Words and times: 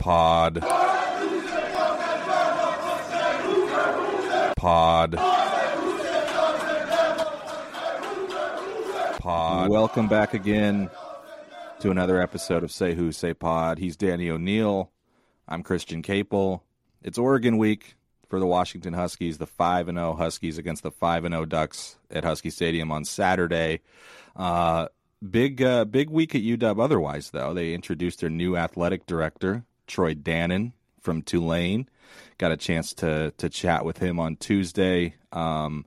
Pod. 0.00 0.60
Pod. 4.56 5.14
Pod. 9.18 9.70
Welcome 9.70 10.08
back 10.08 10.34
again 10.34 10.88
to 11.80 11.90
another 11.90 12.20
episode 12.20 12.62
of 12.64 12.70
Say 12.72 12.94
Who 12.94 13.12
Say 13.12 13.34
Pod. 13.34 13.78
He's 13.78 13.96
Danny 13.96 14.30
O'Neil. 14.30 14.90
I'm 15.46 15.62
Christian 15.62 16.02
Caple. 16.02 16.60
It's 17.02 17.18
Oregon 17.18 17.58
week 17.58 17.96
for 18.28 18.38
the 18.38 18.46
Washington 18.46 18.92
Huskies, 18.94 19.38
the 19.38 19.46
5 19.46 19.88
and 19.88 19.98
0 19.98 20.14
Huskies 20.14 20.58
against 20.58 20.82
the 20.82 20.90
5 20.90 21.24
and 21.24 21.34
0 21.34 21.44
Ducks 21.46 21.98
at 22.10 22.24
Husky 22.24 22.50
Stadium 22.50 22.90
on 22.90 23.04
Saturday. 23.04 23.80
Uh, 24.36 24.88
big 25.28 25.62
uh, 25.62 25.84
big 25.84 26.10
week 26.10 26.34
at 26.34 26.42
UW 26.42 26.82
otherwise 26.82 27.30
though. 27.30 27.52
They 27.54 27.74
introduced 27.74 28.20
their 28.20 28.30
new 28.30 28.56
athletic 28.56 29.06
director, 29.06 29.64
Troy 29.88 30.14
Dannen 30.14 30.72
from 31.00 31.22
Tulane. 31.22 31.88
Got 32.38 32.52
a 32.52 32.56
chance 32.56 32.94
to 32.94 33.32
to 33.38 33.48
chat 33.48 33.84
with 33.84 33.98
him 33.98 34.20
on 34.20 34.36
Tuesday. 34.36 35.14
Um, 35.32 35.84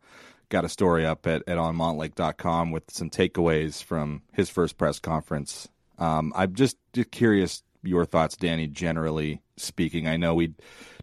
got 0.51 0.65
a 0.65 0.69
story 0.69 1.05
up 1.05 1.25
at, 1.25 1.43
at 1.47 1.57
onmontlake.com 1.57 2.71
with 2.71 2.83
some 2.91 3.09
takeaways 3.09 3.81
from 3.83 4.21
his 4.33 4.49
first 4.49 4.77
press 4.77 4.99
conference. 4.99 5.67
Um, 5.97 6.31
I'm 6.35 6.53
just, 6.53 6.77
just 6.93 7.09
curious 7.09 7.63
your 7.83 8.05
thoughts, 8.05 8.35
Danny, 8.35 8.67
generally 8.67 9.41
speaking. 9.57 10.07
I 10.07 10.17
know 10.17 10.35
we 10.35 10.53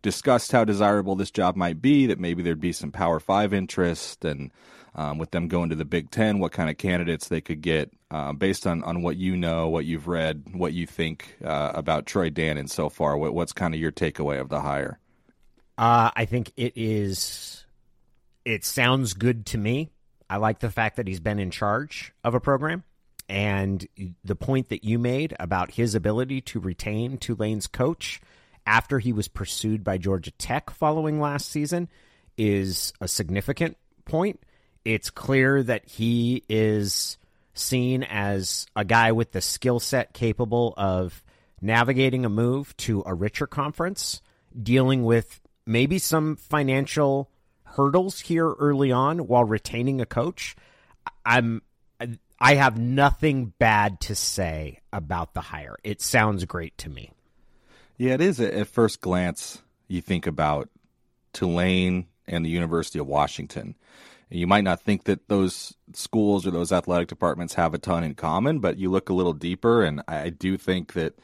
discussed 0.02 0.52
how 0.52 0.64
desirable 0.64 1.16
this 1.16 1.30
job 1.30 1.56
might 1.56 1.82
be, 1.82 2.06
that 2.06 2.20
maybe 2.20 2.42
there'd 2.42 2.60
be 2.60 2.72
some 2.72 2.92
Power 2.92 3.18
Five 3.18 3.52
interest, 3.52 4.24
and 4.24 4.52
um, 4.94 5.18
with 5.18 5.30
them 5.32 5.48
going 5.48 5.70
to 5.70 5.76
the 5.76 5.84
Big 5.84 6.10
Ten, 6.10 6.38
what 6.38 6.52
kind 6.52 6.70
of 6.70 6.76
candidates 6.76 7.28
they 7.28 7.40
could 7.40 7.62
get 7.62 7.92
uh, 8.10 8.32
based 8.32 8.66
on, 8.66 8.82
on 8.84 9.02
what 9.02 9.16
you 9.16 9.36
know, 9.36 9.68
what 9.68 9.84
you've 9.84 10.08
read, 10.08 10.44
what 10.52 10.72
you 10.72 10.86
think 10.86 11.36
uh, 11.44 11.72
about 11.74 12.06
Troy 12.06 12.30
Dannen 12.30 12.68
so 12.68 12.88
far. 12.88 13.16
What, 13.16 13.34
what's 13.34 13.52
kind 13.52 13.74
of 13.74 13.80
your 13.80 13.92
takeaway 13.92 14.40
of 14.40 14.48
the 14.48 14.60
hire? 14.60 14.98
Uh, 15.76 16.10
I 16.16 16.24
think 16.24 16.52
it 16.56 16.72
is. 16.76 17.64
It 18.44 18.64
sounds 18.64 19.14
good 19.14 19.46
to 19.46 19.58
me. 19.58 19.90
I 20.30 20.36
like 20.36 20.60
the 20.60 20.70
fact 20.70 20.96
that 20.96 21.06
he's 21.06 21.20
been 21.20 21.38
in 21.38 21.50
charge 21.50 22.12
of 22.24 22.34
a 22.34 22.40
program. 22.40 22.84
And 23.28 23.86
the 24.24 24.34
point 24.34 24.70
that 24.70 24.84
you 24.84 24.98
made 24.98 25.36
about 25.38 25.72
his 25.72 25.94
ability 25.94 26.40
to 26.42 26.60
retain 26.60 27.18
Tulane's 27.18 27.66
coach 27.66 28.22
after 28.66 28.98
he 28.98 29.12
was 29.12 29.28
pursued 29.28 29.84
by 29.84 29.98
Georgia 29.98 30.30
Tech 30.32 30.70
following 30.70 31.20
last 31.20 31.50
season 31.50 31.88
is 32.38 32.94
a 33.02 33.08
significant 33.08 33.76
point. 34.06 34.40
It's 34.84 35.10
clear 35.10 35.62
that 35.62 35.86
he 35.86 36.42
is 36.48 37.18
seen 37.58 38.02
as 38.02 38.66
a 38.76 38.84
guy 38.84 39.12
with 39.12 39.32
the 39.32 39.40
skill 39.40 39.80
set 39.80 40.12
capable 40.12 40.74
of 40.76 41.22
navigating 41.60 42.24
a 42.24 42.28
move 42.28 42.76
to 42.78 43.02
a 43.06 43.14
richer 43.14 43.46
conference, 43.46 44.22
dealing 44.60 45.04
with 45.04 45.40
maybe 45.66 45.98
some 45.98 46.36
financial 46.36 47.30
hurdles 47.64 48.20
here 48.20 48.50
early 48.52 48.90
on 48.92 49.26
while 49.26 49.44
retaining 49.44 50.00
a 50.00 50.06
coach. 50.06 50.56
I'm 51.24 51.62
I 52.40 52.54
have 52.54 52.78
nothing 52.78 53.52
bad 53.58 54.00
to 54.02 54.14
say 54.14 54.78
about 54.92 55.34
the 55.34 55.40
hire. 55.40 55.76
It 55.82 56.00
sounds 56.00 56.44
great 56.44 56.78
to 56.78 56.88
me. 56.88 57.10
Yeah, 57.96 58.14
it 58.14 58.20
is. 58.20 58.38
At 58.38 58.68
first 58.68 59.00
glance, 59.00 59.60
you 59.88 60.00
think 60.00 60.26
about 60.26 60.68
Tulane 61.32 62.06
and 62.28 62.44
the 62.44 62.50
University 62.50 63.00
of 63.00 63.08
Washington. 63.08 63.74
You 64.30 64.46
might 64.46 64.64
not 64.64 64.82
think 64.82 65.04
that 65.04 65.28
those 65.28 65.74
schools 65.94 66.46
or 66.46 66.50
those 66.50 66.72
athletic 66.72 67.08
departments 67.08 67.54
have 67.54 67.74
a 67.74 67.78
ton 67.78 68.04
in 68.04 68.14
common, 68.14 68.58
but 68.60 68.78
you 68.78 68.90
look 68.90 69.08
a 69.08 69.14
little 69.14 69.32
deeper, 69.32 69.82
and 69.82 70.02
I 70.06 70.30
do 70.30 70.56
think 70.58 70.92
that 70.92 71.18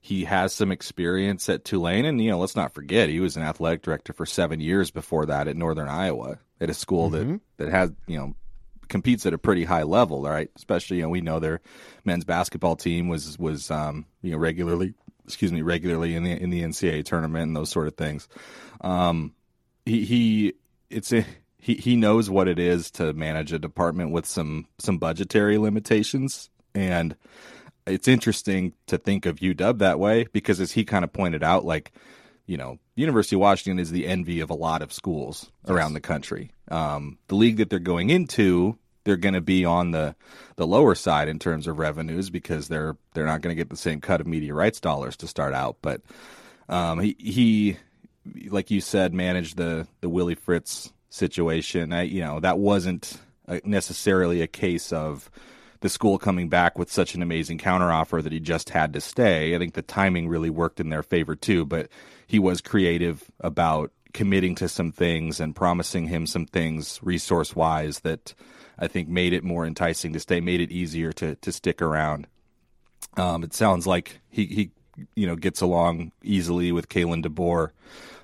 he 0.00 0.24
has 0.24 0.52
some 0.52 0.70
experience 0.70 1.48
at 1.48 1.64
Tulane. 1.64 2.04
And, 2.04 2.22
you 2.22 2.30
know, 2.30 2.38
let's 2.38 2.54
not 2.54 2.72
forget, 2.72 3.08
he 3.08 3.18
was 3.18 3.36
an 3.36 3.42
athletic 3.42 3.82
director 3.82 4.12
for 4.12 4.24
seven 4.24 4.60
years 4.60 4.92
before 4.92 5.26
that 5.26 5.48
at 5.48 5.56
Northern 5.56 5.88
Iowa 5.88 6.38
at 6.60 6.70
a 6.70 6.74
school 6.74 7.10
mm-hmm. 7.10 7.32
that, 7.32 7.64
that 7.64 7.70
has, 7.70 7.92
you 8.06 8.16
know, 8.16 8.36
competes 8.88 9.26
at 9.26 9.34
a 9.34 9.38
pretty 9.38 9.64
high 9.64 9.82
level, 9.82 10.22
right? 10.22 10.48
Especially, 10.54 10.98
you 10.98 11.02
know, 11.02 11.08
we 11.08 11.22
know 11.22 11.40
their 11.40 11.60
men's 12.04 12.24
basketball 12.24 12.76
team 12.76 13.08
was, 13.08 13.36
was, 13.36 13.68
um, 13.70 14.06
you 14.22 14.30
know, 14.30 14.38
regularly, 14.38 14.94
excuse 15.24 15.52
me, 15.52 15.62
regularly 15.62 16.14
in 16.14 16.22
the, 16.22 16.30
in 16.30 16.50
the 16.50 16.62
NCAA 16.62 17.04
tournament 17.04 17.48
and 17.48 17.56
those 17.56 17.70
sort 17.70 17.88
of 17.88 17.96
things. 17.96 18.28
Um, 18.82 19.34
he, 19.84 20.04
he, 20.04 20.52
it's 20.88 21.12
a, 21.12 21.26
he 21.58 21.74
he 21.74 21.96
knows 21.96 22.30
what 22.30 22.48
it 22.48 22.58
is 22.58 22.90
to 22.92 23.12
manage 23.12 23.52
a 23.52 23.58
department 23.58 24.10
with 24.10 24.26
some 24.26 24.66
some 24.78 24.98
budgetary 24.98 25.58
limitations. 25.58 26.50
And 26.74 27.16
it's 27.86 28.08
interesting 28.08 28.74
to 28.86 28.98
think 28.98 29.26
of 29.26 29.36
UW 29.36 29.78
that 29.78 29.98
way 29.98 30.26
because 30.32 30.60
as 30.60 30.72
he 30.72 30.84
kind 30.84 31.04
of 31.04 31.12
pointed 31.12 31.42
out 31.42 31.64
like 31.64 31.92
you 32.46 32.56
know 32.56 32.78
University 32.94 33.36
of 33.36 33.40
Washington 33.40 33.78
is 33.78 33.90
the 33.90 34.06
envy 34.06 34.40
of 34.40 34.50
a 34.50 34.54
lot 34.54 34.82
of 34.82 34.92
schools 34.92 35.50
yes. 35.64 35.70
around 35.70 35.94
the 35.94 36.00
country. 36.00 36.52
Um, 36.68 37.18
the 37.28 37.36
league 37.36 37.58
that 37.58 37.70
they're 37.70 37.78
going 37.78 38.10
into 38.10 38.78
they're 39.06 39.16
going 39.16 39.34
to 39.34 39.40
be 39.40 39.64
on 39.64 39.92
the 39.92 40.14
the 40.56 40.66
lower 40.66 40.94
side 40.94 41.28
in 41.28 41.38
terms 41.38 41.66
of 41.66 41.78
revenues 41.78 42.28
because 42.28 42.68
they're 42.68 42.96
they're 43.14 43.24
not 43.24 43.40
going 43.40 43.54
to 43.54 43.58
get 43.58 43.70
the 43.70 43.76
same 43.76 44.00
cut 44.00 44.20
of 44.20 44.26
media 44.26 44.52
rights 44.52 44.80
dollars 44.80 45.16
to 45.18 45.28
start 45.28 45.54
out. 45.54 45.76
But 45.80 46.02
um, 46.68 46.98
he 46.98 47.16
he 47.18 47.76
like 48.48 48.70
you 48.70 48.80
said 48.80 49.14
managed 49.14 49.56
the 49.56 49.86
the 50.00 50.08
Willie 50.08 50.34
Fritz 50.34 50.92
situation. 51.08 51.92
I, 51.92 52.02
you 52.02 52.20
know, 52.20 52.40
that 52.40 52.58
wasn't 52.58 53.18
necessarily 53.64 54.42
a 54.42 54.46
case 54.46 54.92
of 54.92 55.30
the 55.80 55.88
school 55.88 56.18
coming 56.18 56.48
back 56.48 56.78
with 56.78 56.90
such 56.90 57.14
an 57.14 57.22
amazing 57.22 57.58
counteroffer 57.58 58.22
that 58.22 58.32
he 58.32 58.40
just 58.40 58.70
had 58.70 58.92
to 58.92 59.00
stay. 59.00 59.54
I 59.54 59.58
think 59.58 59.74
the 59.74 59.82
timing 59.82 60.28
really 60.28 60.50
worked 60.50 60.80
in 60.80 60.88
their 60.88 61.02
favor 61.02 61.36
too, 61.36 61.64
but 61.64 61.88
he 62.26 62.38
was 62.38 62.60
creative 62.60 63.30
about 63.40 63.92
committing 64.12 64.54
to 64.56 64.68
some 64.68 64.92
things 64.92 65.40
and 65.40 65.54
promising 65.54 66.08
him 66.08 66.26
some 66.26 66.46
things 66.46 66.98
resource 67.02 67.54
wise 67.54 68.00
that 68.00 68.34
I 68.78 68.88
think 68.88 69.08
made 69.08 69.32
it 69.32 69.44
more 69.44 69.66
enticing 69.66 70.12
to 70.14 70.20
stay, 70.20 70.40
made 70.40 70.60
it 70.60 70.72
easier 70.72 71.12
to 71.14 71.36
to 71.36 71.52
stick 71.52 71.80
around. 71.80 72.26
Um, 73.16 73.44
it 73.44 73.54
sounds 73.54 73.86
like 73.86 74.20
he 74.28 74.46
he 74.46 74.70
you 75.14 75.26
know 75.26 75.36
gets 75.36 75.60
along 75.60 76.12
easily 76.22 76.72
with 76.72 76.88
Kalen 76.88 77.24
DeBoer 77.24 77.70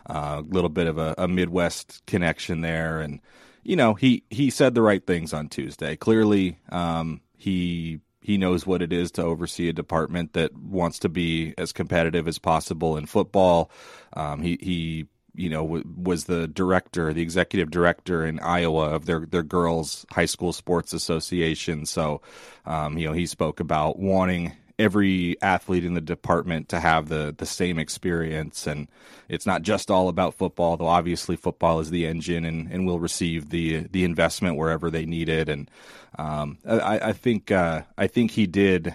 a 0.07 0.17
uh, 0.17 0.43
little 0.47 0.71
bit 0.71 0.87
of 0.87 0.99
a, 0.99 1.15
a, 1.19 1.29
Midwest 1.29 2.03
connection 2.07 2.61
there, 2.61 3.01
and 3.01 3.21
you 3.63 3.77
know 3.77 3.95
he 3.95 4.25
he 4.31 4.51
said 4.51 4.75
the 4.75 4.83
right 4.83 5.07
things 5.07 5.33
on 5.33 5.49
Tuesday. 5.49 5.97
Clearly, 5.97 6.59
um, 6.71 7.21
he 7.37 8.01
he 8.21 8.39
knows 8.39 8.67
what 8.67 8.83
it 8.83 8.93
is 8.93 9.11
to 9.13 9.23
oversee 9.23 9.69
a 9.69 9.73
department 9.73 10.33
that 10.33 10.57
wants 10.57 10.99
to 11.01 11.09
be 11.09 11.55
as 11.59 11.73
competitive 11.73 12.29
as 12.29 12.39
possible 12.39 12.97
in 12.97 13.07
football. 13.07 13.71
Um, 14.15 14.43
he 14.43 14.59
he 14.61 15.07
you 15.35 15.49
know 15.49 15.63
w- 15.63 15.85
was 15.97 16.25
the 16.25 16.47
director, 16.49 17.13
the 17.13 17.23
executive 17.23 17.71
director 17.71 18.25
in 18.25 18.39
Iowa 18.41 18.91
of 18.91 19.07
their 19.07 19.27
their 19.27 19.43
girls 19.43 20.07
high 20.11 20.27
school 20.27 20.53
sports 20.53 20.93
association. 20.93 21.87
So, 21.87 22.23
um, 22.67 22.99
you 22.99 23.07
know, 23.07 23.13
he 23.13 23.27
spoke 23.27 23.61
about 23.61 23.99
wanting 23.99 24.53
every 24.83 25.41
athlete 25.41 25.85
in 25.85 25.95
the 25.95 26.01
department 26.01 26.69
to 26.69 26.81
have 26.81 27.09
the 27.09 27.35
the 27.37 27.47
same 27.47 27.79
experience. 27.79 28.67
And 28.67 28.89
it's 29.29 29.47
not 29.47 29.63
just 29.63 29.91
all 29.91 30.09
about 30.09 30.35
football 30.35 30.77
though 30.77 30.87
obviously 30.87 31.37
football 31.37 31.81
is 31.81 31.91
the 31.91 32.07
engine 32.07 32.45
and, 32.45 32.71
and 32.71 32.87
will 32.87 32.99
receive 32.99 33.51
the 33.51 33.87
the 33.91 34.05
investment 34.05 34.57
wherever 34.57 34.91
they 34.91 35.07
need 35.07 35.29
it. 35.29 35.49
And 35.49 35.71
um, 36.19 36.59
I, 36.67 36.99
I, 36.99 37.13
think 37.13 37.51
uh, 37.51 37.83
I 37.97 38.07
think 38.07 38.33
he 38.33 38.47
did 38.47 38.95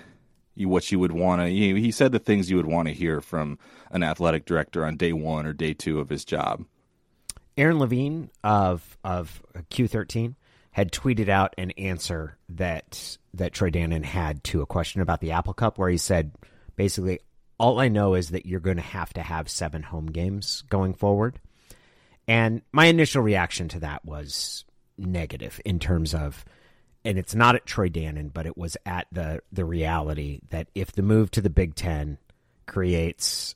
what 0.56 0.92
you 0.92 1.00
would 1.00 1.12
want 1.12 1.42
to 1.42 1.48
he, 1.48 1.80
he 1.80 1.92
said 1.92 2.12
the 2.12 2.20
things 2.20 2.50
you 2.50 2.58
would 2.58 2.68
want 2.68 2.88
to 2.88 2.94
hear 2.94 3.22
from 3.22 3.58
an 3.90 4.04
athletic 4.04 4.46
director 4.46 4.86
on 4.86 4.98
day 4.98 5.14
one 5.14 5.46
or 5.46 5.54
day 5.54 5.74
two 5.74 6.00
of 6.00 6.10
his 6.10 6.26
job. 6.26 6.66
Aaron 7.58 7.80
Levine 7.80 8.30
of 8.44 8.98
of 9.04 9.42
Q13 9.72 10.36
had 10.78 10.92
tweeted 10.92 11.28
out 11.28 11.56
an 11.58 11.72
answer 11.72 12.38
that 12.50 13.18
that 13.34 13.52
Troy 13.52 13.72
Dannen 13.72 14.06
had 14.06 14.44
to 14.44 14.62
a 14.62 14.68
question 14.68 15.02
about 15.02 15.22
the 15.22 15.32
Apple 15.32 15.56
Cup, 15.56 15.80
where 15.80 15.90
he 15.90 15.98
said 15.98 16.34
basically, 16.76 17.20
all 17.58 17.80
I 17.80 17.88
know 17.88 18.14
is 18.14 18.30
that 18.30 18.46
you're 18.46 18.60
going 18.60 18.78
to 18.78 18.84
have 18.84 19.12
to 19.14 19.24
have 19.24 19.50
seven 19.50 19.82
home 19.82 20.06
games 20.06 20.62
going 20.70 20.94
forward. 20.94 21.40
And 22.28 22.62
my 22.72 22.86
initial 22.86 23.24
reaction 23.24 23.70
to 23.70 23.80
that 23.80 24.06
was 24.06 24.66
negative 25.00 25.60
in 25.66 25.80
terms 25.80 26.14
of, 26.14 26.46
and 27.04 27.18
it's 27.18 27.34
not 27.34 27.56
at 27.56 27.66
Troy 27.66 27.90
Dannen, 27.90 28.32
but 28.32 28.46
it 28.46 28.56
was 28.56 28.78
at 28.86 29.08
the 29.12 29.42
the 29.52 29.66
reality 29.66 30.42
that 30.52 30.68
if 30.76 30.92
the 30.92 31.02
move 31.02 31.32
to 31.32 31.42
the 31.42 31.50
Big 31.50 31.74
Ten 31.74 32.20
creates 32.68 33.56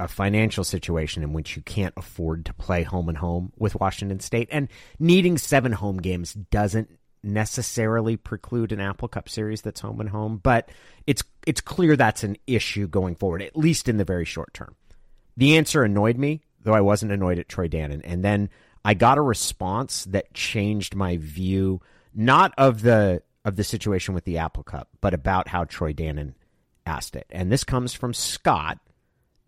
a 0.00 0.08
financial 0.08 0.64
situation 0.64 1.22
in 1.22 1.32
which 1.32 1.56
you 1.56 1.62
can't 1.62 1.94
afford 1.96 2.46
to 2.46 2.54
play 2.54 2.82
home 2.82 3.08
and 3.08 3.18
home 3.18 3.52
with 3.58 3.74
Washington 3.76 4.20
State. 4.20 4.48
And 4.50 4.68
needing 4.98 5.38
seven 5.38 5.72
home 5.72 5.98
games 5.98 6.34
doesn't 6.34 6.90
necessarily 7.22 8.16
preclude 8.16 8.72
an 8.72 8.80
Apple 8.80 9.08
Cup 9.08 9.28
series 9.28 9.60
that's 9.60 9.80
home 9.80 10.00
and 10.00 10.08
home, 10.08 10.40
but 10.42 10.70
it's 11.06 11.22
it's 11.46 11.60
clear 11.60 11.96
that's 11.96 12.24
an 12.24 12.36
issue 12.46 12.88
going 12.88 13.14
forward, 13.14 13.42
at 13.42 13.56
least 13.56 13.88
in 13.88 13.98
the 13.98 14.04
very 14.04 14.24
short 14.24 14.54
term. 14.54 14.74
The 15.36 15.56
answer 15.56 15.82
annoyed 15.82 16.16
me, 16.16 16.42
though 16.62 16.74
I 16.74 16.80
wasn't 16.80 17.12
annoyed 17.12 17.38
at 17.38 17.48
Troy 17.48 17.68
Dannen. 17.68 18.00
And 18.04 18.24
then 18.24 18.50
I 18.84 18.94
got 18.94 19.18
a 19.18 19.22
response 19.22 20.04
that 20.06 20.32
changed 20.34 20.94
my 20.94 21.18
view, 21.18 21.80
not 22.14 22.52
of 22.56 22.82
the 22.82 23.22
of 23.44 23.56
the 23.56 23.64
situation 23.64 24.14
with 24.14 24.24
the 24.24 24.38
Apple 24.38 24.62
Cup, 24.62 24.88
but 25.00 25.14
about 25.14 25.48
how 25.48 25.64
Troy 25.64 25.92
Dannen 25.92 26.34
asked 26.86 27.16
it. 27.16 27.26
And 27.30 27.50
this 27.50 27.64
comes 27.64 27.94
from 27.94 28.12
Scott, 28.12 28.78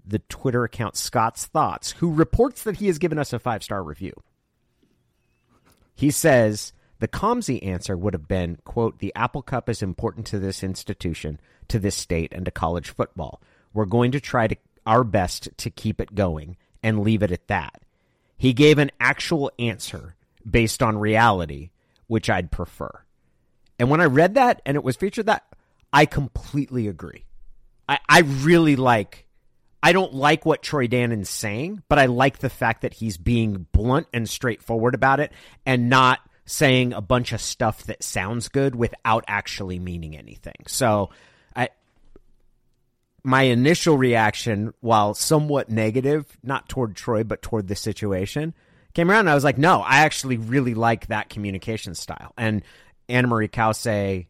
the 0.04 0.20
Twitter 0.20 0.64
account 0.64 0.96
Scott's 0.96 1.46
Thoughts, 1.46 1.92
who 1.92 2.12
reports 2.12 2.62
that 2.62 2.76
he 2.76 2.86
has 2.86 2.98
given 2.98 3.18
us 3.18 3.32
a 3.32 3.38
five 3.38 3.62
star 3.62 3.82
review. 3.82 4.12
He 5.94 6.10
says 6.10 6.72
the 6.98 7.08
COMSI 7.08 7.64
answer 7.66 7.96
would 7.96 8.14
have 8.14 8.28
been, 8.28 8.58
quote, 8.64 8.98
the 8.98 9.12
Apple 9.14 9.42
Cup 9.42 9.68
is 9.68 9.82
important 9.82 10.26
to 10.28 10.38
this 10.38 10.62
institution, 10.62 11.40
to 11.68 11.78
this 11.78 11.96
state, 11.96 12.32
and 12.32 12.44
to 12.44 12.50
college 12.50 12.90
football. 12.90 13.40
We're 13.72 13.86
going 13.86 14.12
to 14.12 14.20
try 14.20 14.46
to 14.46 14.56
our 14.86 15.04
best 15.04 15.48
to 15.58 15.70
keep 15.70 16.00
it 16.00 16.14
going 16.14 16.56
and 16.82 17.02
leave 17.02 17.22
it 17.22 17.32
at 17.32 17.48
that. 17.48 17.82
He 18.36 18.52
gave 18.52 18.78
an 18.78 18.90
actual 18.98 19.52
answer 19.58 20.16
based 20.48 20.82
on 20.82 20.98
reality, 20.98 21.70
which 22.08 22.28
I'd 22.28 22.50
prefer. 22.50 22.90
And 23.78 23.90
when 23.90 24.00
I 24.00 24.06
read 24.06 24.34
that 24.34 24.60
and 24.66 24.76
it 24.76 24.84
was 24.84 24.96
featured 24.96 25.26
that, 25.26 25.44
I 25.92 26.06
completely 26.06 26.88
agree. 26.88 27.24
I, 27.88 27.98
I 28.08 28.20
really 28.20 28.76
like 28.76 29.26
I 29.82 29.92
don't 29.92 30.14
like 30.14 30.46
what 30.46 30.62
Troy 30.62 30.86
Dannen's 30.86 31.28
saying, 31.28 31.82
but 31.88 31.98
I 31.98 32.06
like 32.06 32.38
the 32.38 32.50
fact 32.50 32.82
that 32.82 32.94
he's 32.94 33.16
being 33.16 33.66
blunt 33.72 34.06
and 34.12 34.28
straightforward 34.28 34.94
about 34.94 35.18
it 35.18 35.32
and 35.66 35.88
not 35.88 36.20
saying 36.44 36.92
a 36.92 37.00
bunch 37.00 37.32
of 37.32 37.40
stuff 37.40 37.84
that 37.84 38.02
sounds 38.02 38.48
good 38.48 38.74
without 38.76 39.24
actually 39.26 39.78
meaning 39.78 40.16
anything. 40.16 40.64
So 40.68 41.10
I 41.56 41.70
my 43.24 43.42
initial 43.42 43.96
reaction, 43.96 44.74
while 44.80 45.14
somewhat 45.14 45.68
negative, 45.68 46.26
not 46.42 46.68
toward 46.68 46.96
Troy, 46.96 47.24
but 47.24 47.42
toward 47.42 47.68
the 47.68 47.76
situation, 47.76 48.54
came 48.94 49.10
around 49.10 49.20
and 49.20 49.30
I 49.30 49.34
was 49.34 49.44
like, 49.44 49.58
no, 49.58 49.80
I 49.80 49.98
actually 49.98 50.36
really 50.36 50.74
like 50.74 51.06
that 51.08 51.28
communication 51.28 51.94
style. 51.94 52.32
And 52.36 52.62
Ana 53.08 53.28
Mari 53.28 53.48
Cauce 53.48 54.26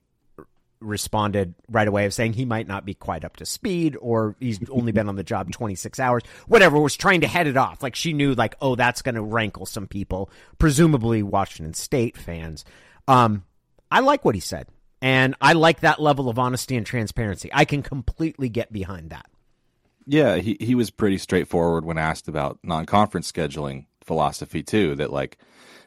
responded 0.82 1.54
right 1.68 1.88
away 1.88 2.06
of 2.06 2.14
saying 2.14 2.32
he 2.32 2.44
might 2.44 2.66
not 2.66 2.84
be 2.84 2.94
quite 2.94 3.24
up 3.24 3.36
to 3.36 3.46
speed 3.46 3.96
or 4.00 4.36
he's 4.40 4.58
only 4.70 4.92
been 4.92 5.08
on 5.08 5.16
the 5.16 5.22
job 5.22 5.50
26 5.50 5.98
hours 5.98 6.22
whatever 6.46 6.78
was 6.78 6.96
trying 6.96 7.20
to 7.20 7.26
head 7.26 7.46
it 7.46 7.56
off. 7.56 7.82
Like 7.82 7.94
she 7.94 8.12
knew 8.12 8.34
like 8.34 8.54
oh 8.60 8.74
that's 8.74 9.02
going 9.02 9.14
to 9.14 9.22
rankle 9.22 9.66
some 9.66 9.86
people 9.86 10.30
presumably 10.58 11.22
washington 11.22 11.74
state 11.74 12.16
fans. 12.16 12.64
Um 13.08 13.44
i 13.90 14.00
like 14.00 14.24
what 14.24 14.34
he 14.34 14.40
said 14.40 14.66
and 15.00 15.34
i 15.40 15.52
like 15.52 15.80
that 15.80 16.00
level 16.00 16.28
of 16.28 16.38
honesty 16.38 16.76
and 16.76 16.86
transparency. 16.86 17.50
I 17.52 17.64
can 17.64 17.82
completely 17.82 18.48
get 18.48 18.72
behind 18.72 19.10
that. 19.10 19.26
Yeah 20.06 20.36
he, 20.36 20.56
he 20.60 20.74
was 20.74 20.90
pretty 20.90 21.18
straightforward 21.18 21.84
when 21.84 21.98
asked 21.98 22.28
about 22.28 22.58
non-conference 22.62 23.30
scheduling 23.30 23.86
philosophy 24.04 24.62
too 24.62 24.94
that 24.96 25.12
like 25.12 25.38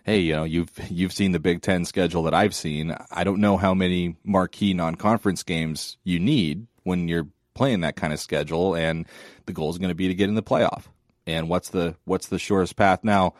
hey, 0.05 0.19
you 0.19 0.33
know, 0.33 0.43
you've 0.43 0.71
you've 0.89 1.11
seen 1.11 1.33
the 1.33 1.39
Big 1.39 1.61
Ten 1.61 1.83
schedule 1.83 2.23
that 2.23 2.33
I've 2.33 2.55
seen. 2.55 2.95
I 3.11 3.23
don't 3.23 3.41
know 3.41 3.57
how 3.57 3.73
many 3.73 4.15
marquee 4.23 4.73
non-conference 4.73 5.43
games 5.43 5.97
you 6.03 6.19
need 6.19 6.67
when 6.83 7.07
you're 7.07 7.27
playing 7.55 7.81
that 7.81 7.95
kind 7.95 8.13
of 8.13 8.19
schedule, 8.19 8.75
and 8.75 9.05
the 9.47 9.53
goal 9.53 9.71
is 9.71 9.77
going 9.77 9.89
to 9.89 9.95
be 9.95 10.07
to 10.07 10.15
get 10.15 10.29
in 10.29 10.35
the 10.35 10.43
playoff. 10.43 10.83
And 11.27 11.49
what's 11.49 11.69
the 11.69 11.95
what's 12.05 12.27
the 12.27 12.39
shortest 12.39 12.75
path 12.77 13.03
now? 13.03 13.33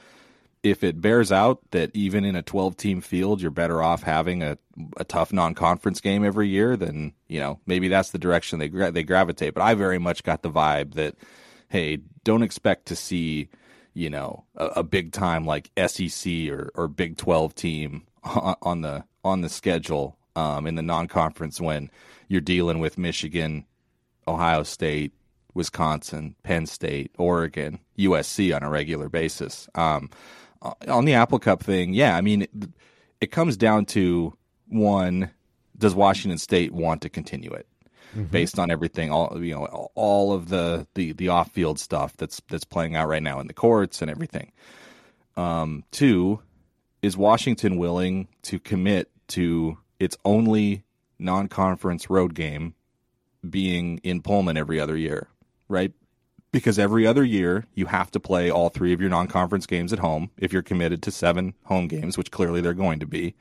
If 0.64 0.84
it 0.84 1.00
bears 1.00 1.32
out 1.32 1.60
that 1.70 1.92
even 1.94 2.26
in 2.26 2.36
a 2.36 2.42
12 2.42 2.76
team 2.76 3.00
field, 3.00 3.40
you're 3.40 3.52
better 3.52 3.84
off 3.84 4.02
having 4.02 4.42
a, 4.42 4.58
a 4.98 5.04
tough 5.04 5.32
non 5.32 5.54
conference 5.54 6.02
game 6.02 6.26
every 6.26 6.48
year, 6.48 6.76
then, 6.76 7.14
you 7.28 7.40
know, 7.40 7.60
maybe 7.68 7.88
that's 7.88 8.10
the 8.10 8.18
direction 8.18 8.58
they, 8.58 8.70
they 8.70 9.04
gravitate. 9.04 9.54
But 9.54 9.62
I 9.62 9.76
very 9.76 10.00
much 10.00 10.24
got 10.24 10.42
the 10.42 10.50
vibe 10.50 10.96
that, 10.96 11.14
hey, 11.70 12.00
don't 12.24 12.42
expect 12.42 12.88
to 12.88 12.96
see 12.96 13.50
you 13.96 14.10
know 14.10 14.44
a, 14.56 14.66
a 14.66 14.84
big 14.84 15.12
time 15.12 15.46
like 15.46 15.72
SEC 15.88 16.50
or, 16.50 16.70
or 16.76 16.88
Big 16.88 17.18
Twelve 17.18 17.56
team 17.56 18.04
on, 18.62 18.82
the 18.82 19.04
on 19.24 19.42
the 19.42 19.50
schedule 19.50 20.18
um, 20.36 20.68
in 20.68 20.76
the 20.76 20.84
non 20.84 21.08
conference 21.08 21.60
when 21.60 21.90
you're 22.28 22.42
dealing 22.42 22.80
with 22.80 22.98
Michigan, 22.98 23.66
Ohio 24.28 24.64
State, 24.64 25.14
Wisconsin, 25.54 26.36
Penn 26.44 26.66
State, 26.66 27.12
Oregon, 27.18 27.80
USC 27.98 28.56
on 28.56 28.64
a 28.64 28.70
regular 28.70 29.10
basis. 29.10 29.68
Um, 29.76 30.10
on 30.88 31.06
the 31.06 31.14
Apple 31.14 31.40
Cup 31.40 31.64
thing, 31.64 31.94
yeah, 31.94 32.18
I 32.18 32.22
mean, 32.22 32.44
it, 32.44 32.50
it 33.22 33.32
comes 33.32 33.56
down 33.56 33.86
to 33.88 34.34
one: 34.68 35.32
does 35.78 35.96
Washington 35.96 36.38
State 36.38 36.74
want 36.74 37.02
to 37.04 37.10
continue 37.10 37.52
it? 37.52 37.68
Mm-hmm. 38.12 38.26
based 38.26 38.60
on 38.60 38.72
everything, 38.72 39.12
all 39.12 39.42
you 39.42 39.56
know, 39.56 39.90
all 39.96 40.34
of 40.34 40.50
the 40.50 40.88
the 40.96 41.14
the 41.14 41.30
off 41.30 41.52
field 41.52 41.80
stuff 41.80 42.16
that's 42.18 42.42
that's 42.50 42.66
playing 42.66 42.96
out 42.96 43.08
right 43.08 43.24
now 43.24 43.40
in 43.40 43.48
the 43.48 43.54
courts 43.54 44.02
and 44.02 44.12
everything. 44.12 44.52
Um, 45.38 45.84
two, 45.92 46.42
is 47.02 47.18
Washington 47.18 47.78
willing 47.78 48.28
to 48.44 48.60
commit 48.60 49.12
to 49.28 49.78
its 50.00 50.18
only 50.26 50.84
non 51.20 51.48
conference 51.48 52.10
road 52.10 52.34
game 52.34 52.74
being 53.48 54.00
in 54.04 54.22
Pullman 54.22 54.58
every 54.58 54.80
other 54.80 54.98
year, 54.98 55.28
right? 55.68 55.92
Because 56.52 56.80
every 56.80 57.06
other 57.06 57.24
year 57.24 57.66
you 57.74 57.86
have 57.86 58.12
to 58.12 58.20
play 58.20 58.50
all 58.50 58.70
three 58.70 58.94
of 58.94 59.02
your 59.02 59.10
non 59.10 59.28
conference 59.28 59.66
games 59.66 59.94
at 59.94 60.00
home 60.00 60.32
if 60.38 60.54
you're 60.54 60.62
committed 60.62 61.04
to 61.04 61.12
seven 61.12 61.54
home 61.66 61.88
games, 61.88 62.18
which 62.18 62.32
clearly 62.32 62.62
they're 62.62 62.74
going 62.74 63.00
to 63.00 63.06
be. 63.06 63.36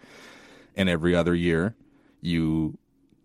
And 0.76 0.88
every 0.88 1.14
other 1.14 1.34
year 1.34 1.74
you 2.20 2.76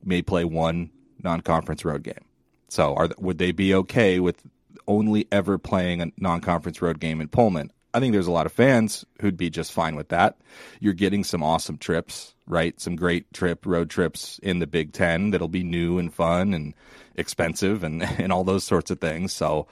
may 0.04 0.22
play 0.22 0.46
one 0.46 0.92
non-conference 1.24 1.86
road 1.86 2.04
game. 2.04 2.26
So, 2.68 2.94
are 2.96 3.10
would 3.18 3.38
they 3.38 3.52
be 3.52 3.74
okay 3.74 4.20
with 4.20 4.42
only 4.88 5.28
ever 5.32 5.58
playing 5.58 6.02
a 6.02 6.12
non-conference 6.18 6.82
road 6.82 7.00
game 7.00 7.22
in 7.22 7.28
Pullman? 7.28 7.72
I 7.94 8.00
think 8.00 8.14
there's 8.14 8.28
a 8.28 8.32
lot 8.32 8.46
of 8.46 8.52
fans 8.52 9.04
who'd 9.20 9.38
be 9.38 9.50
just 9.50 9.72
fine 9.72 9.96
with 9.96 10.10
that. 10.10 10.38
You're 10.80 10.94
getting 10.94 11.24
some 11.24 11.42
awesome 11.42 11.78
trips, 11.78 12.36
right? 12.46 12.80
Some 12.80 12.96
great 12.96 13.34
trip 13.34 13.66
road 13.66 13.90
trips 13.90 14.40
in 14.44 14.60
the 14.60 14.68
Big 14.68 14.94
Ten 14.94 15.32
that'll 15.32 15.48
be 15.48 15.64
new 15.64 15.98
and 15.98 16.14
fun 16.14 16.54
and 16.54 16.76
expensive 17.16 17.84
and 17.84 18.04
and 18.20 18.32
all 18.32 18.44
those 18.44 18.64
sorts 18.64 18.92
of 18.92 19.00
things. 19.00 19.34
So, 19.34 19.68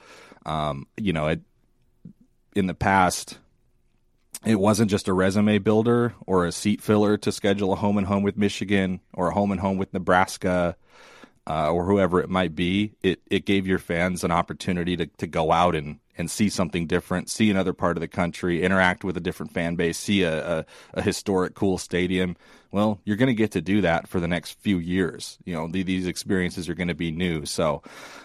um, 0.46 0.86
you 0.96 1.12
know, 1.12 1.28
it, 1.28 1.40
in 2.56 2.66
the 2.66 2.74
past, 2.74 3.38
it 4.44 4.58
wasn't 4.58 4.90
just 4.90 5.08
a 5.08 5.12
resume 5.12 5.58
builder 5.58 6.14
or 6.26 6.44
a 6.44 6.52
seat 6.52 6.80
filler 6.80 7.16
to 7.18 7.30
schedule 7.30 7.72
a 7.72 7.76
home 7.76 7.98
and 7.98 8.06
home 8.06 8.22
with 8.22 8.36
Michigan 8.36 9.00
or 9.12 9.28
a 9.28 9.34
home 9.34 9.52
and 9.52 9.60
home 9.60 9.78
with 9.78 9.92
Nebraska 9.92 10.76
uh, 11.48 11.72
or 11.72 11.86
whoever 11.86 12.20
it 12.20 12.28
might 12.28 12.54
be, 12.54 12.92
it, 13.02 13.20
it 13.30 13.46
gave 13.46 13.66
your 13.66 13.78
fans 13.78 14.22
an 14.22 14.30
opportunity 14.30 14.96
to, 14.96 15.06
to 15.06 15.26
go 15.26 15.50
out 15.50 15.74
and, 15.74 15.98
and 16.18 16.30
see 16.30 16.50
something 16.50 16.86
different, 16.86 17.30
see 17.30 17.50
another 17.50 17.72
part 17.72 17.96
of 17.96 18.02
the 18.02 18.08
country, 18.08 18.62
interact 18.62 19.02
with 19.02 19.16
a 19.16 19.20
different 19.20 19.52
fan 19.54 19.74
base, 19.74 19.96
see 19.96 20.24
a, 20.24 20.58
a, 20.58 20.66
a 20.94 21.02
historic, 21.02 21.54
cool 21.54 21.78
stadium. 21.78 22.36
Well, 22.70 23.00
you're 23.04 23.16
going 23.16 23.28
to 23.28 23.34
get 23.34 23.52
to 23.52 23.62
do 23.62 23.80
that 23.80 24.08
for 24.08 24.20
the 24.20 24.28
next 24.28 24.60
few 24.60 24.78
years. 24.78 25.38
You 25.46 25.54
know, 25.54 25.68
the, 25.68 25.82
these 25.82 26.06
experiences 26.06 26.68
are 26.68 26.74
going 26.74 26.88
to 26.88 26.94
be 26.94 27.10
new. 27.10 27.46
So 27.46 27.82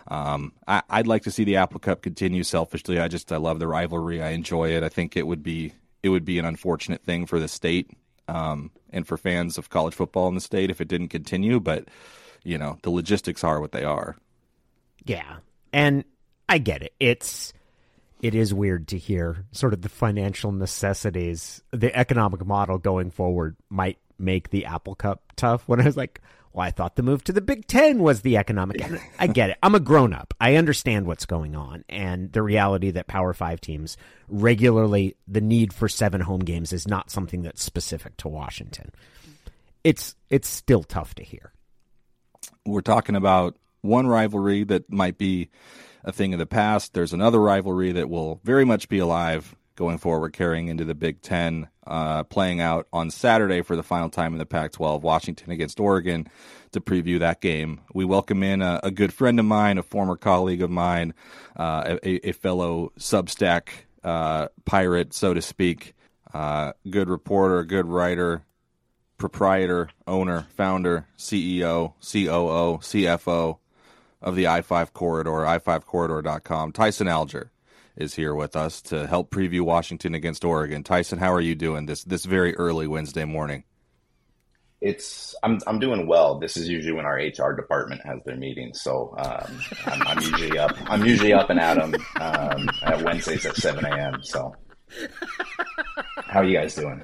um, 0.10 0.52
I, 0.68 0.82
I'd 0.90 1.08
like 1.08 1.24
to 1.24 1.32
see 1.32 1.46
the 1.46 1.56
Apple 1.56 1.80
Cup 1.80 2.02
continue. 2.02 2.44
Selfishly, 2.44 3.00
I 3.00 3.08
just 3.08 3.32
I 3.32 3.38
love 3.38 3.60
the 3.60 3.68
rivalry. 3.70 4.22
I 4.22 4.32
enjoy 4.32 4.72
it. 4.72 4.84
I 4.84 4.90
think 4.90 5.16
it 5.16 5.26
would 5.26 5.44
be 5.44 5.72
it 6.02 6.10
would 6.10 6.26
be 6.26 6.40
an 6.40 6.46
unfortunate 6.46 7.06
thing 7.06 7.26
for 7.26 7.40
the 7.40 7.48
state 7.48 7.90
um, 8.28 8.72
and 8.92 9.08
for 9.08 9.16
fans 9.16 9.58
of 9.58 9.70
college 9.70 9.94
football 9.94 10.28
in 10.28 10.36
the 10.36 10.42
state 10.42 10.70
if 10.70 10.82
it 10.82 10.90
didn't 10.90 11.08
continue, 11.08 11.62
but 11.62 11.88
you 12.44 12.58
know, 12.58 12.78
the 12.84 12.90
logistics 12.90 13.44
are 13.44 13.60
what 13.60 13.72
they 13.72 13.84
are. 13.84 14.16
Yeah. 15.06 15.38
And 15.72 16.04
I 16.48 16.58
get 16.58 16.84
it. 16.84 16.94
It's 17.00 17.54
it 18.22 18.36
is 18.36 18.54
weird 18.54 18.88
to 18.90 18.98
hear 18.98 19.46
sort 19.52 19.74
of 19.74 19.82
the 19.82 19.90
financial 19.90 20.52
necessities, 20.52 21.62
the 21.72 21.94
economic 21.96 22.46
model 22.46 22.78
going 22.78 23.12
forward 23.12 23.58
might 23.70 23.98
make 24.18 24.50
the 24.50 24.66
Apple 24.66 24.96
Cup 24.96 25.22
tough. 25.36 25.68
When 25.68 25.82
I 25.82 25.86
was 25.86 25.98
like, 25.98 26.22
well, 26.54 26.66
I 26.66 26.72
thought 26.72 26.96
the 26.96 27.04
move 27.04 27.24
to 27.26 27.34
the 27.34 27.42
Big 27.42 27.66
Ten 27.66 28.00
was 28.00 28.22
the 28.22 28.38
economic. 28.38 28.82
I 29.20 29.28
get 29.28 29.50
it. 29.50 29.58
I'm 29.64 29.76
a 29.76 29.80
grown 29.80 30.14
up. 30.14 30.34
I 30.40 30.56
understand 30.56 31.08
what's 31.08 31.26
going 31.26 31.56
on 31.56 31.84
and 31.90 32.32
the 32.32 32.44
reality 32.44 32.92
that 32.92 33.08
Power 33.08 33.34
Five 33.34 33.60
teams 33.60 33.98
regularly, 34.28 35.16
the 35.28 35.42
need 35.42 35.74
for 35.74 35.90
seven 35.90 36.22
home 36.22 36.42
games 36.42 36.72
is 36.72 36.88
not 36.88 37.10
something 37.10 37.42
that's 37.42 37.64
specific 37.64 38.18
to 38.18 38.28
Washington. 38.28 38.92
It's 39.84 40.16
it's 40.30 40.48
still 40.48 40.84
tough 40.84 41.16
to 41.16 41.24
hear 41.24 41.53
we're 42.66 42.82
talking 42.82 43.16
about 43.16 43.56
one 43.82 44.08
rivalry 44.08 44.64
that 44.64 44.92
might 44.92 45.18
be 45.18 45.50
a 46.04 46.12
thing 46.12 46.34
of 46.34 46.40
the 46.40 46.46
past. 46.46 46.94
There's 46.94 47.14
another 47.14 47.40
rivalry 47.40 47.92
that 47.94 48.10
will 48.10 48.40
very 48.44 48.66
much 48.66 48.90
be 48.90 49.00
alive 49.00 49.56
going 49.76 49.98
forward, 49.98 50.34
carrying 50.34 50.68
into 50.68 50.86
the 50.86 50.94
Big 50.94 51.22
Ten, 51.22 51.68
uh, 51.88 52.24
playing 52.24 52.62
out 52.62 52.88
on 52.94 53.10
Saturday 53.10 53.62
for 53.62 53.76
the 53.76 53.84
final 53.84 54.10
time 54.10 54.34
in 54.34 54.40
the 54.40 54.46
Pac 54.46 54.72
12, 54.72 55.04
Washington 55.04 55.52
against 55.52 55.80
Oregon, 55.80 56.28
to 56.72 56.82
preview 56.82 57.20
that 57.20 57.42
game. 57.42 57.82
We 57.94 58.06
welcome 58.06 58.44
in 58.44 58.62
a, 58.62 58.80
a 58.84 58.92
good 58.92 59.14
friend 59.14 59.40
of 59.40 59.46
mine, 59.46 59.78
a 59.78 59.84
former 59.84 60.16
colleague 60.16 60.62
of 60.62 60.70
mine, 60.70 61.14
uh, 61.56 61.98
a, 62.04 62.30
a, 62.30 62.32
fellow 62.34 62.92
Substack 63.00 63.70
uh, 64.04 64.48
pirate, 64.66 65.14
so 65.14 65.34
to 65.34 65.42
speak, 65.42 65.94
uh, 66.34 66.74
good 66.90 67.10
reporter, 67.10 67.64
good 67.64 67.88
writer, 67.88 68.44
proprietor, 69.18 69.90
owner, 70.08 70.48
founder, 70.56 71.08
CEO, 71.18 71.94
COO, 72.02 72.80
CFO 72.80 73.58
of 74.22 74.36
the 74.36 74.48
I 74.48 74.62
5 74.62 74.94
Corridor, 74.94 75.32
i5corridor.com. 75.32 76.72
Tyson 76.72 77.08
Alger 77.08 77.52
is 77.96 78.16
here 78.16 78.34
with 78.34 78.56
us 78.56 78.82
to 78.82 79.08
help 79.08 79.30
preview 79.30 79.62
Washington 79.62 80.16
against 80.16 80.44
Oregon. 80.44 80.84
Tyson, 80.84 81.20
how 81.20 81.32
are 81.32 81.42
you 81.42 81.56
doing 81.56 81.86
this 81.86 82.04
this 82.04 82.26
very 82.26 82.56
early 82.56 82.88
Wednesday 82.88 83.26
morning? 83.26 83.64
it's 84.84 85.34
I'm 85.44 85.60
I'm 85.66 85.80
doing 85.80 86.08
well. 86.08 86.38
This 86.40 86.58
is 86.58 86.68
usually 86.68 86.92
when 86.92 87.06
our 87.06 87.16
HR 87.16 87.54
department 87.54 88.02
has 88.06 88.20
their 88.26 88.36
meetings, 88.36 88.82
so 88.82 89.16
um, 89.18 89.60
I'm, 89.86 90.08
I'm, 90.08 90.18
usually 90.20 90.60
up. 90.60 90.76
I'm 90.92 91.06
usually 91.06 91.32
up 91.32 91.50
and 91.50 91.60
at 91.60 91.76
them 91.76 91.96
um, 92.20 92.70
at 92.84 93.02
Wednesdays 93.02 93.46
at 93.46 93.56
seven 93.56 93.86
a.m. 93.86 94.22
So, 94.24 94.54
how 96.26 96.42
are 96.42 96.44
you 96.44 96.58
guys 96.58 96.76
doing? 96.76 97.02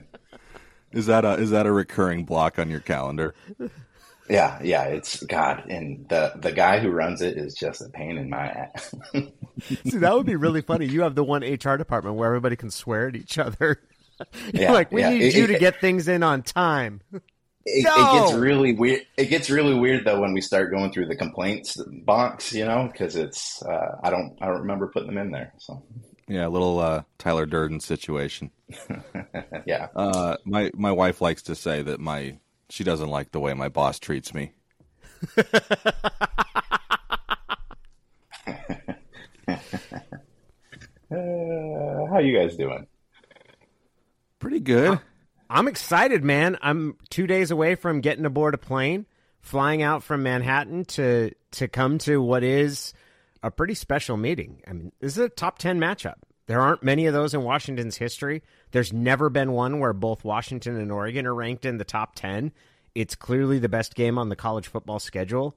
Is 0.91 1.05
that 1.05 1.25
a 1.25 1.34
is 1.34 1.51
that 1.51 1.65
a 1.65 1.72
recurring 1.72 2.25
block 2.25 2.58
on 2.60 2.69
your 2.69 2.79
calendar? 2.79 3.36
Yeah, 4.29 4.60
yeah, 4.63 4.84
it's 4.84 5.24
God, 5.24 5.63
and 5.69 6.08
the 6.08 6.34
the 6.36 6.51
guy 6.51 6.79
who 6.79 6.91
runs 6.91 7.22
it 7.22 7.38
is 7.38 7.55
just 7.55 7.81
a 7.81 7.89
pain 7.89 8.17
in 8.17 8.29
my 8.29 8.48
ass. 8.48 8.93
See, 9.86 9.98
that 9.98 10.13
would 10.13 10.27
be 10.27 10.36
really 10.36 10.62
funny. 10.62 10.86
You 10.86 11.01
have 11.01 11.15
the 11.15 11.24
one 11.24 11.41
HR 11.41 11.77
department 11.77 12.15
where 12.15 12.27
everybody 12.27 12.55
can 12.55 12.69
swear 12.69 13.08
at 13.08 13.15
each 13.15 13.39
other. 13.39 13.81
You're 14.53 14.63
yeah, 14.63 14.72
like, 14.72 14.91
we 14.91 15.01
yeah. 15.01 15.10
need 15.12 15.22
it, 15.24 15.36
you 15.36 15.46
it, 15.46 15.48
to 15.48 15.60
get 15.60 15.79
things 15.79 16.08
in 16.08 16.24
on 16.24 16.43
time. 16.43 17.01
It, 17.65 17.86
no! 17.86 17.96
it, 17.96 18.19
gets 18.19 18.34
really 18.34 18.74
weird. 18.74 19.01
It 19.17 19.25
gets 19.25 19.50
really 19.50 19.74
weird 19.74 20.05
though 20.05 20.19
when 20.19 20.34
we 20.34 20.41
start 20.41 20.72
going 20.72 20.91
through 20.91 21.08
the 21.08 21.15
complaints 21.15 21.81
box, 22.05 22.53
you 22.53 22.65
know, 22.65 22.88
because 22.91 23.15
it's 23.15 23.63
uh, 23.63 23.98
I 24.03 24.12
don't 24.12 24.38
I 24.41 24.48
don't 24.48 24.60
remember 24.60 24.88
putting 24.88 25.08
them 25.08 25.17
in 25.17 25.31
there. 25.31 25.53
So 25.58 25.81
yeah, 26.29 26.48
a 26.48 26.50
little 26.50 26.79
uh, 26.79 27.03
Tyler 27.17 27.45
Durden 27.48 27.79
situation. 27.79 28.51
yeah. 29.65 29.88
Uh, 29.95 30.38
my 30.45 30.71
my 30.75 30.91
wife 30.91 31.21
likes 31.21 31.41
to 31.43 31.55
say 31.55 31.81
that 31.81 32.00
my 32.00 32.38
she 32.69 32.83
doesn't 32.83 33.09
like 33.09 33.31
the 33.31 33.39
way 33.39 33.53
my 33.55 33.67
boss 33.67 34.00
treats 34.00 34.33
me. 34.33 34.53
Uh, 35.38 35.43
how 42.09 42.19
you 42.19 42.38
guys 42.38 42.55
doing? 42.55 42.86
Pretty 44.38 44.59
good. 44.59 45.00
I'm 45.50 45.67
excited, 45.67 46.24
man. 46.24 46.57
I'm 46.62 46.95
two 47.09 47.25
days 47.25 47.50
away 47.50 47.74
from 47.74 48.01
getting 48.01 48.25
aboard 48.25 48.53
a 48.53 48.59
plane, 48.59 49.07
flying 49.41 49.81
out 49.81 50.03
from 50.03 50.21
Manhattan 50.21 50.86
to 50.86 51.31
to 51.53 51.67
come 51.67 51.98
to 52.00 52.21
what 52.21 52.43
is 52.43 52.93
a 53.43 53.51
pretty 53.51 53.74
special 53.74 54.17
meeting. 54.17 54.62
I 54.67 54.74
mean, 54.74 54.91
this 55.00 55.13
is 55.13 55.24
a 55.24 55.29
top 55.29 55.58
ten 55.58 55.79
matchup. 55.79 56.15
There 56.48 56.62
aren't 56.62 56.84
many 56.84 57.05
of 57.05 57.13
those 57.13 57.34
in 57.34 57.43
Washington's 57.43 57.98
history. 57.98 58.41
There's 58.72 58.91
never 58.91 59.29
been 59.29 59.51
one 59.51 59.79
where 59.79 59.93
both 59.93 60.24
Washington 60.24 60.77
and 60.77 60.91
Oregon 60.91 61.27
are 61.27 61.36
ranked 61.36 61.65
in 61.65 61.77
the 61.77 61.84
top 61.84 62.15
ten. 62.15 62.51
It's 62.96 63.15
clearly 63.15 63.60
the 63.60 63.69
best 63.69 63.96
game 63.96 64.17
on 64.17 64.29
the 64.29 64.36
college 64.36 64.67
football 64.67 65.00
schedule. 65.00 65.55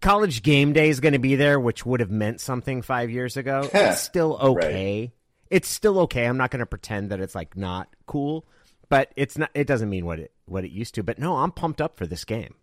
College 0.00 0.42
game 0.42 0.72
day 0.72 0.88
is 0.88 1.00
going 1.00 1.12
to 1.12 1.18
be 1.18 1.36
there, 1.36 1.58
which 1.58 1.84
would 1.84 2.00
have 2.00 2.10
meant 2.10 2.40
something 2.40 2.82
five 2.82 3.10
years 3.10 3.36
ago. 3.36 3.68
it's 3.74 4.00
still 4.00 4.36
okay. 4.40 5.00
Right. 5.00 5.12
It's 5.50 5.68
still 5.68 6.00
okay. 6.00 6.26
I'm 6.26 6.36
not 6.36 6.50
going 6.50 6.60
to 6.60 6.66
pretend 6.66 7.10
that 7.10 7.20
it's 7.20 7.34
like 7.34 7.56
not 7.56 7.88
cool 8.06 8.44
but 8.88 9.12
it's 9.16 9.36
not. 9.36 9.50
It 9.54 9.66
doesn't 9.66 9.90
mean 9.90 10.06
what 10.06 10.18
it 10.18 10.32
what 10.46 10.64
it 10.64 10.70
used 10.70 10.94
to. 10.96 11.02
But 11.02 11.18
no, 11.18 11.36
I'm 11.36 11.52
pumped 11.52 11.80
up 11.80 11.96
for 11.96 12.06
this 12.06 12.24
game. 12.24 12.54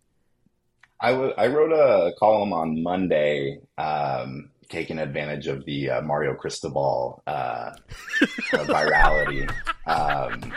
I, 1.00 1.12
w- 1.12 1.34
I 1.38 1.48
wrote 1.48 1.72
a 1.72 2.14
column 2.20 2.54
on 2.54 2.82
Monday, 2.82 3.60
um, 3.78 4.50
taking 4.70 4.98
advantage 5.00 5.48
of 5.48 5.66
the 5.66 5.90
uh, 5.92 6.02
Mario 6.02 6.34
Cristobal 6.36 7.22
uh, 7.28 7.72
virality. 8.52 9.52
Um, 9.88 10.52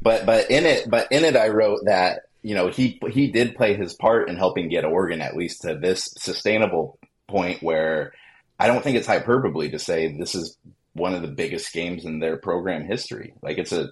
but 0.00 0.26
but 0.26 0.48
in 0.48 0.64
it, 0.64 0.88
but 0.88 1.10
in 1.10 1.24
it, 1.24 1.34
I 1.34 1.48
wrote 1.48 1.80
that 1.86 2.26
you 2.42 2.54
know 2.54 2.68
he 2.68 3.00
he 3.10 3.32
did 3.32 3.56
play 3.56 3.74
his 3.74 3.94
part 3.94 4.28
in 4.28 4.36
helping 4.36 4.68
get 4.68 4.84
Oregon 4.84 5.20
at 5.20 5.36
least 5.36 5.62
to 5.62 5.74
this 5.74 6.14
sustainable 6.18 7.00
point 7.26 7.62
where 7.62 8.12
I 8.58 8.68
don't 8.68 8.82
think 8.82 8.96
it's 8.96 9.08
hyperbole 9.08 9.70
to 9.70 9.78
say 9.78 10.16
this 10.16 10.34
is 10.34 10.56
one 10.92 11.14
of 11.14 11.22
the 11.22 11.28
biggest 11.28 11.72
games 11.72 12.04
in 12.04 12.20
their 12.20 12.36
program 12.36 12.84
history. 12.84 13.34
Like 13.42 13.58
it's 13.58 13.72
a 13.72 13.90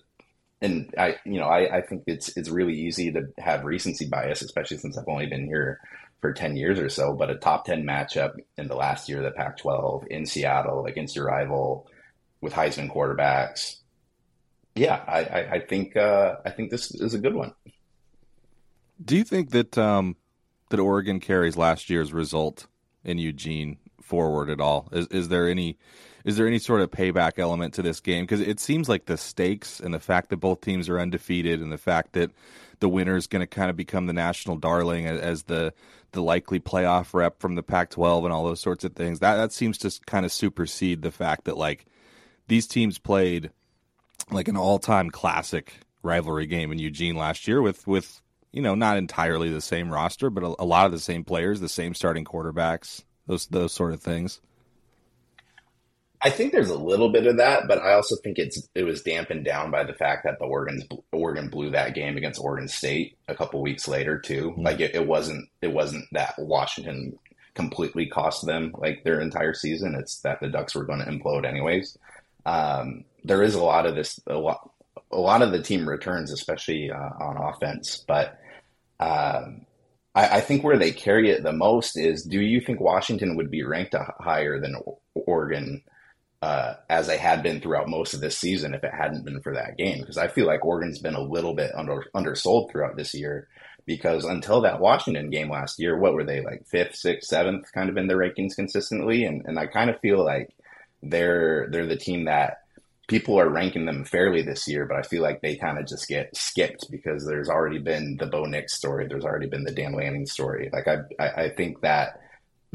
and 0.63 0.93
I, 0.97 1.17
you 1.25 1.39
know, 1.39 1.47
I, 1.47 1.79
I 1.79 1.81
think 1.83 2.05
it's 2.07 2.37
it's 2.37 2.49
really 2.49 2.75
easy 2.75 3.13
to 3.13 3.29
have 3.39 3.65
recency 3.65 4.07
bias, 4.07 4.43
especially 4.43 4.79
since 4.79 4.97
I've 4.97 5.09
only 5.09 5.27
been 5.27 5.47
here 5.47 5.81
for 6.21 6.33
ten 6.33 6.57
years 6.57 6.79
or 6.79 6.89
so. 6.89 7.15
But 7.15 7.31
a 7.31 7.37
top 7.37 7.67
ten 7.67 7.85
matchup 7.85 8.35
in 8.57 8.69
the 8.69 8.77
last 8.77 9.09
year 9.09 9.23
the 9.23 9.31
Pac-12 9.31 10.07
in 10.09 10.27
Seattle 10.27 10.87
against 10.87 11.15
your 11.15 11.27
rival 11.27 11.89
with 12.41 12.55
Heisman 12.55 12.93
quarterbacks, 12.93 13.77
yeah, 14.75 15.03
I, 15.07 15.21
I, 15.21 15.51
I 15.53 15.61
think 15.61 15.97
uh, 15.97 16.37
I 16.45 16.51
think 16.51 16.71
this 16.71 16.91
is 16.91 17.15
a 17.15 17.19
good 17.19 17.35
one. 17.35 17.53
Do 19.03 19.17
you 19.17 19.25
think 19.25 19.51
that 19.51 19.77
um, 19.77 20.17
that 20.71 20.81
Oregon 20.81 21.21
carries 21.21 21.57
last 21.57 21.91
year's 21.91 22.13
result 22.13 22.67
in 23.05 23.19
Eugene 23.19 23.79
forward 24.01 24.51
at 24.51 24.61
all? 24.61 24.89
Is 24.93 25.07
is 25.09 25.29
there 25.29 25.49
any 25.49 25.79
is 26.27 26.37
there 26.37 26.49
any 26.49 26.59
sort 26.59 26.81
of 26.81 26.91
payback 26.91 27.39
element 27.39 27.73
to 27.75 27.83
this 27.83 28.01
game? 28.01 28.25
Because 28.25 28.41
it 28.41 28.59
seems 28.59 28.89
like 28.89 29.07
the 29.07 29.17
stakes 29.17 29.79
and 29.79 29.95
the 29.95 30.01
fact 30.01 30.29
that 30.31 30.39
both 30.39 30.61
teams 30.61 30.89
are 30.89 30.99
undefeated 30.99 31.63
and 31.63 31.71
the 31.71 31.79
fact 31.79 32.15
that 32.15 32.33
the 32.81 32.89
winner 32.89 33.15
is 33.17 33.29
going 33.29 33.41
to 33.41 33.47
kind 33.47 33.71
of 33.71 33.77
become 33.77 34.07
the 34.07 34.13
national 34.13 34.57
darling 34.57 35.07
as, 35.07 35.45
the 35.45 35.73
the 36.13 36.21
likely 36.23 36.59
playoff 36.59 37.15
rep 37.15 37.39
from 37.41 37.57
the 37.57 37.63
Pac-12 37.63 38.25
and 38.25 38.33
all 38.33 38.45
those 38.45 38.61
sorts 38.61 38.85
of 38.85 38.95
things. 38.95 39.21
That 39.21 39.37
that 39.37 39.53
seems 39.53 39.79
to 39.79 40.01
kind 40.07 40.27
of 40.27 40.33
supersede 40.33 41.03
the 41.03 41.13
fact 41.13 41.45
that 41.45 41.57
like 41.57 41.87
these 42.49 42.67
teams 42.67 42.99
played 42.99 43.51
like 44.31 44.49
an 44.49 44.57
all-time 44.57 45.11
classic 45.11 45.75
rivalry 46.03 46.47
game 46.47 46.73
in 46.73 46.81
Eugene 46.81 47.15
last 47.15 47.47
year 47.47 47.63
with 47.63 47.87
with 47.87 48.21
you 48.51 48.63
know 48.63 48.75
not 48.75 48.97
entirely 48.97 49.51
the 49.51 49.61
same 49.61 49.93
roster, 49.93 50.29
but 50.29 50.43
a, 50.43 50.57
a 50.59 50.65
lot 50.65 50.87
of 50.87 50.93
the 50.93 50.99
same 50.99 51.23
players, 51.23 51.61
the 51.61 51.69
same 51.69 51.95
starting 51.95 52.25
quarterbacks, 52.25 53.05
those 53.29 53.47
those 53.47 53.73
sort 53.73 53.93
of 53.93 54.01
things. 54.01 54.41
I 56.23 56.31
think 56.31 56.53
there's 56.53 56.71
a 56.71 56.79
little 56.79 57.11
bit 57.11 57.27
of 57.27 57.37
that, 57.37 57.69
but 57.69 57.79
I 57.79 57.93
also 57.93 58.17
think 58.17 58.39
it's 58.39 58.69
it 58.75 58.85
was 58.85 59.03
dampened 59.03 59.45
down 59.45 59.71
by 59.71 59.85
the 59.85 59.95
fact 59.95 60.25
that 60.25 60.39
the 60.39 60.47
Oregon 60.47 60.83
Oregon 61.13 61.49
blew 61.49 61.71
that 61.71 61.95
game 61.95 62.17
against 62.17 62.41
Oregon 62.41 62.69
State 62.69 63.17
a 63.29 63.35
couple 63.35 63.61
weeks 63.61 63.87
later 63.87 64.19
too. 64.19 64.51
Mm-hmm. 64.51 64.63
Like 64.63 64.81
it, 64.81 64.95
it, 64.95 65.07
wasn't 65.07 65.49
it 65.61 65.73
wasn't 65.73 66.07
that 66.13 66.35
Washington 66.39 67.19
completely 67.55 68.07
cost 68.07 68.47
them 68.47 68.75
like 68.79 69.05
their 69.05 69.21
entire 69.21 69.55
season. 69.55 69.95
It's 69.95 70.21
that 70.21 70.41
the 70.41 70.49
Ducks 70.49 70.75
were 70.75 70.85
going 70.85 71.01
to 71.01 71.11
implode 71.11 71.47
anyways. 71.47 71.99
Um, 72.45 73.05
there 73.25 73.43
is 73.43 73.55
a 73.55 73.63
lot 73.63 73.87
of 73.87 73.95
this 73.95 74.21
a 74.27 74.39
lot 74.39 74.71
a 75.11 75.19
lot 75.19 75.43
of 75.43 75.53
the 75.53 75.63
team 75.63 75.89
returns, 75.89 76.33
especially 76.33 76.91
uh, 76.91 77.11
on 77.21 77.37
offense, 77.37 78.05
but. 78.07 78.39
Um, 78.99 79.67
I, 80.15 80.39
I 80.39 80.41
think 80.41 80.65
where 80.65 80.79
they 80.79 80.91
carry 80.91 81.29
it 81.29 81.43
the 81.43 81.53
most 81.53 81.99
is: 81.99 82.23
Do 82.23 82.41
you 82.41 82.63
think 82.63 82.81
Washington 82.81 83.37
would 83.37 83.51
be 83.51 83.63
ranked 83.63 83.95
higher 84.19 84.59
than 84.59 84.81
Oregon 85.15 85.83
uh, 86.43 86.75
as 86.89 87.07
they 87.07 87.17
had 87.17 87.43
been 87.43 87.61
throughout 87.61 87.89
most 87.89 88.15
of 88.15 88.21
this 88.21 88.39
season 88.39 88.75
if 88.75 88.85
it 88.85 88.93
hadn't 88.93 89.25
been 89.25 89.41
for 89.41 89.55
that 89.55 89.77
game. 89.77 90.01
Because 90.01 90.19
I 90.19 90.29
feel 90.29 90.47
like 90.47 90.65
Oregon's 90.65 90.99
been 90.99 91.15
a 91.15 91.21
little 91.21 91.55
bit 91.55 91.73
under 91.77 92.05
undersold 92.15 92.71
throughout 92.71 92.97
this 92.97 93.15
year. 93.15 93.49
Because 93.87 94.25
until 94.25 94.63
that 94.63 94.81
Washington 94.81 95.31
game 95.31 95.49
last 95.49 95.79
year, 95.79 95.97
what 95.97 96.15
were 96.15 96.25
they 96.25 96.43
like 96.43 96.67
fifth, 96.67 96.97
sixth, 96.97 97.29
seventh, 97.29 97.67
kind 97.73 97.89
of 97.89 97.97
in 97.97 98.09
the 98.09 98.15
rankings 98.15 98.57
consistently? 98.57 99.25
And 99.25 99.43
and 99.47 99.59
I 99.59 99.67
kind 99.67 99.91
of 99.91 100.01
feel 100.01 100.25
like 100.25 100.51
they're 101.03 101.69
they're 101.71 101.87
the 101.87 101.97
team 101.97 102.25
that 102.25 102.59
people 103.09 103.39
are 103.39 103.49
ranking 103.49 103.87
them 103.87 104.05
fairly 104.05 104.43
this 104.43 104.67
year, 104.67 104.85
but 104.85 104.97
I 104.97 105.03
feel 105.03 105.23
like 105.23 105.41
they 105.41 105.57
kind 105.57 105.79
of 105.79 105.87
just 105.87 106.09
get 106.09 106.37
skipped 106.37 106.91
because 106.91 107.25
there's 107.25 107.49
already 107.49 107.79
been 107.79 108.17
the 108.19 108.27
Bo 108.27 108.45
Nix 108.45 108.75
story, 108.75 109.07
there's 109.07 109.25
already 109.25 109.47
been 109.47 109.63
the 109.63 109.73
Dan 109.73 109.93
Lanning 109.95 110.27
story. 110.27 110.69
Like 110.73 110.89
I 110.89 110.97
I, 111.23 111.45
I 111.45 111.51
think 111.51 111.81
that 111.83 112.21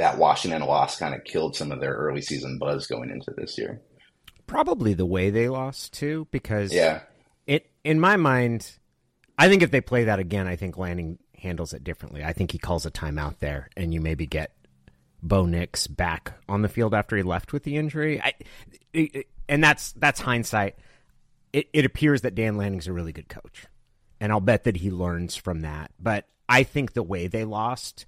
that 0.01 0.17
Washington 0.17 0.63
loss 0.63 0.97
kind 0.97 1.13
of 1.13 1.23
killed 1.23 1.55
some 1.55 1.71
of 1.71 1.79
their 1.79 1.93
early 1.93 2.21
season 2.21 2.57
buzz 2.57 2.87
going 2.87 3.11
into 3.11 3.31
this 3.37 3.55
year. 3.57 3.81
Probably 4.47 4.95
the 4.95 5.05
way 5.05 5.29
they 5.29 5.47
lost 5.47 5.93
too, 5.93 6.27
because 6.31 6.73
yeah, 6.73 7.01
it 7.45 7.69
in 7.83 7.99
my 7.99 8.17
mind, 8.17 8.77
I 9.37 9.47
think 9.47 9.61
if 9.61 9.69
they 9.69 9.79
play 9.79 10.05
that 10.05 10.19
again, 10.19 10.47
I 10.47 10.55
think 10.55 10.77
Lanning 10.77 11.19
handles 11.37 11.73
it 11.73 11.83
differently. 11.83 12.23
I 12.23 12.33
think 12.33 12.51
he 12.51 12.57
calls 12.57 12.85
a 12.85 12.91
timeout 12.91 13.37
there, 13.39 13.69
and 13.77 13.93
you 13.93 14.01
maybe 14.01 14.25
get 14.25 14.53
Bo 15.21 15.45
Nix 15.45 15.85
back 15.85 16.33
on 16.49 16.63
the 16.63 16.69
field 16.69 16.95
after 16.95 17.15
he 17.15 17.23
left 17.23 17.53
with 17.53 17.63
the 17.63 17.77
injury. 17.77 18.19
I, 18.21 18.33
it, 18.93 19.27
and 19.47 19.63
that's 19.63 19.91
that's 19.93 20.19
hindsight. 20.19 20.77
It, 21.53 21.67
it 21.73 21.85
appears 21.85 22.21
that 22.21 22.33
Dan 22.33 22.57
Lanning's 22.57 22.87
a 22.87 22.93
really 22.93 23.13
good 23.13 23.29
coach, 23.29 23.67
and 24.19 24.31
I'll 24.31 24.39
bet 24.39 24.63
that 24.63 24.77
he 24.77 24.89
learns 24.89 25.35
from 25.35 25.61
that. 25.61 25.91
But 25.99 26.25
I 26.49 26.63
think 26.63 26.93
the 26.93 27.03
way 27.03 27.27
they 27.27 27.45
lost, 27.45 28.07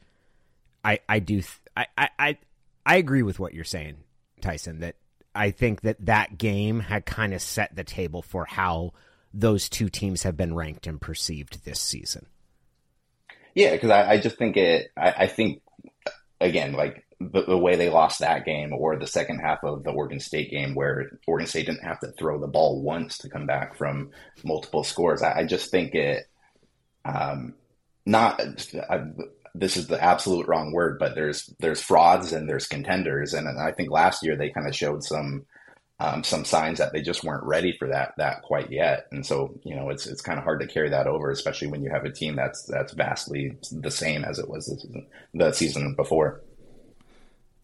I 0.83 0.99
I 1.07 1.19
do 1.19 1.35
th- 1.35 1.61
I, 1.75 2.09
I, 2.19 2.37
I 2.85 2.95
agree 2.97 3.23
with 3.23 3.39
what 3.39 3.53
you're 3.53 3.63
saying, 3.63 3.97
Tyson. 4.41 4.79
That 4.79 4.95
I 5.33 5.51
think 5.51 5.81
that 5.81 6.05
that 6.05 6.37
game 6.37 6.79
had 6.81 7.05
kind 7.05 7.33
of 7.33 7.41
set 7.41 7.75
the 7.75 7.83
table 7.83 8.21
for 8.21 8.45
how 8.45 8.93
those 9.33 9.69
two 9.69 9.89
teams 9.89 10.23
have 10.23 10.37
been 10.37 10.55
ranked 10.55 10.85
and 10.85 11.01
perceived 11.01 11.65
this 11.65 11.79
season. 11.79 12.27
Yeah, 13.55 13.71
because 13.71 13.89
I, 13.89 14.11
I, 14.11 14.17
just 14.19 14.37
think 14.37 14.57
it. 14.57 14.91
I, 14.97 15.13
I 15.19 15.27
think 15.27 15.61
again, 16.39 16.73
like 16.73 17.05
the, 17.19 17.43
the, 17.43 17.57
way 17.57 17.75
they 17.75 17.89
lost 17.89 18.19
that 18.19 18.45
game, 18.45 18.73
or 18.73 18.97
the 18.97 19.07
second 19.07 19.39
half 19.39 19.63
of 19.63 19.83
the 19.83 19.91
Oregon 19.91 20.19
State 20.19 20.51
game, 20.51 20.75
where 20.75 21.19
Oregon 21.27 21.47
State 21.47 21.67
didn't 21.67 21.83
have 21.83 21.99
to 22.01 22.11
throw 22.11 22.39
the 22.39 22.47
ball 22.47 22.81
once 22.81 23.19
to 23.19 23.29
come 23.29 23.45
back 23.45 23.75
from 23.75 24.11
multiple 24.43 24.83
scores. 24.83 25.21
I, 25.21 25.39
I 25.39 25.45
just 25.45 25.71
think 25.71 25.95
it. 25.95 26.27
Um, 27.05 27.55
not 28.05 28.41
this 29.55 29.77
is 29.77 29.87
the 29.87 30.03
absolute 30.03 30.47
wrong 30.47 30.71
word, 30.71 30.97
but 30.97 31.15
there's 31.15 31.53
there's 31.59 31.81
frauds 31.81 32.33
and 32.33 32.49
there's 32.49 32.67
contenders, 32.67 33.33
and 33.33 33.47
I 33.47 33.71
think 33.71 33.91
last 33.91 34.23
year 34.23 34.35
they 34.35 34.49
kind 34.49 34.67
of 34.67 34.75
showed 34.75 35.03
some 35.03 35.45
um, 35.99 36.23
some 36.23 36.43
signs 36.43 36.79
that 36.79 36.91
they 36.91 37.01
just 37.01 37.23
weren't 37.23 37.45
ready 37.45 37.75
for 37.77 37.87
that 37.87 38.13
that 38.17 38.41
quite 38.41 38.71
yet. 38.71 39.07
And 39.11 39.25
so, 39.25 39.59
you 39.63 39.75
know, 39.75 39.89
it's 39.89 40.07
it's 40.07 40.21
kind 40.21 40.39
of 40.39 40.43
hard 40.43 40.59
to 40.61 40.67
carry 40.67 40.89
that 40.89 41.07
over, 41.07 41.29
especially 41.29 41.67
when 41.67 41.83
you 41.83 41.91
have 41.91 42.03
a 42.03 42.11
team 42.11 42.35
that's 42.35 42.63
that's 42.63 42.93
vastly 42.93 43.55
the 43.71 43.91
same 43.91 44.25
as 44.25 44.39
it 44.39 44.49
was 44.49 44.65
the 44.65 44.75
season, 44.75 45.07
the 45.33 45.51
season 45.51 45.95
before. 45.95 46.41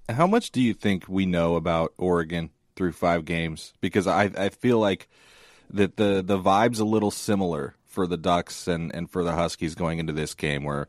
How 0.08 0.28
much 0.28 0.52
do 0.52 0.62
you 0.62 0.74
think 0.74 1.06
we 1.08 1.26
know 1.26 1.56
about 1.56 1.94
Oregon 1.98 2.52
through 2.76 2.94
five 2.94 3.26
games? 3.26 3.74
Because 3.82 4.06
I 4.06 4.32
I 4.38 4.50
feel 4.50 4.80
like 4.80 5.10
that 5.72 5.98
the 5.98 6.22
the 6.26 6.38
vibe's 6.38 6.80
a 6.80 6.86
little 6.86 7.12
similar 7.12 7.76
for 8.00 8.08
the 8.08 8.16
Ducks 8.16 8.66
and, 8.70 8.96
and 8.96 9.12
for 9.12 9.26
the 9.26 9.34
Huskies 9.34 9.76
going 9.76 10.00
into 10.00 10.14
this 10.14 10.34
game, 10.34 10.64
where 10.64 10.88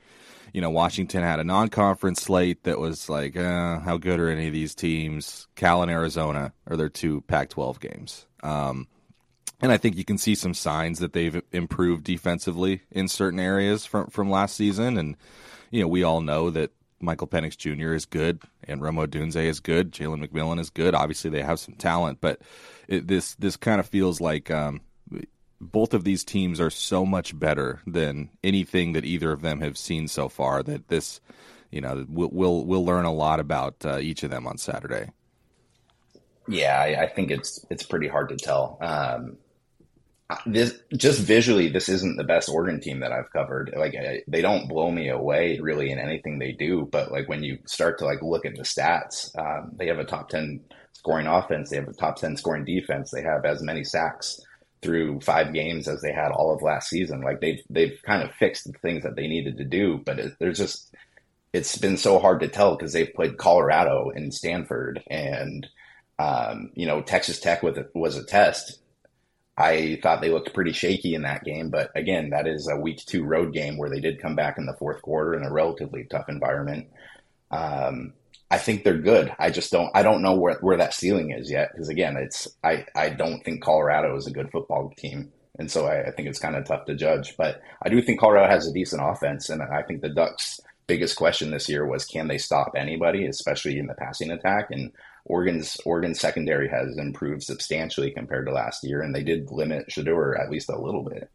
you 0.55 0.61
know 0.61 0.71
Washington 0.71 1.25
had 1.25 1.40
a 1.40 1.45
non-conference 1.45 2.23
slate 2.23 2.62
that 2.62 2.79
was 2.79 3.09
like, 3.09 3.37
uh, 3.37 3.81
how 3.81 3.97
good 3.97 4.21
are 4.21 4.31
any 4.31 4.47
of 4.47 4.52
these 4.52 4.76
teams? 4.76 5.49
Cal 5.57 5.83
and 5.83 5.90
Arizona 5.90 6.52
are 6.69 6.76
their 6.76 6.88
two 6.88 7.23
Pac-12 7.23 7.81
games, 7.81 8.26
um, 8.45 8.87
and 9.61 9.73
I 9.73 9.76
think 9.76 9.97
you 9.97 10.05
can 10.05 10.19
see 10.19 10.37
some 10.37 10.55
signs 10.55 11.00
that 11.00 11.12
they've 11.12 11.43
improved 11.50 12.05
defensively 12.05 12.83
in 12.93 13.09
certain 13.09 13.40
areas 13.40 13.85
from 13.85 14.07
from 14.07 14.31
last 14.31 14.55
season, 14.55 14.97
and 14.97 15.17
you 15.73 15.81
know 15.81 15.88
we 15.88 16.05
all 16.05 16.21
know 16.21 16.49
that 16.50 16.71
Michael 17.00 17.26
Penix 17.26 17.57
Jr. 17.57 17.93
is 17.93 18.07
good 18.07 18.40
and 18.69 18.81
Rome 18.81 18.99
Odunze 18.99 19.35
is 19.35 19.59
good. 19.59 19.90
Jalen 19.90 20.25
McMillan 20.25 20.61
is 20.61 20.71
good. 20.71 20.95
Obviously, 20.95 21.29
they 21.29 21.43
have 21.43 21.59
some 21.59 21.75
talent, 21.75 22.19
but 22.21 22.40
it, 22.87 23.09
this 23.09 23.35
this 23.35 23.57
kind 23.57 23.81
of 23.81 23.88
feels 23.88 24.21
like 24.21 24.49
um, 24.49 24.81
both 25.61 25.93
of 25.93 26.05
these 26.05 26.25
teams 26.25 26.61
are 26.61 26.71
so 26.71 27.05
much 27.05 27.38
better 27.38 27.81
than 27.87 28.31
anything 28.43 28.93
that 28.95 29.05
either 29.05 29.31
of 29.31 29.43
them 29.43 29.61
have 29.61 29.76
seen 29.76 30.09
so 30.09 30.29
far. 30.29 30.62
That 30.62 30.88
this, 30.88 31.21
you 31.71 31.81
know, 31.81 32.07
we'll 32.09 32.31
we'll, 32.33 32.64
we'll 32.64 32.85
learn 32.85 33.05
a 33.05 33.12
lot 33.12 33.40
about 33.40 33.76
uh, 33.85 33.99
each 33.99 34.23
of 34.23 34.31
them 34.31 34.47
on 34.47 34.57
Saturday. 34.57 35.11
Yeah, 36.49 36.81
I, 36.81 37.02
I, 37.02 37.07
think 37.09 37.31
it's 37.31 37.64
it's 37.71 37.85
pretty 37.85 38.09
hard 38.09 38.31
to 38.31 38.37
tell. 38.37 38.79
Um, 38.81 39.37
this 40.47 40.79
just 40.97 41.21
visually, 41.21 41.69
this 41.69 41.88
isn't 41.88 42.17
the 42.17 42.25
best 42.25 42.49
Oregon 42.49 42.81
team 42.81 43.00
that 43.00 43.12
I've 43.12 43.31
covered. 43.33 43.73
Like 43.76 43.95
they 44.26 44.40
don't 44.40 44.69
blow 44.69 44.90
me 44.90 45.11
away 45.11 45.59
really 45.61 45.90
in 45.90 45.99
anything 45.99 46.38
they 46.38 46.52
do, 46.52 46.88
but 46.90 47.12
like 47.12 47.29
when 47.29 47.43
you 47.43 47.59
start 47.67 47.99
to 47.99 48.07
like 48.07 48.23
look 48.23 48.47
at 48.47 48.57
the 48.57 48.62
stats, 48.62 49.37
um, 49.38 49.73
they 49.76 49.88
have 49.88 49.99
a 49.99 50.05
top 50.05 50.31
ten 50.31 50.61
scoring 50.93 51.26
offense, 51.26 51.71
they 51.71 51.76
have 51.76 51.88
a 51.88 51.93
top 51.93 52.17
ten 52.17 52.37
scoring 52.37 52.64
defense, 52.64 53.11
they 53.11 53.23
have 53.23 53.45
as 53.45 53.62
many 53.62 53.85
sacks 53.85 54.40
through 54.82 55.20
five 55.20 55.52
games 55.52 55.88
as 55.88 56.00
they 56.00 56.12
had 56.12 56.32
all 56.32 56.54
of 56.54 56.62
last 56.62 56.88
season. 56.88 57.20
Like 57.20 57.40
they've 57.40 57.62
they've 57.68 58.00
kind 58.04 58.22
of 58.22 58.34
fixed 58.34 58.64
the 58.64 58.78
things 58.78 59.02
that 59.02 59.16
they 59.16 59.28
needed 59.28 59.58
to 59.58 59.64
do, 59.64 60.00
but 60.04 60.18
it, 60.18 60.32
there's 60.38 60.58
just 60.58 60.94
it's 61.52 61.76
been 61.78 61.96
so 61.96 62.18
hard 62.18 62.40
to 62.40 62.49
tell 62.49 62.76
because 62.76 62.92
they've 62.92 63.12
played 63.12 63.37
Colorado 63.37 64.10
and 64.14 64.32
Stanford, 64.32 65.02
and 65.08 65.66
um, 66.18 66.70
you 66.75 66.87
know 66.87 67.02
Texas 67.02 67.40
Tech 67.40 67.62
with 67.62 67.78
was 67.94 68.16
a 68.16 68.25
test. 68.25 68.78
I 69.56 69.99
thought 70.02 70.22
they 70.22 70.30
looked 70.30 70.54
pretty 70.54 70.72
shaky 70.72 71.14
in 71.14 71.22
that 71.22 71.44
game, 71.44 71.68
but 71.68 71.90
again, 71.94 72.30
that 72.30 72.46
is 72.46 72.66
a 72.66 72.80
week 72.80 73.04
two 73.04 73.25
road 73.25 73.52
game 73.52 73.76
where 73.76 73.90
they 73.90 74.00
did 74.00 74.22
come 74.22 74.34
back 74.34 74.56
in 74.56 74.64
the 74.64 74.76
fourth 74.78 75.02
quarter 75.02 75.34
in 75.34 75.44
a 75.44 75.52
relatively 75.52 76.04
tough 76.04 76.30
environment. 76.30 76.88
Um, 77.50 78.14
I 78.50 78.59
think 78.59 78.83
they're 78.83 78.99
good. 78.99 79.33
I 79.38 79.50
just 79.50 79.71
don't. 79.71 79.90
I 79.95 80.02
don't 80.02 80.23
know 80.23 80.35
where 80.35 80.59
where 80.61 80.76
that 80.76 80.95
ceiling 80.95 81.30
is 81.30 81.50
yet 81.50 81.71
because 81.73 81.88
again, 81.88 82.16
it's 82.16 82.49
I 82.64 82.85
I 82.97 83.11
don't 83.11 83.45
think 83.45 83.62
Colorado 83.62 84.16
is 84.16 84.26
a 84.26 84.33
good 84.33 84.50
football 84.50 84.92
team, 84.97 85.33
and 85.59 85.71
so 85.71 85.87
I, 85.87 86.09
I 86.09 86.11
think 86.11 86.28
it's 86.28 86.40
kind 86.40 86.57
of 86.57 86.64
tough 86.64 86.87
to 86.87 86.97
judge. 86.97 87.37
But 87.37 87.61
I 87.83 87.88
do 87.88 88.02
think 88.02 88.19
Colorado 88.19 88.49
has 88.49 88.66
a 88.66 88.73
decent 88.73 89.02
offense, 89.04 89.50
and 89.50 89.62
I 89.62 89.83
think 89.83 90.00
the 90.00 90.09
Ducks' 90.09 90.61
biggest 90.88 91.14
question 91.14 91.52
this 91.52 91.69
year 91.69 91.87
was 91.87 92.04
can 92.04 92.26
they 92.26 92.38
stop 92.38 92.73
anybody, 92.76 93.26
especially 93.26 93.78
in 93.78 93.87
the 93.87 93.95
passing 93.95 94.33
attack. 94.33 94.73
And 94.73 94.90
Oregon's 95.26 95.76
Oregon 95.85 96.16
secondary 96.16 96.69
has 96.69 96.97
improved 96.99 97.45
substantially 97.45 98.11
compared 98.11 98.47
to 98.47 98.52
last 98.52 98.83
year, 98.83 99.00
and 99.00 99.14
they 99.14 99.23
did 99.23 99.52
limit 99.52 99.88
Shedeur 99.88 100.38
at 100.40 100.50
least 100.50 100.69
a 100.69 100.80
little 100.80 101.04
bit. 101.04 101.30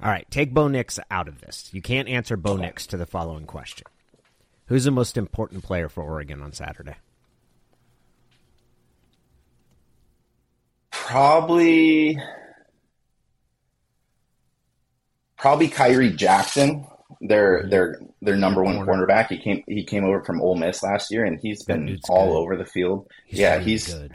All 0.00 0.08
right, 0.08 0.28
take 0.30 0.54
Bo 0.54 0.68
Nix 0.68 1.00
out 1.10 1.26
of 1.26 1.40
this. 1.40 1.68
You 1.72 1.82
can't 1.82 2.08
answer 2.08 2.36
Bo 2.36 2.56
Nix 2.56 2.86
to 2.88 2.96
the 2.96 3.06
following 3.06 3.46
question. 3.46 3.86
Who's 4.66 4.84
the 4.84 4.90
most 4.90 5.16
important 5.16 5.64
player 5.64 5.88
for 5.88 6.02
Oregon 6.02 6.40
on 6.40 6.52
Saturday? 6.52 6.96
Probably, 10.90 12.18
probably 15.36 15.68
Khyree 15.68 16.16
Jackson. 16.16 16.86
Their 17.20 17.66
their 17.68 18.00
their 18.22 18.36
number 18.36 18.64
one 18.64 18.78
cornerback. 18.86 19.28
He 19.28 19.38
came 19.38 19.62
he 19.66 19.84
came 19.84 20.04
over 20.04 20.24
from 20.24 20.40
Ole 20.40 20.56
Miss 20.56 20.82
last 20.82 21.10
year, 21.10 21.24
and 21.24 21.38
he's 21.40 21.64
been 21.64 21.98
all 22.08 22.28
good. 22.28 22.36
over 22.38 22.56
the 22.56 22.64
field. 22.64 23.08
He's 23.26 23.38
yeah, 23.38 23.58
he's 23.58 23.92
good. 23.92 24.14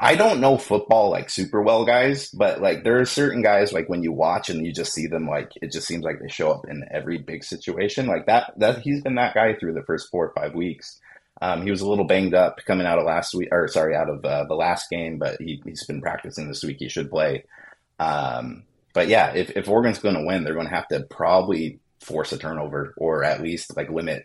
I 0.00 0.14
don't 0.14 0.40
know 0.40 0.58
football 0.58 1.10
like 1.10 1.28
super 1.28 1.60
well, 1.60 1.84
guys, 1.84 2.30
but 2.30 2.60
like 2.60 2.84
there 2.84 3.00
are 3.00 3.04
certain 3.04 3.42
guys 3.42 3.72
like 3.72 3.88
when 3.88 4.04
you 4.04 4.12
watch 4.12 4.48
and 4.48 4.64
you 4.64 4.72
just 4.72 4.92
see 4.92 5.08
them 5.08 5.26
like 5.26 5.50
it 5.60 5.72
just 5.72 5.88
seems 5.88 6.04
like 6.04 6.20
they 6.20 6.28
show 6.28 6.52
up 6.52 6.66
in 6.68 6.84
every 6.92 7.18
big 7.18 7.42
situation 7.42 8.06
like 8.06 8.26
that. 8.26 8.52
That 8.58 8.78
he's 8.78 9.02
been 9.02 9.16
that 9.16 9.34
guy 9.34 9.54
through 9.54 9.74
the 9.74 9.82
first 9.82 10.08
four 10.10 10.28
or 10.28 10.32
five 10.34 10.54
weeks. 10.54 11.00
Um, 11.42 11.62
he 11.62 11.70
was 11.70 11.80
a 11.80 11.88
little 11.88 12.04
banged 12.04 12.34
up 12.34 12.58
coming 12.64 12.86
out 12.86 12.98
of 12.98 13.06
last 13.06 13.34
week, 13.34 13.48
or 13.50 13.66
sorry, 13.68 13.96
out 13.96 14.08
of 14.08 14.24
uh, 14.24 14.44
the 14.44 14.54
last 14.54 14.88
game, 14.90 15.18
but 15.18 15.40
he, 15.40 15.62
has 15.68 15.84
been 15.84 16.00
practicing 16.00 16.48
this 16.48 16.64
week. 16.64 16.78
He 16.78 16.88
should 16.88 17.10
play. 17.10 17.44
Um, 18.00 18.64
but 18.92 19.08
yeah, 19.08 19.32
if, 19.34 19.50
if 19.56 19.68
Oregon's 19.68 20.00
going 20.00 20.16
to 20.16 20.24
win, 20.24 20.42
they're 20.42 20.54
going 20.54 20.68
to 20.68 20.74
have 20.74 20.88
to 20.88 21.04
probably 21.04 21.78
force 22.00 22.32
a 22.32 22.38
turnover 22.38 22.94
or 22.96 23.22
at 23.24 23.42
least 23.42 23.76
like 23.76 23.90
limit 23.90 24.24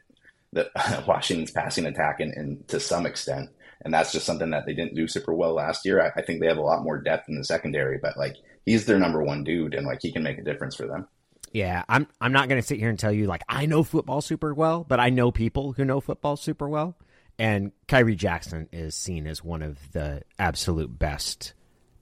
the 0.54 0.70
Washington's 1.08 1.52
passing 1.52 1.86
attack 1.86 2.20
and, 2.20 2.34
and 2.34 2.68
to 2.70 2.80
some 2.80 3.06
extent 3.06 3.50
and 3.84 3.94
that's 3.94 4.12
just 4.12 4.26
something 4.26 4.52
that 4.52 4.66
they 4.66 4.74
didn't 4.74 4.96
do 4.96 5.08
super 5.08 5.34
well 5.34 5.54
last 5.54 5.86
year. 5.86 6.02
I, 6.02 6.20
I 6.20 6.22
think 6.22 6.40
they 6.40 6.48
have 6.48 6.58
a 6.58 6.62
lot 6.62 6.84
more 6.84 6.98
depth 6.98 7.30
in 7.30 7.38
the 7.38 7.44
secondary, 7.44 7.98
but 7.98 8.18
like 8.18 8.36
he's 8.66 8.86
their 8.86 9.00
number 9.00 9.24
one 9.24 9.44
dude, 9.44 9.74
and 9.74 9.86
like 9.86 10.00
he 10.02 10.12
can 10.12 10.24
make 10.24 10.38
a 10.38 10.44
difference 10.44 10.76
for 10.76 10.88
them. 10.88 11.08
Yeah, 11.52 11.84
I'm 11.88 12.08
I'm 12.20 12.34
not 12.34 12.50
going 12.50 12.62
to 12.62 12.68
sit 12.68 12.80
here 12.80 12.90
and 12.90 12.98
tell 12.98 13.12
you 13.12 13.28
like 13.28 13.44
I 13.48 13.66
know 13.66 13.84
football 13.84 14.22
super 14.22 14.54
well, 14.54 14.84
but 14.84 15.00
I 15.00 15.10
know 15.10 15.32
people 15.32 15.74
who 15.74 15.86
know 15.86 16.02
football 16.02 16.36
super 16.36 16.68
well. 16.68 16.98
And 17.40 17.72
Khyree 17.88 18.16
Jackson 18.16 18.70
is 18.72 18.96
seen 18.96 19.26
as 19.26 19.44
one 19.44 19.64
of 19.64 19.80
the 19.92 20.22
absolute 20.38 21.00
best 21.00 21.54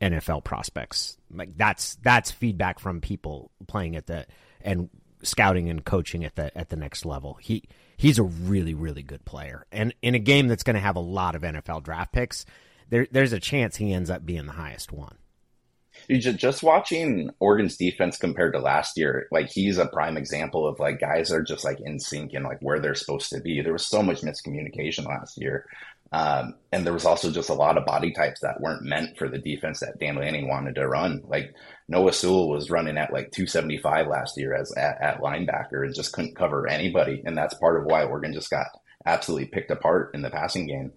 NFL 0.01 0.43
prospects. 0.43 1.17
Like 1.33 1.57
that's 1.57 1.95
that's 1.97 2.31
feedback 2.31 2.79
from 2.79 3.01
people 3.01 3.51
playing 3.67 3.95
at 3.95 4.07
the 4.07 4.25
and 4.61 4.89
scouting 5.23 5.69
and 5.69 5.85
coaching 5.85 6.25
at 6.25 6.35
the 6.35 6.55
at 6.57 6.69
the 6.69 6.75
next 6.75 7.05
level. 7.05 7.37
He 7.41 7.63
he's 8.01 8.19
a 8.19 8.23
really 8.23 8.73
really 8.73 9.03
good 9.03 9.23
player, 9.25 9.65
and 9.71 9.93
in 10.01 10.15
a 10.15 10.19
game 10.19 10.47
that's 10.47 10.63
going 10.63 10.75
to 10.75 10.79
have 10.79 10.95
a 10.95 11.01
lot 11.01 11.35
of 11.35 11.43
NFL 11.43 11.83
draft 11.83 12.11
picks, 12.11 12.45
there 12.89 13.07
there's 13.11 13.33
a 13.33 13.39
chance 13.39 13.77
he 13.77 13.93
ends 13.93 14.09
up 14.09 14.25
being 14.25 14.45
the 14.45 14.53
highest 14.53 14.91
one. 14.91 15.15
Just 16.09 16.63
watching 16.63 17.29
Oregon's 17.39 17.77
defense 17.77 18.17
compared 18.17 18.53
to 18.53 18.59
last 18.59 18.97
year, 18.97 19.27
like 19.31 19.49
he's 19.49 19.77
a 19.77 19.85
prime 19.85 20.17
example 20.17 20.65
of 20.67 20.79
like 20.79 20.99
guys 20.99 21.31
are 21.31 21.43
just 21.43 21.63
like 21.63 21.79
in 21.79 21.99
sync 21.99 22.33
and 22.33 22.43
like 22.43 22.59
where 22.61 22.79
they're 22.79 22.95
supposed 22.95 23.29
to 23.29 23.39
be. 23.39 23.61
There 23.61 23.73
was 23.73 23.85
so 23.85 24.01
much 24.01 24.21
miscommunication 24.21 25.05
last 25.05 25.39
year. 25.39 25.65
Um, 26.13 26.55
and 26.71 26.85
there 26.85 26.93
was 26.93 27.05
also 27.05 27.31
just 27.31 27.49
a 27.49 27.53
lot 27.53 27.77
of 27.77 27.85
body 27.85 28.11
types 28.11 28.41
that 28.41 28.59
weren't 28.59 28.83
meant 28.83 29.17
for 29.17 29.29
the 29.29 29.37
defense 29.37 29.79
that 29.79 29.99
Dan 29.99 30.15
Lanning 30.15 30.49
wanted 30.49 30.75
to 30.75 30.87
run. 30.87 31.21
Like 31.25 31.53
Noah 31.91 32.13
Sewell 32.13 32.47
was 32.47 32.71
running 32.71 32.97
at 32.97 33.11
like 33.11 33.31
275 33.31 34.07
last 34.07 34.37
year 34.37 34.55
as 34.55 34.71
at, 34.77 35.01
at, 35.01 35.19
linebacker 35.19 35.83
and 35.83 35.93
just 35.93 36.13
couldn't 36.13 36.37
cover 36.37 36.65
anybody. 36.65 37.21
And 37.25 37.37
that's 37.37 37.53
part 37.53 37.77
of 37.77 37.83
why 37.83 38.05
Oregon 38.05 38.31
just 38.31 38.49
got 38.49 38.67
absolutely 39.05 39.47
picked 39.47 39.71
apart 39.71 40.11
in 40.13 40.21
the 40.21 40.29
passing 40.29 40.67
game. 40.67 40.93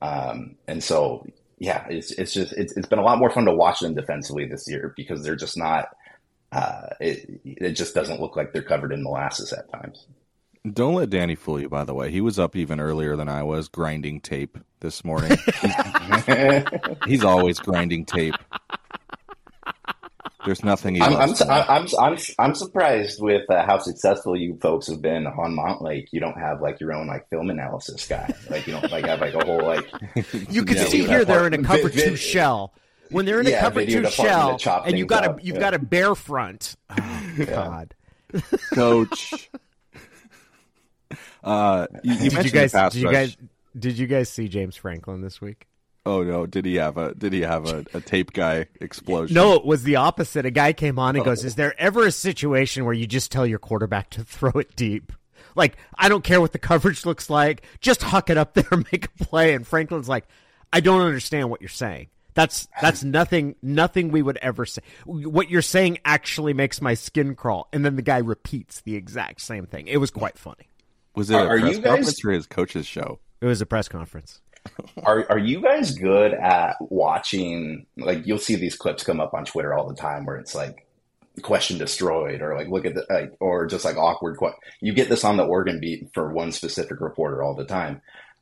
Um, 0.00 0.54
and 0.68 0.84
so, 0.84 1.26
yeah, 1.58 1.84
it's, 1.90 2.12
it's 2.12 2.32
just, 2.32 2.52
it's, 2.52 2.76
it's 2.76 2.86
been 2.86 3.00
a 3.00 3.04
lot 3.04 3.18
more 3.18 3.28
fun 3.28 3.46
to 3.46 3.52
watch 3.52 3.80
them 3.80 3.94
defensively 3.94 4.46
this 4.46 4.68
year 4.68 4.94
because 4.96 5.24
they're 5.24 5.34
just 5.34 5.56
not, 5.56 5.88
uh, 6.52 6.90
it, 7.00 7.40
it 7.44 7.72
just 7.72 7.92
doesn't 7.92 8.20
look 8.20 8.36
like 8.36 8.52
they're 8.52 8.62
covered 8.62 8.92
in 8.92 9.02
molasses 9.02 9.52
at 9.52 9.68
times. 9.72 10.06
Don't 10.72 10.94
let 10.94 11.10
Danny 11.10 11.34
fool 11.34 11.60
you, 11.60 11.68
by 11.68 11.82
the 11.82 11.94
way. 11.94 12.12
He 12.12 12.20
was 12.20 12.38
up 12.38 12.54
even 12.54 12.78
earlier 12.78 13.16
than 13.16 13.28
I 13.28 13.42
was 13.42 13.66
grinding 13.68 14.20
tape 14.20 14.58
this 14.78 15.04
morning. 15.04 15.36
He's 17.06 17.24
always 17.24 17.58
grinding 17.58 18.04
tape. 18.04 18.34
There's 20.46 20.62
nothing 20.62 20.94
he 20.94 21.00
I'm, 21.00 21.16
I'm, 21.16 21.34
I'm, 21.50 21.88
I'm, 21.98 22.18
I'm, 22.38 22.54
surprised 22.54 23.20
with 23.20 23.50
uh, 23.50 23.66
how 23.66 23.78
successful 23.78 24.36
you 24.36 24.56
folks 24.62 24.86
have 24.86 25.02
been 25.02 25.26
on 25.26 25.56
Montlake. 25.56 26.06
You 26.12 26.20
don't 26.20 26.38
have 26.38 26.62
like 26.62 26.78
your 26.78 26.92
own 26.92 27.08
like 27.08 27.28
film 27.28 27.50
analysis 27.50 28.06
guy. 28.06 28.32
Like 28.48 28.64
you 28.68 28.72
don't 28.72 28.90
like 28.92 29.04
have 29.06 29.20
like 29.20 29.34
a 29.34 29.44
whole 29.44 29.62
like. 29.62 29.84
You 30.48 30.64
can 30.64 30.78
see 30.86 31.04
here 31.04 31.24
they're 31.24 31.48
in 31.48 31.54
a 31.54 31.62
cover 31.64 31.90
two 31.90 32.14
shell. 32.14 32.72
When 33.10 33.26
they're 33.26 33.40
in 33.40 33.48
a 33.48 33.58
cover 33.58 33.84
two 33.84 34.08
shell, 34.08 34.58
and 34.84 34.96
you 34.96 35.04
got 35.04 35.24
a 35.24 35.42
you've 35.42 35.56
yeah. 35.56 35.60
got 35.60 35.74
a 35.74 35.78
bare 35.78 36.14
front. 36.14 36.76
Oh, 37.38 37.44
God, 37.44 37.94
Coach. 38.72 39.50
Uh, 41.44 41.86
you, 42.02 42.14
you 42.14 42.30
did 42.30 42.44
you 42.44 42.50
guys? 42.50 42.72
Did 42.72 42.94
you 42.94 43.12
guys? 43.12 43.36
Did 43.78 43.98
you 43.98 44.06
guys 44.08 44.28
see 44.28 44.48
James 44.48 44.74
Franklin 44.74 45.20
this 45.20 45.40
week? 45.40 45.68
Oh 46.06 46.22
no! 46.22 46.46
Did 46.46 46.64
he 46.64 46.76
have 46.76 46.96
a 46.96 47.14
Did 47.14 47.32
he 47.32 47.40
have 47.40 47.66
a, 47.66 47.84
a 47.92 48.00
tape 48.00 48.32
guy 48.32 48.68
explosion? 48.80 49.34
No, 49.34 49.54
it 49.54 49.64
was 49.64 49.82
the 49.82 49.96
opposite. 49.96 50.46
A 50.46 50.52
guy 50.52 50.72
came 50.72 51.00
on 51.00 51.16
and 51.16 51.22
oh. 51.22 51.24
goes, 51.24 51.44
"Is 51.44 51.56
there 51.56 51.74
ever 51.80 52.06
a 52.06 52.12
situation 52.12 52.84
where 52.84 52.94
you 52.94 53.08
just 53.08 53.32
tell 53.32 53.44
your 53.44 53.58
quarterback 53.58 54.10
to 54.10 54.22
throw 54.22 54.52
it 54.52 54.76
deep? 54.76 55.12
Like 55.56 55.76
I 55.98 56.08
don't 56.08 56.22
care 56.22 56.40
what 56.40 56.52
the 56.52 56.60
coverage 56.60 57.04
looks 57.04 57.28
like, 57.28 57.64
just 57.80 58.02
huck 58.04 58.30
it 58.30 58.38
up 58.38 58.54
there, 58.54 58.70
make 58.92 59.06
a 59.06 59.24
play." 59.24 59.54
And 59.54 59.66
Franklin's 59.66 60.08
like, 60.08 60.26
"I 60.72 60.78
don't 60.78 61.02
understand 61.02 61.50
what 61.50 61.60
you're 61.60 61.68
saying. 61.68 62.06
That's 62.34 62.68
that's 62.80 63.02
nothing 63.02 63.56
nothing 63.60 64.12
we 64.12 64.22
would 64.22 64.36
ever 64.36 64.64
say. 64.64 64.82
What 65.06 65.50
you're 65.50 65.60
saying 65.60 65.98
actually 66.04 66.52
makes 66.52 66.80
my 66.80 66.94
skin 66.94 67.34
crawl. 67.34 67.66
And 67.72 67.84
then 67.84 67.96
the 67.96 68.02
guy 68.02 68.18
repeats 68.18 68.82
the 68.82 68.94
exact 68.94 69.40
same 69.40 69.66
thing. 69.66 69.88
It 69.88 69.96
was 69.96 70.12
quite 70.12 70.38
funny. 70.38 70.68
Was 71.16 71.30
it 71.30 71.34
a 71.34 71.38
are 71.38 71.58
press 71.58 71.78
conference 71.80 72.24
or 72.24 72.30
his 72.30 72.46
coach's 72.46 72.86
show? 72.86 73.18
It 73.40 73.46
was 73.46 73.60
a 73.62 73.66
press 73.66 73.88
conference. 73.88 74.42
Are 75.04 75.26
are 75.30 75.38
you 75.38 75.60
guys 75.60 75.92
good 75.92 76.32
at 76.32 76.76
watching 76.80 77.86
like 77.96 78.26
you'll 78.26 78.38
see 78.38 78.56
these 78.56 78.76
clips 78.76 79.04
come 79.04 79.20
up 79.20 79.34
on 79.34 79.44
Twitter 79.44 79.74
all 79.74 79.88
the 79.88 79.94
time 79.94 80.24
where 80.24 80.36
it's 80.36 80.54
like 80.54 80.86
question 81.42 81.78
destroyed 81.78 82.40
or 82.40 82.56
like 82.56 82.68
look 82.68 82.86
at 82.86 82.94
the 82.94 83.04
like, 83.10 83.32
or 83.40 83.66
just 83.66 83.84
like 83.84 83.96
awkward 83.96 84.38
you 84.80 84.92
get 84.92 85.08
this 85.08 85.24
on 85.24 85.36
the 85.36 85.44
Oregon 85.44 85.80
beat 85.80 86.08
for 86.14 86.32
one 86.32 86.52
specific 86.52 87.00
reporter 87.00 87.42
all 87.42 87.54
the 87.54 87.64
time. 87.64 88.00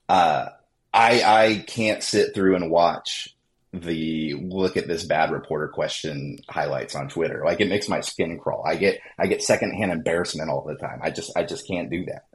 Uh, 0.08 0.48
I 0.92 1.22
I 1.22 1.64
can't 1.66 2.02
sit 2.02 2.34
through 2.34 2.56
and 2.56 2.70
watch 2.70 3.34
the 3.72 4.34
look 4.34 4.76
at 4.76 4.86
this 4.86 5.04
bad 5.04 5.32
reporter 5.32 5.68
question 5.68 6.38
highlights 6.48 6.94
on 6.94 7.08
Twitter. 7.08 7.42
Like 7.44 7.60
it 7.60 7.68
makes 7.68 7.88
my 7.88 8.00
skin 8.00 8.38
crawl. 8.38 8.64
I 8.64 8.76
get 8.76 9.00
I 9.18 9.26
get 9.26 9.42
secondhand 9.42 9.90
embarrassment 9.90 10.50
all 10.50 10.64
the 10.64 10.76
time. 10.76 11.00
I 11.02 11.10
just 11.10 11.32
I 11.36 11.42
just 11.42 11.66
can't 11.66 11.90
do 11.90 12.04
that. 12.06 12.26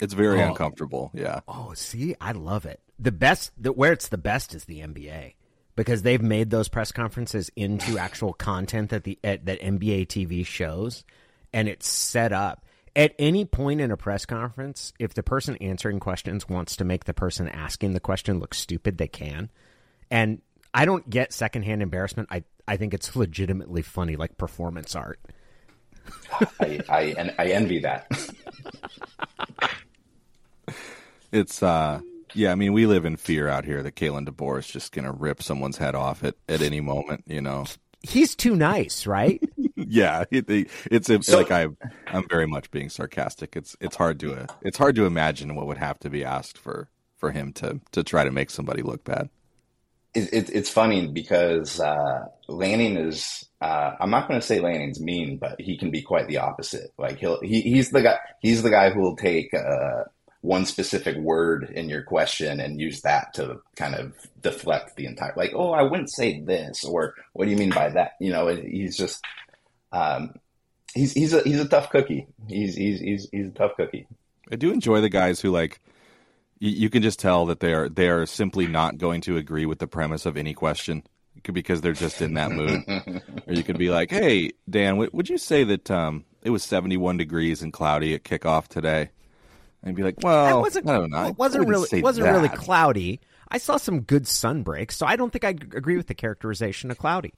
It's 0.00 0.14
very 0.14 0.42
oh. 0.42 0.48
uncomfortable. 0.48 1.10
Yeah. 1.14 1.40
Oh, 1.48 1.72
see, 1.74 2.14
I 2.20 2.32
love 2.32 2.66
it. 2.66 2.80
The 2.98 3.12
best, 3.12 3.52
the, 3.58 3.72
where 3.72 3.92
it's 3.92 4.08
the 4.08 4.18
best 4.18 4.54
is 4.54 4.64
the 4.64 4.80
NBA 4.80 5.34
because 5.76 6.02
they've 6.02 6.22
made 6.22 6.50
those 6.50 6.68
press 6.68 6.90
conferences 6.90 7.50
into 7.54 7.98
actual 7.98 8.32
content 8.32 8.90
that 8.90 9.04
the 9.04 9.18
at, 9.22 9.44
that 9.44 9.60
NBA 9.60 10.06
TV 10.06 10.44
shows, 10.44 11.04
and 11.52 11.68
it's 11.68 11.86
set 11.86 12.32
up. 12.32 12.64
At 12.96 13.14
any 13.18 13.44
point 13.44 13.82
in 13.82 13.90
a 13.90 13.96
press 13.96 14.24
conference, 14.24 14.94
if 14.98 15.12
the 15.12 15.22
person 15.22 15.56
answering 15.56 16.00
questions 16.00 16.48
wants 16.48 16.76
to 16.76 16.84
make 16.84 17.04
the 17.04 17.12
person 17.12 17.46
asking 17.46 17.92
the 17.92 18.00
question 18.00 18.40
look 18.40 18.54
stupid, 18.54 18.96
they 18.96 19.06
can. 19.06 19.50
And 20.10 20.40
I 20.72 20.86
don't 20.86 21.08
get 21.08 21.34
secondhand 21.34 21.82
embarrassment. 21.82 22.30
I 22.32 22.44
I 22.66 22.78
think 22.78 22.94
it's 22.94 23.14
legitimately 23.14 23.82
funny, 23.82 24.16
like 24.16 24.38
performance 24.38 24.96
art. 24.96 25.20
I, 26.58 26.80
I 26.88 27.34
I 27.38 27.46
envy 27.48 27.80
that. 27.80 28.10
it's 31.32 31.62
uh 31.62 32.00
yeah, 32.36 32.52
I 32.52 32.54
mean 32.54 32.72
we 32.72 32.86
live 32.86 33.04
in 33.04 33.16
fear 33.16 33.48
out 33.48 33.64
here 33.64 33.82
that 33.82 33.96
Kalen 33.96 34.28
DeBoer 34.28 34.58
is 34.58 34.66
just 34.66 34.92
gonna 34.92 35.12
rip 35.12 35.42
someone's 35.42 35.78
head 35.78 35.94
off 35.94 36.22
at, 36.22 36.34
at 36.48 36.62
any 36.62 36.80
moment, 36.80 37.24
you 37.26 37.40
know. 37.40 37.66
He's 38.02 38.36
too 38.36 38.54
nice, 38.54 39.06
right? 39.06 39.42
yeah, 39.76 40.24
it, 40.30 40.44
it's, 40.90 41.10
it's 41.10 41.26
so, 41.26 41.38
like 41.38 41.50
I 41.50 41.66
I'm 42.06 42.28
very 42.28 42.46
much 42.46 42.70
being 42.70 42.88
sarcastic. 42.88 43.56
It's 43.56 43.76
it's 43.80 43.96
hard 43.96 44.20
to 44.20 44.34
uh, 44.34 44.46
it's 44.62 44.78
hard 44.78 44.94
to 44.96 45.06
imagine 45.06 45.54
what 45.54 45.66
would 45.66 45.78
have 45.78 45.98
to 46.00 46.10
be 46.10 46.24
asked 46.24 46.58
for 46.58 46.88
for 47.16 47.32
him 47.32 47.52
to 47.54 47.80
to 47.92 48.04
try 48.04 48.24
to 48.24 48.30
make 48.30 48.50
somebody 48.50 48.82
look 48.82 49.02
bad 49.04 49.30
it, 50.16 50.32
it, 50.32 50.50
it's 50.54 50.70
funny 50.70 51.06
because 51.06 51.78
uh, 51.78 52.24
Lanning 52.48 52.96
is. 52.96 53.44
Uh, 53.60 53.92
I'm 54.00 54.10
not 54.10 54.28
going 54.28 54.40
to 54.40 54.46
say 54.46 54.60
Lanning's 54.60 55.00
mean, 55.00 55.38
but 55.38 55.60
he 55.60 55.78
can 55.78 55.90
be 55.90 56.02
quite 56.02 56.26
the 56.26 56.38
opposite. 56.38 56.92
Like 56.98 57.18
he'll 57.18 57.40
he, 57.40 57.60
he's 57.60 57.90
the 57.90 58.02
guy 58.02 58.18
he's 58.40 58.62
the 58.62 58.70
guy 58.70 58.90
who 58.90 59.00
will 59.00 59.16
take 59.16 59.52
uh, 59.54 60.04
one 60.46 60.64
specific 60.64 61.16
word 61.16 61.72
in 61.74 61.88
your 61.88 62.02
question 62.02 62.60
and 62.60 62.80
use 62.80 63.00
that 63.00 63.34
to 63.34 63.60
kind 63.74 63.96
of 63.96 64.14
deflect 64.40 64.94
the 64.94 65.04
entire. 65.04 65.32
Like, 65.36 65.52
oh, 65.54 65.72
I 65.72 65.82
wouldn't 65.82 66.12
say 66.12 66.40
this, 66.40 66.84
or 66.84 67.14
what 67.32 67.46
do 67.46 67.50
you 67.50 67.56
mean 67.56 67.70
by 67.70 67.90
that? 67.90 68.12
You 68.20 68.30
know, 68.30 68.46
he's 68.46 68.96
just. 68.96 69.22
Um, 69.92 70.34
he's 70.94 71.12
he's 71.12 71.32
a 71.32 71.42
he's 71.42 71.60
a 71.60 71.68
tough 71.68 71.90
cookie. 71.90 72.28
He's 72.48 72.76
he's 72.76 73.00
he's 73.00 73.28
he's 73.32 73.48
a 73.48 73.52
tough 73.52 73.72
cookie. 73.76 74.06
I 74.50 74.54
do 74.54 74.72
enjoy 74.72 75.00
the 75.00 75.08
guys 75.08 75.40
who 75.40 75.50
like 75.50 75.80
you, 76.60 76.70
you 76.70 76.90
can 76.90 77.02
just 77.02 77.18
tell 77.18 77.46
that 77.46 77.58
they 77.58 77.72
are 77.72 77.88
they 77.88 78.08
are 78.08 78.24
simply 78.24 78.68
not 78.68 78.98
going 78.98 79.22
to 79.22 79.36
agree 79.36 79.66
with 79.66 79.80
the 79.80 79.88
premise 79.88 80.26
of 80.26 80.36
any 80.36 80.54
question 80.54 81.02
because 81.52 81.80
they're 81.80 81.92
just 81.92 82.22
in 82.22 82.34
that 82.34 82.52
mood. 82.52 82.84
or 83.46 83.52
you 83.52 83.64
could 83.64 83.78
be 83.78 83.90
like, 83.90 84.10
"Hey, 84.10 84.52
Dan, 84.70 84.94
w- 84.94 85.10
would 85.12 85.28
you 85.28 85.38
say 85.38 85.64
that 85.64 85.90
um, 85.90 86.24
it 86.42 86.50
was 86.50 86.62
71 86.62 87.16
degrees 87.16 87.62
and 87.62 87.72
cloudy 87.72 88.14
at 88.14 88.22
kickoff 88.22 88.68
today?" 88.68 89.10
And 89.86 89.96
be 89.96 90.02
like, 90.02 90.16
"Well, 90.22 90.60
wasn't, 90.60 90.88
I 90.88 90.98
don't 90.98 91.10
know. 91.10 91.28
It 91.28 91.38
wasn't 91.38 91.68
really 91.68 91.88
it 91.92 92.02
wasn't 92.02 92.26
that. 92.26 92.32
really 92.32 92.50
cloudy. 92.50 93.20
I 93.48 93.58
saw 93.58 93.78
some 93.78 94.00
good 94.00 94.26
sun 94.26 94.62
breaks, 94.62 94.96
so 94.96 95.06
I 95.06 95.16
don't 95.16 95.32
think 95.32 95.44
I 95.44 95.50
agree 95.50 95.96
with 95.96 96.08
the 96.08 96.14
characterization 96.14 96.90
of 96.90 96.98
cloudy." 96.98 97.32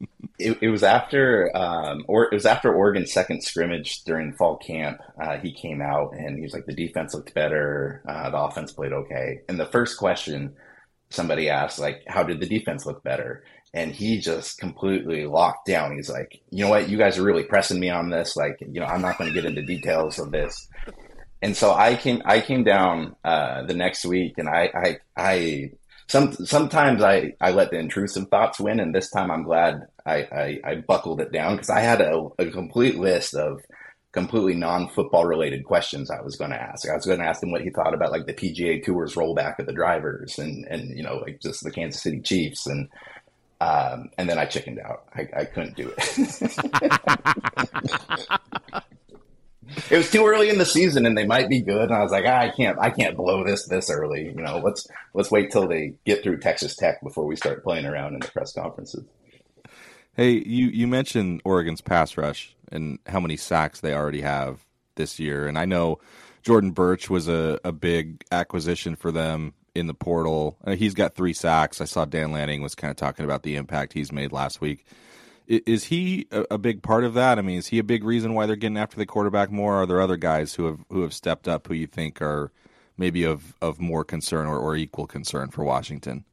it, 0.38 0.58
it, 0.62 0.68
was 0.68 0.82
after 0.82 1.54
um, 1.54 2.04
or 2.08 2.24
it 2.24 2.32
was 2.32 2.46
after 2.46 2.72
Oregon's 2.72 3.12
second 3.12 3.42
scrimmage 3.42 4.02
during 4.04 4.32
fall 4.32 4.56
camp. 4.56 5.00
Uh, 5.20 5.38
he 5.38 5.52
came 5.52 5.82
out 5.82 6.14
and 6.14 6.36
he 6.36 6.42
was 6.42 6.52
like, 6.52 6.66
the 6.66 6.74
defense 6.74 7.14
looked 7.14 7.34
better, 7.34 8.02
uh, 8.08 8.30
the 8.30 8.38
offense 8.38 8.72
played 8.72 8.92
okay. 8.92 9.40
And 9.48 9.60
the 9.60 9.66
first 9.66 9.98
question 9.98 10.54
somebody 11.10 11.50
asked, 11.50 11.78
like, 11.78 12.02
how 12.06 12.22
did 12.22 12.40
the 12.40 12.46
defense 12.46 12.86
look 12.86 13.02
better? 13.02 13.44
And 13.74 13.92
he 13.92 14.18
just 14.18 14.58
completely 14.58 15.26
locked 15.26 15.66
down. 15.66 15.94
He's 15.94 16.10
like, 16.10 16.40
you 16.50 16.64
know 16.64 16.70
what, 16.70 16.88
you 16.88 16.98
guys 16.98 17.18
are 17.18 17.22
really 17.22 17.44
pressing 17.44 17.78
me 17.78 17.90
on 17.90 18.10
this. 18.10 18.36
Like, 18.36 18.56
you 18.60 18.80
know, 18.80 18.86
I'm 18.86 19.02
not 19.02 19.18
going 19.18 19.28
to 19.28 19.34
get 19.34 19.44
into 19.44 19.62
details 19.62 20.18
of 20.18 20.32
this. 20.32 20.68
And 21.42 21.56
so 21.56 21.72
I 21.72 21.96
came, 21.96 22.22
I 22.24 22.40
came 22.40 22.64
down 22.64 23.16
uh, 23.24 23.62
the 23.62 23.74
next 23.74 24.04
week, 24.04 24.34
and 24.36 24.48
I, 24.48 24.70
I, 24.74 24.98
I 25.16 25.70
some 26.10 26.32
sometimes 26.32 27.02
I, 27.02 27.34
I 27.40 27.52
let 27.52 27.70
the 27.70 27.78
intrusive 27.78 28.28
thoughts 28.28 28.58
win, 28.58 28.80
and 28.80 28.92
this 28.94 29.10
time 29.10 29.30
I'm 29.30 29.44
glad 29.44 29.86
I, 30.04 30.16
I, 30.16 30.60
I 30.64 30.74
buckled 30.76 31.20
it 31.20 31.30
down 31.30 31.54
because 31.54 31.70
I 31.70 31.80
had 31.80 32.00
a, 32.00 32.28
a, 32.38 32.50
complete 32.50 32.98
list 32.98 33.34
of 33.34 33.62
completely 34.10 34.56
non 34.56 34.88
football 34.88 35.24
related 35.24 35.64
questions 35.64 36.10
I 36.10 36.20
was 36.20 36.34
going 36.34 36.50
to 36.50 36.60
ask. 36.60 36.88
I 36.88 36.96
was 36.96 37.06
going 37.06 37.20
to 37.20 37.26
ask 37.26 37.42
him 37.42 37.52
what 37.52 37.62
he 37.62 37.70
thought 37.70 37.94
about 37.94 38.10
like 38.10 38.26
the 38.26 38.34
PGA 38.34 38.84
Tour's 38.84 39.14
rollback 39.14 39.60
of 39.60 39.66
the 39.66 39.72
drivers, 39.72 40.36
and 40.38 40.66
and 40.66 40.90
you 40.96 41.04
know 41.04 41.18
like 41.18 41.40
just 41.40 41.62
the 41.62 41.70
Kansas 41.70 42.02
City 42.02 42.20
Chiefs, 42.20 42.66
and 42.66 42.88
um, 43.60 44.10
and 44.18 44.28
then 44.28 44.36
I 44.36 44.46
chickened 44.46 44.80
out. 44.80 45.04
I, 45.14 45.28
I 45.36 45.44
couldn't 45.44 45.76
do 45.76 45.94
it. 45.96 46.02
it 49.90 49.96
was 49.96 50.10
too 50.10 50.26
early 50.26 50.48
in 50.48 50.58
the 50.58 50.64
season 50.64 51.06
and 51.06 51.16
they 51.16 51.26
might 51.26 51.48
be 51.48 51.60
good. 51.60 51.82
And 51.82 51.94
I 51.94 52.02
was 52.02 52.12
like, 52.12 52.24
ah, 52.26 52.38
I 52.38 52.50
can't, 52.50 52.78
I 52.78 52.90
can't 52.90 53.16
blow 53.16 53.44
this 53.44 53.66
this 53.66 53.90
early. 53.90 54.26
You 54.26 54.42
know, 54.42 54.58
let's 54.58 54.86
let's 55.14 55.30
wait 55.30 55.50
till 55.50 55.68
they 55.68 55.94
get 56.04 56.22
through 56.22 56.38
Texas 56.38 56.74
Tech 56.74 57.02
before 57.02 57.26
we 57.26 57.36
start 57.36 57.64
playing 57.64 57.86
around 57.86 58.14
in 58.14 58.20
the 58.20 58.28
press 58.28 58.52
conferences. 58.52 59.04
Hey, 60.14 60.32
you 60.32 60.68
you 60.68 60.86
mentioned 60.86 61.40
Oregon's 61.44 61.80
pass 61.80 62.16
rush 62.16 62.54
and 62.72 62.98
how 63.06 63.20
many 63.20 63.36
sacks 63.36 63.80
they 63.80 63.94
already 63.94 64.20
have 64.20 64.64
this 64.96 65.18
year, 65.18 65.46
and 65.46 65.58
I 65.58 65.64
know 65.64 65.98
Jordan 66.42 66.72
Burch 66.72 67.08
was 67.08 67.28
a, 67.28 67.58
a 67.64 67.72
big 67.72 68.24
acquisition 68.32 68.96
for 68.96 69.12
them 69.12 69.54
in 69.74 69.86
the 69.86 69.94
portal. 69.94 70.56
Uh, 70.64 70.74
he's 70.74 70.94
got 70.94 71.14
three 71.14 71.32
sacks. 71.32 71.80
I 71.80 71.84
saw 71.84 72.04
Dan 72.04 72.32
Lanning 72.32 72.62
was 72.62 72.74
kind 72.74 72.90
of 72.90 72.96
talking 72.96 73.24
about 73.24 73.42
the 73.42 73.56
impact 73.56 73.92
he's 73.92 74.12
made 74.12 74.32
last 74.32 74.60
week. 74.60 74.84
Is 75.50 75.86
he 75.86 76.28
a, 76.30 76.58
big 76.58 76.80
part 76.80 77.02
of 77.02 77.14
that? 77.14 77.36
I 77.36 77.42
mean, 77.42 77.58
is 77.58 77.66
he 77.66 77.80
a 77.80 77.84
big 77.84 78.04
reason 78.04 78.34
why 78.34 78.46
they're 78.46 78.54
getting 78.54 78.78
after 78.78 78.96
the 78.96 79.04
quarterback 79.04 79.50
more? 79.50 79.82
Are 79.82 79.86
there 79.86 80.00
other 80.00 80.16
guys 80.16 80.54
who 80.54 80.66
have 80.66 80.78
who 80.90 81.02
have 81.02 81.12
stepped 81.12 81.48
up 81.48 81.66
who 81.66 81.74
you 81.74 81.88
think 81.88 82.22
are 82.22 82.52
maybe 82.96 83.24
of 83.24 83.56
of 83.60 83.80
more 83.80 84.04
concern 84.04 84.46
or, 84.46 84.56
or 84.56 84.76
equal 84.76 85.08
concern 85.08 85.50
for 85.50 85.64
Washington? 85.64 86.24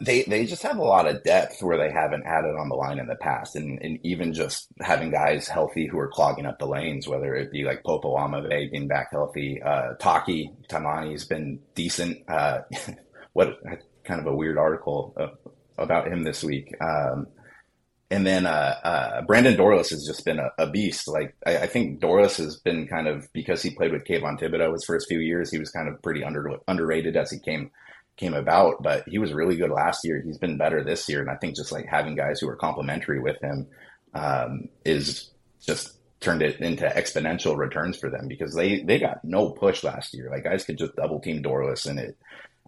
They 0.00 0.24
they 0.24 0.44
just 0.44 0.62
have 0.62 0.76
a 0.76 0.82
lot 0.82 1.08
of 1.08 1.24
depth 1.24 1.62
where 1.62 1.78
they 1.78 1.90
haven't 1.90 2.26
added 2.26 2.54
on 2.54 2.68
the 2.68 2.74
line 2.74 2.98
in 2.98 3.06
the 3.06 3.16
past, 3.16 3.56
and, 3.56 3.80
and 3.80 3.98
even 4.02 4.34
just 4.34 4.68
having 4.82 5.10
guys 5.10 5.48
healthy 5.48 5.86
who 5.86 5.98
are 5.98 6.08
clogging 6.08 6.44
up 6.44 6.58
the 6.58 6.66
lanes, 6.66 7.08
whether 7.08 7.34
it 7.34 7.50
be 7.50 7.64
like 7.64 7.82
Popo 7.82 8.14
Aumavae 8.14 8.70
being 8.70 8.88
back 8.88 9.08
healthy, 9.10 9.62
uh, 9.62 9.94
Taki 9.98 10.52
Taimani's 10.68 11.24
been 11.24 11.60
decent. 11.74 12.28
Uh, 12.28 12.58
what 13.32 13.58
kind 14.04 14.20
of 14.20 14.26
a 14.26 14.36
weird 14.36 14.58
article 14.58 15.14
uh, 15.18 15.50
about 15.78 16.08
him 16.08 16.24
this 16.24 16.44
week. 16.44 16.74
Um, 16.82 17.26
and 18.10 18.26
then 18.26 18.46
uh, 18.46 18.74
uh, 18.82 19.22
Brandon 19.22 19.56
Dorlus 19.56 19.90
has 19.90 20.06
just 20.06 20.24
been 20.24 20.38
a, 20.38 20.50
a 20.58 20.70
beast. 20.70 21.08
Like 21.08 21.36
I, 21.46 21.58
I, 21.58 21.66
think 21.66 22.00
Dorlus 22.00 22.38
has 22.38 22.56
been 22.56 22.86
kind 22.86 23.06
of 23.06 23.30
because 23.34 23.62
he 23.62 23.70
played 23.70 23.92
with 23.92 24.04
Kayvon 24.04 24.40
Thibodeaux 24.40 24.72
his 24.72 24.84
first 24.84 25.08
few 25.08 25.18
years, 25.18 25.50
he 25.50 25.58
was 25.58 25.70
kind 25.70 25.88
of 25.88 26.00
pretty 26.00 26.24
under, 26.24 26.56
underrated 26.66 27.16
as 27.16 27.30
he 27.30 27.38
came 27.38 27.70
came 28.16 28.34
about. 28.34 28.82
But 28.82 29.06
he 29.06 29.18
was 29.18 29.34
really 29.34 29.56
good 29.56 29.70
last 29.70 30.04
year. 30.04 30.22
He's 30.24 30.38
been 30.38 30.56
better 30.56 30.82
this 30.82 31.06
year, 31.08 31.20
and 31.20 31.30
I 31.30 31.36
think 31.36 31.54
just 31.54 31.70
like 31.70 31.86
having 31.86 32.14
guys 32.14 32.40
who 32.40 32.48
are 32.48 32.56
complementary 32.56 33.20
with 33.20 33.40
him 33.42 33.66
um, 34.14 34.68
is 34.86 35.30
just 35.60 35.98
turned 36.20 36.42
it 36.42 36.60
into 36.60 36.86
exponential 36.86 37.56
returns 37.56 37.96
for 37.96 38.08
them 38.10 38.26
because 38.26 38.54
they 38.54 38.80
they 38.82 38.98
got 38.98 39.22
no 39.22 39.50
push 39.50 39.84
last 39.84 40.14
year. 40.14 40.30
Like 40.30 40.44
guys 40.44 40.64
could 40.64 40.78
just 40.78 40.96
double 40.96 41.20
team 41.20 41.42
Dorlus 41.42 41.86
and 41.86 41.98
it 41.98 42.16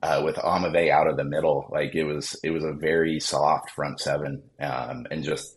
uh, 0.03 0.23
with 0.25 0.37
Aumavae 0.37 0.91
out 0.91 1.07
of 1.07 1.17
the 1.17 1.25
middle. 1.25 1.69
Like 1.71 1.95
it 1.95 2.05
was, 2.05 2.39
it 2.43 2.51
was 2.51 2.65
a 2.65 2.73
very 2.73 3.21
soft 3.21 3.71
front 3.71 4.01
seven, 4.01 4.43
um, 4.61 5.07
and 5.11 5.23
just 5.25 5.57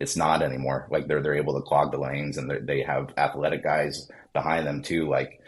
it's 0.00 0.16
not 0.16 0.42
anymore. 0.42 0.88
Like 0.90 1.06
they're 1.06 1.22
they're 1.22 1.36
able 1.36 1.54
to 1.54 1.66
clog 1.66 1.92
the 1.92 1.98
lanes, 1.98 2.36
and 2.36 2.50
they 2.66 2.82
have 2.82 3.12
athletic 3.16 3.62
guys 3.62 4.08
behind 4.32 4.66
them 4.66 4.82
too. 4.82 5.08
Like, 5.08 5.40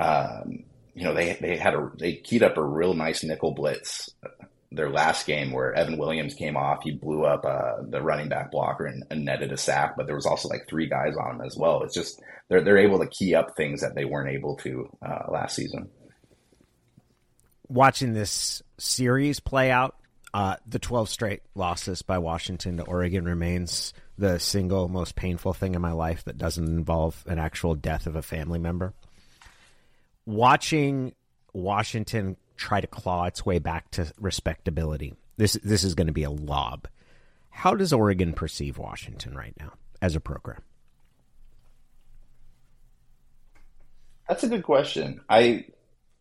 um, 0.00 0.64
you 0.94 1.04
know, 1.04 1.14
they 1.14 1.36
they 1.40 1.56
had 1.56 1.74
a 1.74 1.90
they 1.98 2.14
keyed 2.16 2.42
up 2.42 2.56
a 2.56 2.64
real 2.64 2.94
nice 2.94 3.22
nickel 3.22 3.52
blitz. 3.52 4.10
Uh, 4.24 4.28
their 4.72 4.90
last 4.90 5.24
game, 5.24 5.52
where 5.52 5.72
Evan 5.72 5.98
Williams 5.98 6.34
came 6.34 6.56
off, 6.56 6.82
he 6.82 6.90
blew 6.90 7.24
up 7.24 7.44
uh, 7.44 7.82
the 7.88 8.02
running 8.02 8.28
back 8.28 8.50
blocker 8.50 8.86
and, 8.86 9.04
and, 9.08 9.24
netted 9.24 9.52
a 9.52 9.56
sack. 9.56 9.94
But 9.96 10.06
there 10.06 10.16
was 10.16 10.26
also 10.26 10.48
like 10.48 10.66
three 10.68 10.88
guys 10.88 11.14
on 11.16 11.36
him 11.36 11.42
as 11.42 11.56
well. 11.56 11.84
It's 11.84 11.94
just 11.94 12.20
they're 12.48 12.60
they're 12.60 12.78
able 12.78 12.98
to 12.98 13.06
key 13.06 13.36
up 13.36 13.56
things 13.56 13.82
that 13.82 13.94
they 13.94 14.04
weren't 14.04 14.34
able 14.34 14.56
to 14.58 14.88
uh, 15.00 15.30
last 15.30 15.54
season 15.54 15.88
watching 17.68 18.12
this 18.12 18.62
series 18.78 19.40
play 19.40 19.70
out, 19.70 19.96
Uh, 20.34 20.56
the 20.66 20.80
12 20.80 21.08
straight 21.08 21.42
losses 21.54 22.02
by 22.02 22.18
Washington 22.18 22.78
to 22.78 22.82
Oregon 22.82 23.24
remains 23.24 23.94
the 24.18 24.40
single 24.40 24.88
most 24.88 25.14
painful 25.14 25.52
thing 25.52 25.76
in 25.76 25.80
my 25.80 25.92
life 25.92 26.24
that 26.24 26.36
doesn't 26.36 26.66
involve 26.66 27.22
an 27.28 27.38
actual 27.38 27.76
death 27.76 28.08
of 28.08 28.16
a 28.16 28.22
family 28.22 28.58
member. 28.58 28.92
Watching 30.26 31.14
Washington 31.52 32.36
try 32.56 32.80
to 32.80 32.86
claw 32.88 33.26
its 33.26 33.46
way 33.46 33.60
back 33.60 33.92
to 33.92 34.12
respectability. 34.18 35.14
This 35.36 35.52
this 35.62 35.84
is 35.84 35.94
going 35.94 36.08
to 36.08 36.12
be 36.12 36.24
a 36.24 36.30
lob. 36.30 36.88
How 37.50 37.76
does 37.76 37.92
Oregon 37.92 38.32
perceive 38.32 38.76
Washington 38.76 39.36
right 39.36 39.54
now 39.60 39.74
as 40.02 40.16
a 40.16 40.20
program? 40.20 40.62
That's 44.28 44.42
a 44.42 44.48
good 44.48 44.64
question. 44.64 45.20
I 45.28 45.66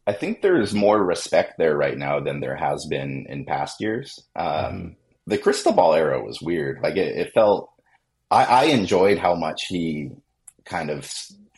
I 0.05 0.13
think 0.13 0.41
there's 0.41 0.73
more 0.73 1.01
respect 1.01 1.57
there 1.57 1.77
right 1.77 1.97
now 1.97 2.19
than 2.19 2.39
there 2.39 2.55
has 2.55 2.85
been 2.85 3.25
in 3.29 3.45
past 3.45 3.79
years. 3.79 4.19
Um, 4.35 4.47
mm-hmm. 4.47 4.87
The 5.27 5.37
Cristobal 5.37 5.93
era 5.93 6.21
was 6.21 6.41
weird. 6.41 6.81
Like 6.81 6.97
it, 6.97 7.17
it 7.17 7.33
felt. 7.33 7.69
I, 8.29 8.43
I 8.43 8.63
enjoyed 8.65 9.17
how 9.17 9.35
much 9.35 9.67
he 9.67 10.09
kind 10.65 10.89
of 10.89 11.09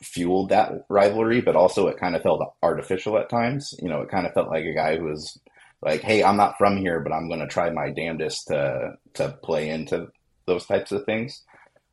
fueled 0.01 0.49
that 0.49 0.85
rivalry, 0.89 1.41
but 1.41 1.55
also 1.55 1.87
it 1.87 1.97
kind 1.99 2.15
of 2.15 2.21
felt 2.21 2.43
artificial 2.61 3.17
at 3.17 3.29
times. 3.29 3.73
You 3.81 3.89
know, 3.89 4.01
it 4.01 4.09
kind 4.09 4.27
of 4.27 4.33
felt 4.33 4.49
like 4.49 4.65
a 4.65 4.75
guy 4.75 4.97
who 4.97 5.05
was 5.05 5.39
like, 5.81 6.01
"Hey, 6.01 6.23
I'm 6.23 6.37
not 6.37 6.57
from 6.59 6.77
here, 6.77 6.99
but 6.99 7.13
I'm 7.13 7.27
going 7.27 7.39
to 7.39 7.47
try 7.47 7.71
my 7.71 7.89
damnedest 7.89 8.47
to 8.47 8.93
to 9.15 9.29
play 9.43 9.69
into 9.69 10.09
those 10.45 10.65
types 10.65 10.91
of 10.91 11.05
things." 11.05 11.43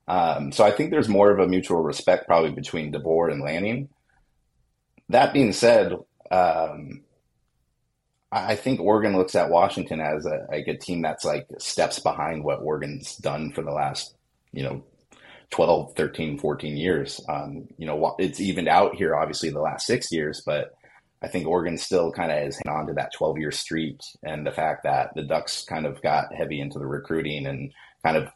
Um, 0.09 0.53
so 0.53 0.65
I 0.65 0.73
think 0.73 0.91
there's 0.91 1.09
more 1.09 1.31
of 1.31 1.39
a 1.39 1.49
mutual 1.49 1.81
respect 1.81 2.27
probably 2.27 2.51
between 2.51 2.93
DeBoer 2.93 3.33
and 3.33 3.43
Lanning. 3.43 3.89
That 5.09 5.33
being 5.33 5.53
said, 5.53 5.95
um, 6.33 7.03
I 8.33 8.57
think 8.57 8.81
Oregon 8.81 9.17
looks 9.17 9.35
at 9.35 9.51
Washington 9.51 10.01
as 10.01 10.25
a, 10.25 10.47
like 10.51 10.67
a 10.67 10.77
team 10.77 11.03
that's 11.03 11.25
like 11.25 11.47
steps 11.59 11.99
behind 11.99 12.45
what 12.45 12.63
Oregon's 12.63 13.17
done 13.17 13.53
for 13.53 13.63
the 13.63 13.71
last, 13.71 14.17
you 14.53 14.63
know, 14.63 14.83
12, 15.51 15.95
13, 15.95 16.39
14 16.39 16.77
years. 16.79 17.21
Um, 17.29 17.69
you 17.77 17.87
know, 17.87 18.17
it's 18.19 18.41
evened 18.41 18.69
out 18.69 18.95
here, 18.95 19.15
obviously, 19.15 19.51
the 19.51 19.61
last 19.61 19.87
six 19.87 20.11
years, 20.11 20.41
but 20.47 20.73
I 21.21 21.29
think 21.29 21.47
Oregon 21.47 21.77
still 21.77 22.11
kind 22.11 22.33
of 22.33 22.49
is 22.49 22.59
hanging 22.65 22.81
on 22.81 22.87
to 22.87 22.95
that 22.95 23.13
12 23.13 23.39
year 23.39 23.53
streak. 23.53 24.01
And 24.23 24.47
the 24.47 24.51
fact 24.51 24.85
that 24.85 25.11
the 25.15 25.23
Ducks 25.23 25.65
kind 25.65 25.85
of 25.85 26.01
got 26.01 26.35
heavy 26.35 26.59
into 26.61 26.79
the 26.79 26.87
recruiting 26.87 27.47
and 27.47 27.71
kind 28.03 28.17
of 28.17 28.29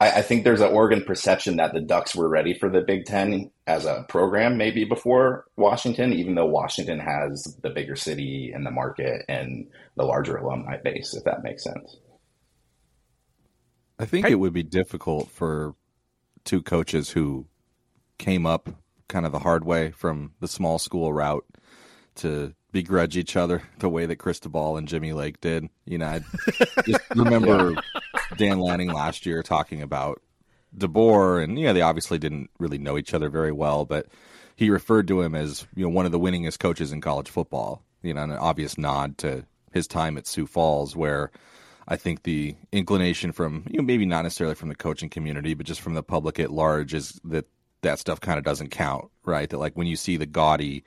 I, 0.00 0.10
I 0.10 0.22
think 0.22 0.44
there's 0.44 0.60
an 0.62 0.72
Oregon 0.72 1.04
perception 1.04 1.56
that 1.56 1.72
the 1.72 1.80
Ducks 1.80 2.16
were 2.16 2.28
ready 2.28 2.54
for 2.54 2.68
the 2.68 2.80
Big 2.80 3.04
Ten 3.04 3.50
as 3.66 3.84
a 3.84 4.04
program 4.08 4.56
maybe 4.56 4.84
before 4.84 5.44
Washington, 5.56 6.12
even 6.12 6.34
though 6.34 6.46
Washington 6.46 6.98
has 6.98 7.56
the 7.62 7.70
bigger 7.70 7.94
city 7.94 8.50
and 8.54 8.66
the 8.66 8.70
market 8.70 9.22
and 9.28 9.68
the 9.96 10.04
larger 10.04 10.36
alumni 10.36 10.76
base, 10.82 11.14
if 11.14 11.24
that 11.24 11.42
makes 11.42 11.62
sense. 11.62 11.98
I 13.98 14.06
think 14.06 14.26
it 14.26 14.36
would 14.36 14.54
be 14.54 14.62
difficult 14.62 15.30
for 15.30 15.74
two 16.44 16.62
coaches 16.62 17.10
who 17.10 17.46
came 18.16 18.46
up 18.46 18.70
kind 19.08 19.26
of 19.26 19.32
the 19.32 19.40
hard 19.40 19.64
way 19.64 19.90
from 19.90 20.32
the 20.40 20.48
small 20.48 20.78
school 20.78 21.12
route 21.12 21.44
to 22.14 22.54
begrudge 22.72 23.16
each 23.16 23.36
other 23.36 23.62
the 23.78 23.88
way 23.88 24.06
that 24.06 24.16
Cristobal 24.16 24.76
and 24.76 24.88
Jimmy 24.88 25.12
Lake 25.12 25.40
did. 25.40 25.68
You 25.84 25.98
know, 25.98 26.06
I 26.06 26.20
just 26.86 27.00
remember 27.14 27.74
Dan 28.36 28.60
Lanning 28.60 28.92
last 28.92 29.26
year 29.26 29.42
talking 29.42 29.82
about 29.82 30.20
DeBoer, 30.76 31.42
and 31.42 31.58
yeah, 31.58 31.72
they 31.72 31.82
obviously 31.82 32.18
didn't 32.18 32.50
really 32.58 32.78
know 32.78 32.96
each 32.96 33.14
other 33.14 33.28
very 33.28 33.52
well, 33.52 33.84
but 33.84 34.06
he 34.56 34.70
referred 34.70 35.08
to 35.08 35.20
him 35.20 35.34
as 35.34 35.66
you 35.74 35.84
know 35.84 35.90
one 35.90 36.06
of 36.06 36.12
the 36.12 36.20
winningest 36.20 36.58
coaches 36.58 36.92
in 36.92 37.00
college 37.00 37.28
football. 37.28 37.82
You 38.02 38.14
know, 38.14 38.22
an 38.22 38.32
obvious 38.32 38.78
nod 38.78 39.18
to 39.18 39.44
his 39.72 39.86
time 39.86 40.16
at 40.16 40.26
Sioux 40.26 40.46
Falls, 40.46 40.96
where 40.96 41.30
I 41.88 41.96
think 41.96 42.22
the 42.22 42.56
inclination 42.72 43.32
from 43.32 43.64
you 43.70 43.78
know 43.78 43.84
maybe 43.84 44.06
not 44.06 44.22
necessarily 44.22 44.54
from 44.54 44.68
the 44.68 44.74
coaching 44.74 45.10
community, 45.10 45.54
but 45.54 45.66
just 45.66 45.80
from 45.80 45.94
the 45.94 46.02
public 46.02 46.38
at 46.38 46.50
large 46.50 46.94
is 46.94 47.20
that 47.24 47.46
that 47.82 47.98
stuff 47.98 48.20
kind 48.20 48.38
of 48.38 48.44
doesn't 48.44 48.70
count, 48.70 49.10
right? 49.24 49.48
That 49.48 49.58
like 49.58 49.74
when 49.74 49.86
you 49.86 49.96
see 49.96 50.16
the 50.16 50.26
gaudy 50.26 50.84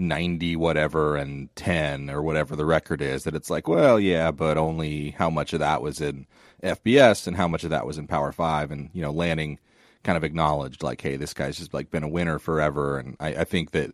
90 0.00 0.56
whatever 0.56 1.16
and 1.16 1.54
10 1.56 2.10
or 2.10 2.22
whatever 2.22 2.56
the 2.56 2.64
record 2.64 3.00
is 3.02 3.24
that 3.24 3.34
it's 3.34 3.50
like 3.50 3.68
well 3.68 4.00
yeah 4.00 4.30
but 4.30 4.56
only 4.56 5.10
how 5.10 5.30
much 5.30 5.52
of 5.52 5.60
that 5.60 5.82
was 5.82 6.00
in 6.00 6.26
FBS 6.62 7.26
and 7.26 7.36
how 7.36 7.48
much 7.48 7.64
of 7.64 7.70
that 7.70 7.86
was 7.86 7.98
in 7.98 8.06
Power 8.06 8.32
5 8.32 8.70
and 8.70 8.90
you 8.92 9.02
know 9.02 9.12
Lanning 9.12 9.58
kind 10.02 10.16
of 10.16 10.24
acknowledged 10.24 10.82
like 10.82 11.00
hey 11.00 11.16
this 11.16 11.34
guy's 11.34 11.58
just 11.58 11.74
like 11.74 11.90
been 11.90 12.02
a 12.02 12.08
winner 12.08 12.38
forever. 12.38 12.98
And 12.98 13.16
I, 13.20 13.28
I 13.28 13.44
think 13.44 13.72
that 13.72 13.92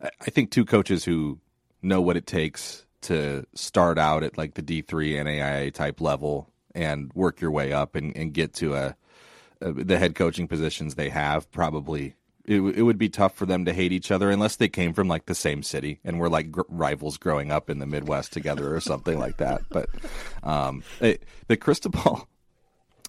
I 0.00 0.30
think 0.30 0.50
two 0.50 0.64
coaches 0.64 1.04
who 1.04 1.38
know 1.82 2.00
what 2.00 2.16
it 2.16 2.26
takes 2.26 2.84
to 3.02 3.44
start 3.54 3.98
out 3.98 4.22
at 4.22 4.36
like 4.36 4.54
the 4.54 4.62
D3 4.62 5.14
NAIA 5.24 5.72
type 5.72 6.00
level 6.00 6.50
and 6.74 7.10
work 7.14 7.40
your 7.40 7.50
way 7.50 7.72
up 7.72 7.94
and, 7.94 8.16
and 8.16 8.34
get 8.34 8.52
to 8.54 8.74
a, 8.74 8.96
a 9.60 9.72
the 9.72 9.98
head 9.98 10.14
coaching 10.14 10.48
positions 10.48 10.94
they 10.94 11.08
have 11.08 11.50
probably 11.50 12.14
it, 12.46 12.60
it 12.60 12.82
would 12.82 12.98
be 12.98 13.08
tough 13.08 13.34
for 13.34 13.44
them 13.44 13.64
to 13.64 13.72
hate 13.72 13.92
each 13.92 14.10
other 14.10 14.30
unless 14.30 14.56
they 14.56 14.68
came 14.68 14.92
from 14.92 15.08
like 15.08 15.26
the 15.26 15.34
same 15.34 15.62
city 15.62 16.00
and 16.04 16.18
were 16.18 16.28
like 16.28 16.52
gr- 16.52 16.62
rivals 16.68 17.18
growing 17.18 17.50
up 17.50 17.68
in 17.68 17.80
the 17.80 17.86
Midwest 17.86 18.32
together 18.32 18.74
or 18.74 18.80
something 18.80 19.18
like 19.18 19.38
that. 19.38 19.62
But 19.68 19.88
um, 20.42 20.82
it, 21.00 21.24
the 21.48 21.56
Cristobal. 21.56 22.28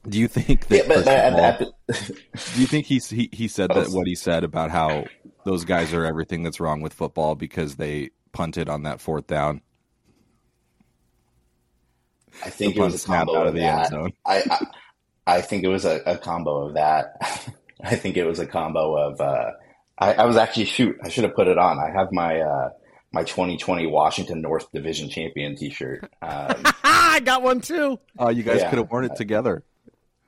Do 0.08 0.20
you 0.20 0.28
think 0.30 0.68
that? 0.68 0.88
Yeah, 0.88 1.58
but, 1.60 1.74
do 1.88 2.62
you 2.62 2.68
think 2.68 2.86
he, 2.86 3.00
he 3.00 3.30
he 3.34 3.48
said 3.50 3.72
that 3.72 3.90
what 3.90 4.08
he 4.08 4.16
said 4.16 4.46
about 4.46 4.72
how 4.72 5.04
those 5.44 5.66
guys 5.66 5.94
are 5.94 6.06
everything 6.06 6.44
that's 6.44 6.62
wrong 6.62 6.80
with 6.80 6.94
football 6.94 7.36
because 7.36 7.76
they 7.76 8.12
punted 8.32 8.70
on 8.70 8.84
that 8.84 9.02
fourth 9.02 9.28
down? 9.28 9.60
I 12.46 12.50
think 12.50 12.78
it 12.78 12.80
was 12.80 13.04
a 13.04 13.06
combo 13.06 13.38
out 13.38 13.48
of 13.48 13.54
the 13.54 13.60
that. 13.62 13.92
I, 14.26 14.44
I, 14.50 14.66
I 15.26 15.42
think 15.42 15.66
it 15.66 15.68
was 15.68 15.84
a, 15.84 16.02
a 16.06 16.18
combo 16.18 16.68
of 16.68 16.76
that. 16.76 17.50
I 17.82 17.96
think 17.96 18.18
it 18.18 18.26
was 18.26 18.40
a 18.40 18.48
combo 18.48 18.96
of. 18.96 19.22
Uh, 19.22 19.52
I, 19.98 20.14
I, 20.14 20.26
was 20.26 20.38
actually 20.38 20.66
shoot. 20.66 20.96
I 21.04 21.10
should 21.10 21.24
have 21.24 21.36
put 21.36 21.48
it 21.48 21.58
on. 21.58 21.80
I 21.80 21.92
have 21.98 22.12
my 22.12 22.40
uh, 22.40 22.70
my 23.12 23.24
2020 23.24 23.88
Washington 23.88 24.42
North 24.42 24.72
Division 24.72 25.10
champion 25.10 25.56
T-shirt. 25.56 26.12
Um, 26.22 26.56
I 26.84 27.22
got 27.24 27.42
one 27.42 27.62
too. 27.62 28.00
Oh, 28.18 28.30
you 28.30 28.44
guys 28.44 28.62
yeah. 28.62 28.70
could 28.70 28.80
have 28.80 28.92
worn 28.92 29.06
it 29.06 29.16
together. 29.16 29.64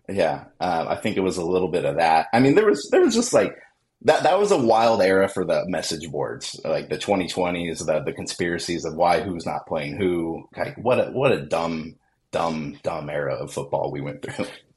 Yeah, 0.08 0.46
um, 0.60 0.88
I 0.88 0.96
think 0.96 1.18
it 1.18 1.22
was 1.22 1.38
a 1.38 1.46
little 1.46 1.68
bit 1.68 1.86
of 1.86 1.98
that. 1.98 2.28
I 2.34 2.40
mean, 2.40 2.56
there 2.56 2.66
was 2.66 2.88
there 2.92 3.02
was 3.02 3.14
just 3.14 3.32
like 3.34 3.56
that. 4.04 4.24
That 4.24 4.40
was 4.40 4.52
a 4.52 4.58
wild 4.58 5.02
era 5.02 5.28
for 5.28 5.46
the 5.46 5.66
message 5.68 6.10
boards, 6.10 6.60
like 6.64 6.90
the 6.90 6.98
2020s, 6.98 7.86
the 7.86 8.02
the 8.04 8.14
conspiracies 8.14 8.86
of 8.86 8.96
why 8.96 9.22
who's 9.22 9.46
not 9.46 9.68
playing 9.68 9.98
who. 9.98 10.48
Like 10.58 10.78
what 10.78 11.00
a 11.00 11.12
what 11.12 11.32
a 11.32 11.46
dumb 11.46 11.96
dumb 12.32 12.80
dumb 12.82 13.10
era 13.10 13.36
of 13.36 13.54
football 13.54 13.92
we 13.92 14.02
went 14.02 14.24
through. 14.24 14.46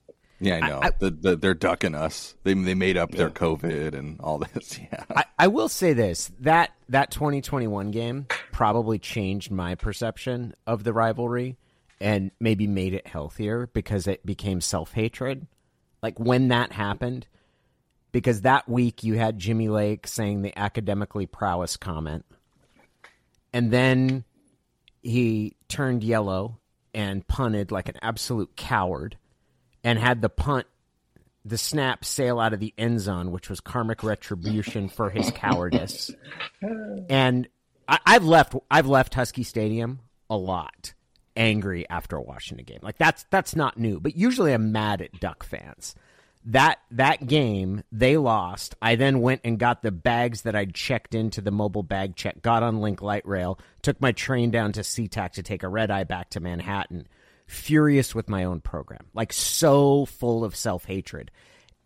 Yeah, 0.43 0.59
I 0.61 0.69
know. 0.69 0.81
I, 0.83 0.91
the, 0.99 1.11
the, 1.11 1.37
they're 1.37 1.55
ducking 1.55 1.95
us. 1.95 2.35
They 2.43 2.55
they 2.55 2.75
made 2.75 2.97
up 2.97 3.13
yeah. 3.13 3.19
their 3.19 3.31
COVID 3.31 3.95
and 3.95 4.21
all 4.21 4.39
this. 4.39 4.79
Yeah. 4.93 5.05
I, 5.15 5.25
I 5.39 5.47
will 5.47 5.69
say 5.69 5.93
this 5.93 6.33
that 6.41 6.73
that 6.89 7.13
2021 7.13 7.93
game 7.93 8.27
probably 8.51 8.99
changed 8.99 9.53
my 9.53 9.77
perception 9.77 10.55
of 10.67 10.83
the 10.83 10.93
rivalry 10.93 11.57
and 12.01 12.33
maybe 12.41 12.67
made 12.67 12.93
it 12.93 13.07
healthier 13.07 13.69
because 13.73 14.09
it 14.09 14.27
became 14.27 14.61
self 14.61 14.93
hatred. 14.93 15.47
Like 16.03 16.19
when 16.19 16.49
that 16.49 16.73
happened, 16.73 17.29
because 18.11 18.41
that 18.41 18.69
week 18.69 19.05
you 19.05 19.15
had 19.15 19.39
Jimmy 19.39 19.69
Lake 19.69 20.09
saying 20.09 20.43
the 20.43 20.59
academically 20.59 21.27
prowess 21.27 21.77
comment, 21.77 22.25
and 23.53 23.71
then 23.71 24.25
he 25.03 25.55
turned 25.69 26.03
yellow 26.03 26.59
and 26.93 27.27
punted 27.29 27.71
like 27.71 27.89
an 27.89 27.97
absolute 28.03 28.57
coward 28.57 29.17
and 29.85 29.99
had 29.99 30.21
the 30.21 30.29
punt, 30.29 30.67
the 31.45 31.59
snap 31.59 32.05
sail 32.05 32.39
out 32.39 32.53
of 32.53 32.61
the 32.61 32.75
end 32.79 33.01
zone, 33.01 33.33
which 33.33 33.51
was 33.51 33.61
karmic 33.61 34.03
retribution 34.03 34.89
for 34.89 35.11
his 35.11 35.31
cowardice. 35.33 36.11
And 37.09 37.49
I, 37.89 37.99
I've 38.07 38.25
left, 38.25 38.55
I've 38.71 38.87
left 38.87 39.15
Husky 39.15 39.43
Stadium 39.43 40.01
a 40.31 40.37
lot, 40.37 40.95
angry 41.37 41.89
after 41.89 42.17
a 42.17 42.23
Washington 42.23 42.65
game. 42.65 42.81
Like 42.83 42.99
that's 42.99 43.27
that's 43.31 43.57
not 43.57 43.79
new, 43.79 44.01
but 44.01 44.17
usually 44.17 44.53
I'm 44.53 44.73
mad 44.73 45.03
at 45.03 45.19
Duck 45.21 45.45
fans. 45.45 45.95
That 46.47 46.79
that 46.91 47.27
game 47.27 47.85
they 47.93 48.17
lost. 48.17 48.75
I 48.83 48.97
then 48.97 49.21
went 49.21 49.43
and 49.45 49.59
got 49.59 49.83
the 49.83 49.93
bags 49.93 50.43
that 50.43 50.57
I'd 50.57 50.75
checked 50.75 51.15
into 51.15 51.41
the 51.41 51.53
mobile 51.53 51.85
bag 51.85 52.17
check. 52.17 52.43
Got 52.43 52.63
on 52.63 52.81
Link 52.81 53.01
Light 53.01 53.27
Rail, 53.27 53.59
took 53.81 54.01
my 54.01 54.13
train 54.13 54.51
down 54.51 54.73
to 54.73 54.81
SeaTac 54.81 55.33
to 55.33 55.43
take 55.43 55.63
a 55.63 55.69
red 55.69 55.91
eye 55.91 56.05
back 56.05 56.31
to 56.31 56.41
Manhattan 56.41 57.07
furious 57.47 58.15
with 58.15 58.29
my 58.29 58.45
own 58.45 58.61
program, 58.61 59.07
like 59.15 59.33
so 59.33 60.07
full 60.07 60.45
of 60.45 60.57
self 60.57 60.85
hatred, 60.85 61.31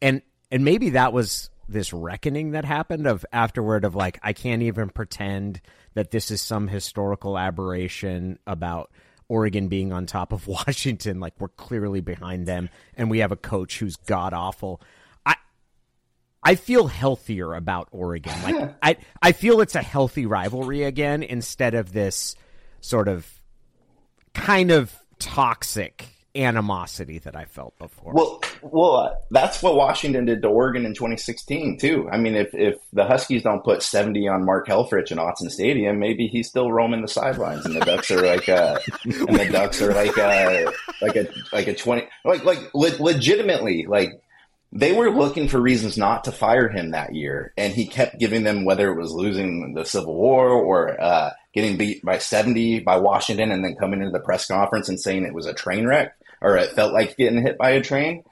and 0.01 0.23
and 0.51 0.65
maybe 0.65 0.91
that 0.91 1.13
was 1.13 1.51
this 1.69 1.93
reckoning 1.93 2.53
that 2.53 2.65
happened 2.65 3.07
of 3.07 3.27
afterward 3.33 3.85
of 3.85 3.95
like 3.95 4.19
I 4.23 4.33
can't 4.33 4.63
even 4.63 4.89
pretend 4.89 5.61
that 5.95 6.11
this 6.11 6.31
is 6.31 6.41
some 6.41 6.69
historical 6.69 7.39
aberration 7.39 8.39
about 8.47 8.91
Oregon 9.29 9.69
being 9.69 9.93
on 9.93 10.07
top 10.07 10.33
of 10.33 10.47
Washington. 10.47 11.21
Like 11.21 11.35
we're 11.39 11.49
clearly 11.49 12.01
behind 12.01 12.47
them, 12.47 12.69
and 12.97 13.11
we 13.11 13.19
have 13.19 13.33
a 13.33 13.37
coach 13.37 13.79
who's 13.79 13.97
god 13.97 14.33
awful. 14.33 14.81
I 15.25 15.37
I 16.43 16.55
feel 16.55 16.87
healthier 16.87 17.55
about 17.55 17.89
Oregon. 17.91 18.35
Like 18.43 18.75
I 18.83 18.97
I 19.21 19.33
feel 19.33 19.61
it's 19.61 19.75
a 19.75 19.83
healthy 19.83 20.27
rivalry 20.27 20.85
again 20.85 21.23
instead 21.23 21.75
of 21.75 21.93
this 21.93 22.37
sort 22.81 23.09
of 23.09 23.29
kind 24.35 24.71
of 24.71 24.95
toxic 25.19 26.07
animosity 26.37 27.19
that 27.21 27.35
I 27.35 27.47
felt 27.47 27.79
before. 27.79 28.13
Well, 28.13 28.43
well, 28.63 28.97
uh, 28.97 29.15
that's 29.31 29.63
what 29.63 29.75
Washington 29.75 30.27
did 30.27 30.43
to 30.43 30.49
Oregon 30.49 30.85
in 30.85 30.95
2016 30.95 31.79
too. 31.79 32.09
I 32.13 32.19
mean, 32.19 32.35
if 32.35 32.55
if 32.55 32.77
the 32.93 33.05
Huskies 33.05 33.43
don't 33.43 33.65
put 33.65 33.83
70 33.83 34.29
on 34.29 34.45
Mark 34.45 34.69
Helfrich 34.69 35.11
in 35.11 35.19
Autzen 35.19 35.51
Stadium, 35.51 35.99
maybe 35.99 36.27
he's 36.27 36.49
still 36.49 36.71
roaming 36.71 37.03
the 37.03 37.09
sidelines, 37.09 37.65
and 37.65 37.75
the 37.75 37.81
Ducks 37.81 38.11
are 38.11 38.25
like, 38.25 38.49
uh, 38.49 38.79
and 39.05 39.39
the 39.39 39.49
Ducks 39.51 39.81
are 39.81 39.95
like, 39.95 40.17
uh, 40.19 40.71
like 41.01 41.17
a 41.17 41.27
like 41.53 41.67
a 41.67 41.75
20, 41.75 42.07
like 42.25 42.45
like 42.45 42.75
le- 42.75 43.03
legitimately, 43.03 43.87
like 43.89 44.21
they 44.73 44.93
were 44.93 45.11
looking 45.11 45.49
for 45.49 45.61
reasons 45.61 45.97
not 45.97 46.25
to 46.25 46.33
fire 46.33 46.69
him 46.69 46.91
that 46.91 47.15
year, 47.15 47.53
and 47.57 47.73
he 47.73 47.87
kept 47.87 48.19
giving 48.19 48.45
them 48.45 48.65
whether 48.65 48.91
it 48.91 49.01
was 49.01 49.13
losing 49.13 49.75
the 49.75 49.85
Civil 49.85 50.15
War 50.15 50.49
or 50.49 51.01
uh, 51.01 51.31
getting 51.55 51.77
beat 51.77 52.05
by 52.05 52.19
70 52.19 52.81
by 52.81 52.97
Washington, 52.99 53.53
and 53.53 53.65
then 53.65 53.77
coming 53.77 54.01
into 54.01 54.13
the 54.13 54.21
press 54.21 54.47
conference 54.47 54.89
and 54.89 55.01
saying 55.01 55.25
it 55.25 55.35
was 55.35 55.47
a 55.47 55.55
train 55.55 55.87
wreck 55.87 56.17
or 56.41 56.57
it 56.57 56.73
felt 56.73 56.93
like 56.93 57.17
getting 57.17 57.43
hit 57.43 57.59
by 57.59 57.71
a 57.71 57.83
train. 57.83 58.23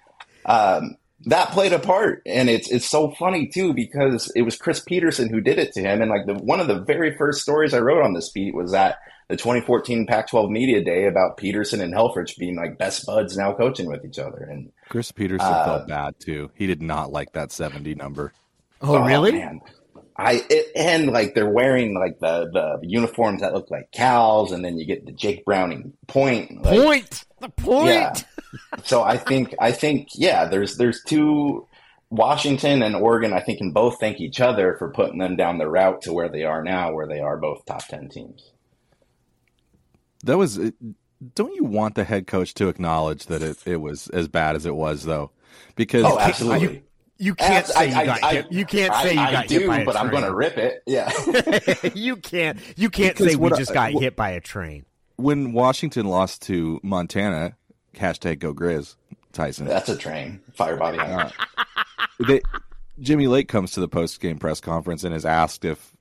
Um, 0.45 0.97
that 1.27 1.51
played 1.51 1.73
a 1.73 1.79
part, 1.79 2.23
and 2.27 2.49
it's 2.51 2.71
it's 2.71 2.89
so 2.89 3.11
funny 3.13 3.47
too 3.47 3.73
because 3.73 4.31
it 4.35 4.43
was 4.43 4.57
Chris 4.57 4.81
Petersen 4.81 5.29
who 5.31 5.41
did 5.41 5.59
it 5.59 5.73
to 5.73 5.81
him, 5.81 6.03
and 6.03 6.11
like 6.11 6.27
the 6.27 6.35
one 6.35 6.61
of 6.61 6.69
the 6.69 6.81
very 6.81 7.17
first 7.17 7.43
stories 7.43 7.75
I 7.75 7.79
wrote 7.79 8.05
on 8.05 8.13
this 8.13 8.31
beat 8.31 8.55
was 8.55 8.73
that 8.73 8.99
the 9.29 9.37
2014 9.37 10.07
Pac-12 10.07 10.51
media 10.51 10.85
day 10.85 11.07
about 11.07 11.39
Peterson 11.39 11.81
and 11.81 11.95
Helfrich 11.95 12.37
being 12.37 12.57
like 12.57 12.77
best 12.77 13.07
buds 13.07 13.37
now 13.37 13.55
coaching 13.55 13.87
with 13.87 14.05
each 14.05 14.19
other, 14.19 14.47
and 14.51 14.71
Chris 14.89 15.13
Petersen 15.13 15.47
uh, 15.47 15.65
felt 15.65 15.89
bad 15.89 16.19
too. 16.21 16.51
He 16.55 16.67
did 16.67 16.83
not 16.83 17.11
like 17.11 17.33
that 17.33 17.53
70 17.53 17.95
number. 17.95 18.33
Oh, 18.81 18.97
oh 18.97 19.07
really? 19.07 19.33
Man. 19.33 19.61
I 20.17 20.45
it, 20.49 20.67
and 20.77 21.09
like 21.09 21.35
they're 21.35 21.51
wearing 21.51 21.95
like 21.95 22.21
the 22.21 22.49
the 22.53 22.87
uniforms 22.87 23.41
that 23.41 23.53
look 23.53 23.71
like 23.71 23.91
cows, 23.93 24.53
and 24.53 24.65
then 24.65 24.79
you 24.79 24.87
get 24.87 25.07
the 25.07 25.13
Jake 25.13 25.45
Browning 25.45 25.93
point. 26.07 26.63
Like, 26.63 26.81
point 26.81 27.25
the 27.41 27.49
point. 27.49 27.89
Yeah. 27.89 28.15
so 28.85 29.03
I 29.03 29.17
think 29.17 29.55
I 29.61 29.73
think 29.73 30.09
yeah, 30.15 30.47
there's 30.47 30.77
there's 30.77 31.03
two 31.05 31.67
Washington 32.11 32.83
and 32.83 32.95
Oregon. 32.95 33.33
I 33.33 33.41
think 33.41 33.59
can 33.59 33.73
both 33.73 33.99
thank 33.99 34.21
each 34.21 34.41
other 34.41 34.77
for 34.79 34.91
putting 34.91 35.19
them 35.19 35.37
down 35.37 35.59
the 35.59 35.69
route 35.69 36.03
to 36.03 36.13
where 36.13 36.29
they 36.29 36.45
are 36.45 36.63
now, 36.63 36.93
where 36.93 37.09
they 37.09 37.21
are 37.21 37.37
both 37.37 37.65
top 37.67 37.87
ten 37.87 38.09
teams. 38.09 38.51
That 40.25 40.39
was. 40.39 40.59
Don't 41.35 41.55
you 41.55 41.65
want 41.65 41.95
the 41.95 42.05
head 42.05 42.27
coach 42.27 42.53
to 42.55 42.69
acknowledge 42.69 43.27
that 43.27 43.41
it, 43.41 43.57
it 43.67 43.81
was 43.81 44.09
as 44.09 44.29
bad 44.29 44.57
as 44.57 44.67
it 44.67 44.75
was, 44.75 45.05
though? 45.05 45.31
Because 45.75 46.05
oh, 46.05 46.19
absolutely. 46.19 46.61
You 46.61 46.83
can't 47.35 47.67
say 47.67 47.89
you 47.89 47.95
got 47.95 48.23
I, 48.23 48.33
hit. 48.35 48.53
You 48.53 48.65
can't 48.65 48.95
say 48.95 49.11
you 49.11 49.17
got 49.17 49.47
do, 49.47 49.61
hit 49.61 49.69
by 49.69 49.81
a 49.81 49.85
but 49.85 49.93
train. 49.93 50.05
I'm 50.05 50.11
going 50.11 50.25
to 50.25 50.35
rip 50.35 50.59
it. 50.59 50.83
Yeah. 50.87 51.11
you 51.95 52.17
can't. 52.17 52.59
You 52.77 52.91
can't 52.91 53.17
because 53.17 53.33
say 53.33 53.37
we 53.37 53.51
just 53.51 53.73
got 53.73 53.93
hit 53.93 54.17
by 54.17 54.31
a 54.31 54.41
train. 54.41 54.85
When 55.17 55.53
Washington 55.53 56.07
lost 56.07 56.43
to 56.43 56.81
Montana, 56.83 57.57
hashtag 57.95 58.41
go 58.41 58.53
Grizz, 58.53 58.97
Tyson. 59.33 59.67
That's 59.67 59.89
a 59.89 59.97
train. 59.97 60.41
Fire 60.53 60.77
body. 60.77 60.99
Uh, 60.99 61.31
they, 62.27 62.41
Jimmy 62.99 63.27
Lake 63.27 63.49
comes 63.49 63.73
to 63.73 63.81
the 63.81 63.89
post 63.89 64.21
game 64.21 64.39
press 64.39 64.61
conference 64.61 65.05
and 65.05 65.15
is 65.15 65.25
asked 65.25 65.65
if 65.65 65.95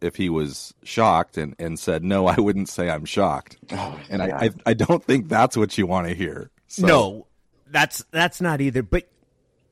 if 0.00 0.16
he 0.16 0.28
was 0.28 0.74
shocked 0.82 1.36
and, 1.36 1.54
and 1.58 1.78
said, 1.78 2.02
No, 2.02 2.26
I 2.26 2.38
wouldn't 2.38 2.68
say 2.68 2.90
I'm 2.90 3.04
shocked. 3.04 3.56
Oh, 3.72 4.00
and 4.08 4.22
I, 4.22 4.46
I, 4.46 4.50
I 4.66 4.74
don't 4.74 5.04
think 5.04 5.28
that's 5.28 5.56
what 5.56 5.76
you 5.76 5.86
want 5.86 6.08
to 6.08 6.14
hear. 6.14 6.50
So. 6.66 6.86
No, 6.86 7.26
that's 7.66 8.04
that's 8.10 8.40
not 8.40 8.60
either. 8.60 8.82
But 8.82 9.09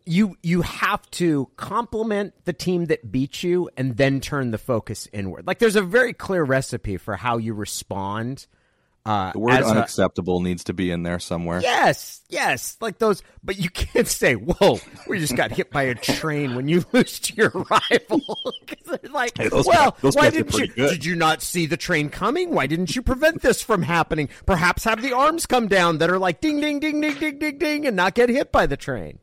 you 0.08 0.36
you 0.42 0.62
have 0.62 1.08
to 1.12 1.50
compliment 1.56 2.32
the 2.44 2.52
team 2.52 2.86
that 2.86 3.12
beat 3.12 3.42
you 3.42 3.68
and 3.76 3.96
then 3.96 4.20
turn 4.20 4.50
the 4.50 4.58
focus 4.58 5.06
inward. 5.12 5.46
Like 5.46 5.58
there's 5.58 5.76
a 5.76 5.82
very 5.82 6.14
clear 6.14 6.42
recipe 6.42 6.96
for 6.96 7.16
how 7.16 7.36
you 7.36 7.52
respond. 7.54 8.46
Uh, 9.04 9.32
the 9.32 9.38
word 9.38 9.62
unacceptable 9.62 10.38
a, 10.38 10.42
needs 10.42 10.64
to 10.64 10.74
be 10.74 10.90
in 10.90 11.02
there 11.02 11.18
somewhere. 11.18 11.60
Yes, 11.62 12.20
yes, 12.28 12.76
like 12.80 12.98
those. 12.98 13.22
But 13.42 13.58
you 13.58 13.70
can't 13.70 14.08
say, 14.08 14.34
"Whoa, 14.34 14.80
we 15.06 15.18
just 15.18 15.36
got 15.36 15.50
hit 15.50 15.70
by 15.70 15.84
a 15.84 15.94
train" 15.94 16.54
when 16.54 16.68
you 16.68 16.84
lose 16.92 17.18
to 17.20 17.34
your 17.34 17.50
rival. 17.50 18.22
like, 19.10 19.38
hey, 19.38 19.48
well, 19.50 19.96
guys, 20.02 20.16
why 20.16 20.30
didn't 20.30 20.54
you? 20.54 20.66
Good. 20.68 20.90
Did 20.90 21.04
you 21.04 21.16
not 21.16 21.42
see 21.42 21.66
the 21.66 21.76
train 21.76 22.10
coming? 22.10 22.50
Why 22.50 22.66
didn't 22.66 22.96
you 22.96 23.02
prevent 23.02 23.40
this 23.40 23.62
from 23.62 23.82
happening? 23.82 24.28
Perhaps 24.46 24.84
have 24.84 25.00
the 25.00 25.12
arms 25.12 25.46
come 25.46 25.68
down 25.68 25.98
that 25.98 26.10
are 26.10 26.18
like 26.18 26.40
ding, 26.40 26.60
ding, 26.60 26.80
ding, 26.80 27.00
ding, 27.00 27.14
ding, 27.18 27.38
ding, 27.38 27.58
ding, 27.58 27.86
and 27.86 27.96
not 27.96 28.14
get 28.14 28.28
hit 28.28 28.52
by 28.52 28.66
the 28.66 28.76
train 28.76 29.20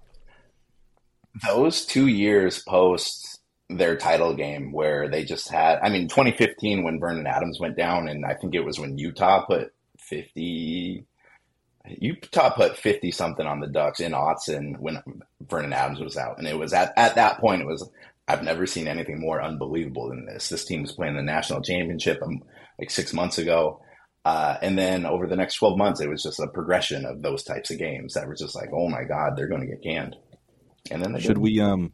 those 1.44 1.86
two 1.86 2.08
years 2.08 2.62
post 2.64 3.40
their 3.70 3.98
title 3.98 4.36
game 4.36 4.72
where 4.72 5.10
they 5.10 5.24
just 5.24 5.50
had 5.50 5.80
I 5.82 5.90
mean 5.90 6.08
2015 6.08 6.84
when 6.84 7.00
Vernon 7.00 7.26
Adams 7.26 7.60
went 7.60 7.76
down 7.76 8.08
and 8.08 8.26
I 8.26 8.36
think 8.36 8.54
it 8.54 8.64
was 8.64 8.80
when 8.80 8.98
Utah 8.98 9.46
put 9.46 9.74
50 10.00 11.06
Utah 11.88 12.50
put 12.52 12.78
50 12.78 13.12
something 13.12 13.46
on 13.46 13.60
the 13.60 13.68
Ducks 13.68 14.00
in 14.00 14.12
Autzen 14.12 14.78
when 14.80 15.02
Vernon 15.48 15.74
Adams 15.74 16.00
was 16.00 16.18
out. 16.18 16.40
And 16.40 16.48
it 16.48 16.58
was 16.58 16.74
at, 16.74 16.94
at 16.98 17.16
that 17.16 17.40
point 17.40 17.62
it 17.62 17.68
was 17.68 17.88
I've 18.28 18.44
never 18.44 18.66
seen 18.66 18.88
anything 18.88 19.20
more 19.20 19.42
unbelievable 19.42 20.10
than 20.10 20.26
this. 20.26 20.50
This 20.50 20.66
team 20.66 20.82
was 20.82 20.92
playing 20.92 21.16
the 21.16 21.22
national 21.22 21.62
championship 21.62 22.22
um, 22.24 22.44
like 22.80 22.90
6 22.90 23.14
months 23.14 23.38
ago. 23.38 23.82
Uh, 24.26 24.58
and 24.64 24.78
then 24.78 25.06
over 25.06 25.28
the 25.28 25.36
next 25.36 25.56
12 25.56 25.78
months 25.78 26.02
it 26.02 26.10
was 26.10 26.24
just 26.24 26.40
a 26.40 26.48
progression 26.48 27.06
of 27.06 27.22
those 27.22 27.44
types 27.44 27.70
of 27.70 27.78
games 27.78 28.14
that 28.14 28.28
were 28.28 28.36
just 28.36 28.56
like 28.56 28.70
oh 28.74 28.90
my 28.90 29.04
god 29.04 29.36
they're 29.36 29.48
going 29.48 29.62
to 29.62 29.68
get 29.68 29.84
canned 29.84 30.16
and 30.92 31.04
then 31.04 31.20
should 31.20 31.38
we? 31.38 31.60
Um, 31.60 31.94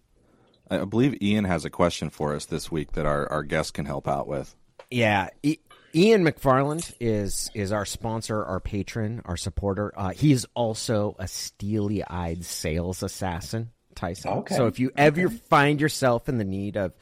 I 0.69 0.85
believe 0.85 1.21
Ian 1.21 1.45
has 1.45 1.65
a 1.65 1.69
question 1.69 2.09
for 2.09 2.35
us 2.35 2.45
this 2.45 2.71
week 2.71 2.93
that 2.93 3.05
our 3.05 3.29
our 3.31 3.43
guest 3.43 3.73
can 3.73 3.85
help 3.85 4.07
out 4.07 4.27
with. 4.27 4.55
Yeah. 4.89 5.29
E- 5.43 5.57
Ian 5.93 6.23
McFarland 6.23 6.93
is 6.99 7.51
is 7.53 7.71
our 7.71 7.85
sponsor, 7.85 8.43
our 8.43 8.59
patron, 8.59 9.21
our 9.25 9.37
supporter. 9.37 9.91
Uh, 9.95 10.09
he 10.09 10.31
is 10.31 10.47
also 10.53 11.15
a 11.19 11.27
steely 11.27 12.03
eyed 12.03 12.45
sales 12.45 13.03
assassin, 13.03 13.71
Tyson. 13.95 14.31
Okay. 14.31 14.55
So 14.55 14.67
if 14.67 14.79
you 14.79 14.91
ever 14.95 15.25
okay. 15.25 15.35
find 15.49 15.81
yourself 15.81 16.29
in 16.29 16.37
the 16.37 16.45
need 16.45 16.77
of 16.77 16.93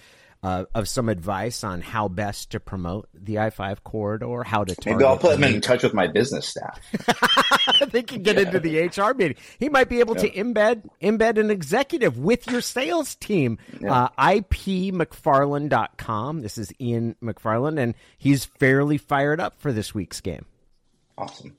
uh, 0.42 0.64
of 0.74 0.88
some 0.88 1.10
advice 1.10 1.66
on 1.66 1.82
how 1.82 2.08
best 2.08 2.52
to 2.52 2.60
promote 2.60 3.10
the 3.14 3.40
I 3.40 3.50
five 3.50 3.84
corridor, 3.84 4.44
how 4.44 4.64
to 4.64 4.74
maybe 4.86 5.04
I'll 5.04 5.18
put 5.18 5.36
him 5.36 5.44
in 5.44 5.60
touch 5.60 5.84
with 5.84 5.94
my 5.94 6.08
business 6.08 6.48
staff. 6.48 6.80
they 7.92 8.04
can 8.04 8.24
get 8.24 8.38
yeah. 8.38 8.44
into 8.44 8.62
the 8.62 8.88
HR 8.88 9.14
meeting. 9.14 9.36
He 9.60 9.68
might 9.68 9.90
be 9.90 10.00
able 10.00 10.16
yeah. 10.16 10.22
to 10.24 10.32
embed 10.32 10.90
embed 11.02 11.38
an 11.38 11.52
executive 11.52 12.18
with 12.18 12.50
your 12.50 12.62
sales 12.62 13.16
team. 13.16 13.58
Yeah. 13.82 14.06
Uh, 14.06 14.08
IPMcfarland.com. 14.18 16.42
This 16.42 16.58
is 16.58 16.72
Ian 16.80 17.18
McFarland, 17.22 17.78
and 17.80 17.94
he's 18.18 18.46
fairly 18.46 18.98
fired 18.98 19.42
up 19.42 19.60
for 19.60 19.74
this 19.74 19.94
week's 19.94 20.22
game. 20.22 20.46
Awesome. 21.18 21.58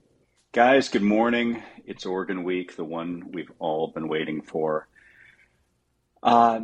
Guys, 0.52 0.88
good 0.88 1.02
morning. 1.02 1.62
It's 1.84 2.06
Oregon 2.06 2.44
Week, 2.44 2.76
the 2.76 2.84
one 2.84 3.30
we've 3.32 3.52
all 3.58 3.88
been 3.88 4.08
waiting 4.08 4.40
for. 4.40 4.88
Uh, 6.22 6.60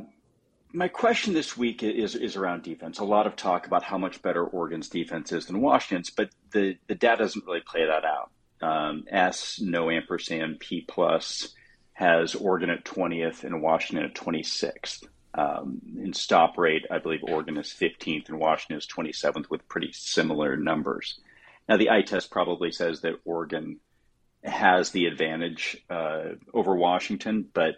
my 0.76 0.88
question 0.88 1.32
this 1.32 1.56
week 1.56 1.82
is 1.82 2.14
is 2.14 2.36
around 2.36 2.62
defense. 2.62 2.98
A 2.98 3.04
lot 3.04 3.26
of 3.26 3.34
talk 3.34 3.66
about 3.66 3.82
how 3.82 3.96
much 3.96 4.20
better 4.20 4.44
Oregon's 4.44 4.90
defense 4.90 5.32
is 5.32 5.46
than 5.46 5.62
Washington's, 5.62 6.10
but 6.10 6.28
the 6.52 6.76
the 6.86 6.94
data 6.94 7.22
doesn't 7.22 7.46
really 7.46 7.62
play 7.66 7.86
that 7.86 8.04
out. 8.04 8.30
Um, 8.60 9.04
S 9.10 9.58
no 9.60 9.90
ampersand 9.90 10.60
P 10.60 10.84
plus 10.86 11.54
has 11.94 12.34
Oregon 12.34 12.68
at 12.68 12.84
twentieth 12.84 13.42
and 13.42 13.62
Washington 13.62 14.04
at 14.04 14.14
twenty 14.14 14.42
sixth. 14.42 15.02
Um, 15.32 15.80
in 15.98 16.12
stop 16.12 16.58
rate, 16.58 16.84
I 16.90 16.98
believe 16.98 17.20
Oregon 17.22 17.56
is 17.56 17.72
fifteenth 17.72 18.28
and 18.28 18.38
Washington 18.38 18.76
is 18.76 18.86
twenty 18.86 19.12
seventh 19.12 19.48
with 19.48 19.66
pretty 19.68 19.92
similar 19.92 20.56
numbers. 20.56 21.18
Now 21.66 21.78
the 21.78 21.90
eye 21.90 22.02
test 22.02 22.30
probably 22.30 22.70
says 22.70 23.00
that 23.00 23.14
Oregon 23.24 23.80
has 24.44 24.90
the 24.90 25.06
advantage 25.06 25.82
uh, 25.88 26.34
over 26.52 26.74
Washington, 26.76 27.46
but 27.52 27.76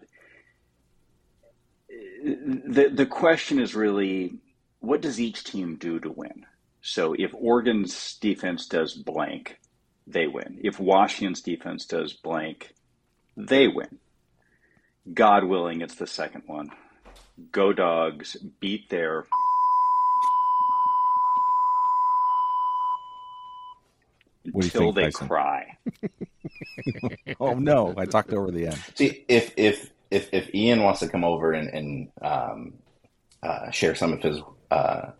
the 2.22 2.90
the 2.92 3.06
question 3.06 3.58
is 3.60 3.74
really 3.74 4.38
what 4.80 5.00
does 5.00 5.20
each 5.20 5.44
team 5.44 5.76
do 5.76 5.98
to 6.00 6.10
win? 6.10 6.46
So 6.80 7.14
if 7.18 7.32
Oregon's 7.34 8.16
defense 8.20 8.66
does 8.66 8.94
blank, 8.94 9.58
they 10.06 10.26
win. 10.26 10.60
If 10.62 10.78
Washington's 10.78 11.42
defense 11.42 11.84
does 11.84 12.12
blank, 12.12 12.72
they 13.36 13.68
win. 13.68 13.98
God 15.12 15.44
willing, 15.44 15.80
it's 15.80 15.96
the 15.96 16.06
second 16.06 16.42
one. 16.46 16.70
Go 17.50 17.72
dogs, 17.72 18.36
beat 18.60 18.88
their 18.90 19.26
until 24.54 24.92
they 24.92 25.10
Tyson? 25.10 25.28
cry. 25.28 25.78
oh 27.40 27.54
no, 27.54 27.94
I 27.96 28.06
talked 28.06 28.32
over 28.32 28.50
the 28.50 28.66
end. 28.66 28.78
See, 28.94 29.24
if 29.28 29.52
if 29.56 29.90
if 30.10 30.28
if 30.32 30.54
Ian 30.54 30.82
wants 30.82 31.00
to 31.00 31.08
come 31.08 31.24
over 31.24 31.52
and, 31.52 31.68
and 31.68 32.08
um, 32.22 32.74
uh, 33.42 33.70
share 33.70 33.94
some 33.94 34.12
of 34.12 34.20
his 34.20 34.40
uh, 34.70 35.10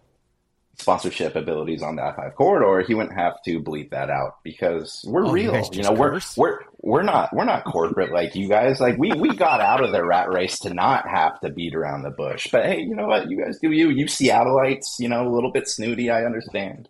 sponsorship 0.78 1.36
abilities 1.36 1.82
on 1.82 1.96
the 1.96 2.02
I 2.02 2.14
five 2.14 2.34
corridor, 2.34 2.86
he 2.86 2.94
wouldn't 2.94 3.18
have 3.18 3.42
to 3.44 3.60
bleep 3.60 3.90
that 3.90 4.10
out 4.10 4.38
because 4.42 5.04
we're 5.06 5.26
oh, 5.26 5.32
real. 5.32 5.54
You, 5.54 5.68
you 5.72 5.82
know, 5.82 5.94
curse? 5.94 6.36
we're 6.36 6.50
we're 6.50 6.58
we're 6.80 7.02
not 7.02 7.34
we're 7.34 7.44
not 7.44 7.64
corporate 7.64 8.12
like 8.12 8.34
you 8.34 8.48
guys. 8.48 8.80
Like 8.80 8.96
we 8.98 9.12
we 9.12 9.34
got 9.34 9.60
out 9.60 9.84
of 9.84 9.92
the 9.92 10.04
rat 10.04 10.32
race 10.32 10.58
to 10.60 10.72
not 10.72 11.08
have 11.08 11.40
to 11.40 11.50
beat 11.50 11.74
around 11.74 12.02
the 12.02 12.10
bush. 12.10 12.48
But 12.50 12.66
hey, 12.66 12.80
you 12.80 12.94
know 12.94 13.06
what? 13.06 13.30
You 13.30 13.42
guys 13.42 13.58
do 13.58 13.70
you. 13.70 13.90
You 13.90 14.06
Seattleites, 14.06 14.98
you 14.98 15.08
know, 15.08 15.26
a 15.26 15.32
little 15.32 15.52
bit 15.52 15.68
snooty. 15.68 16.10
I 16.10 16.24
understand. 16.24 16.88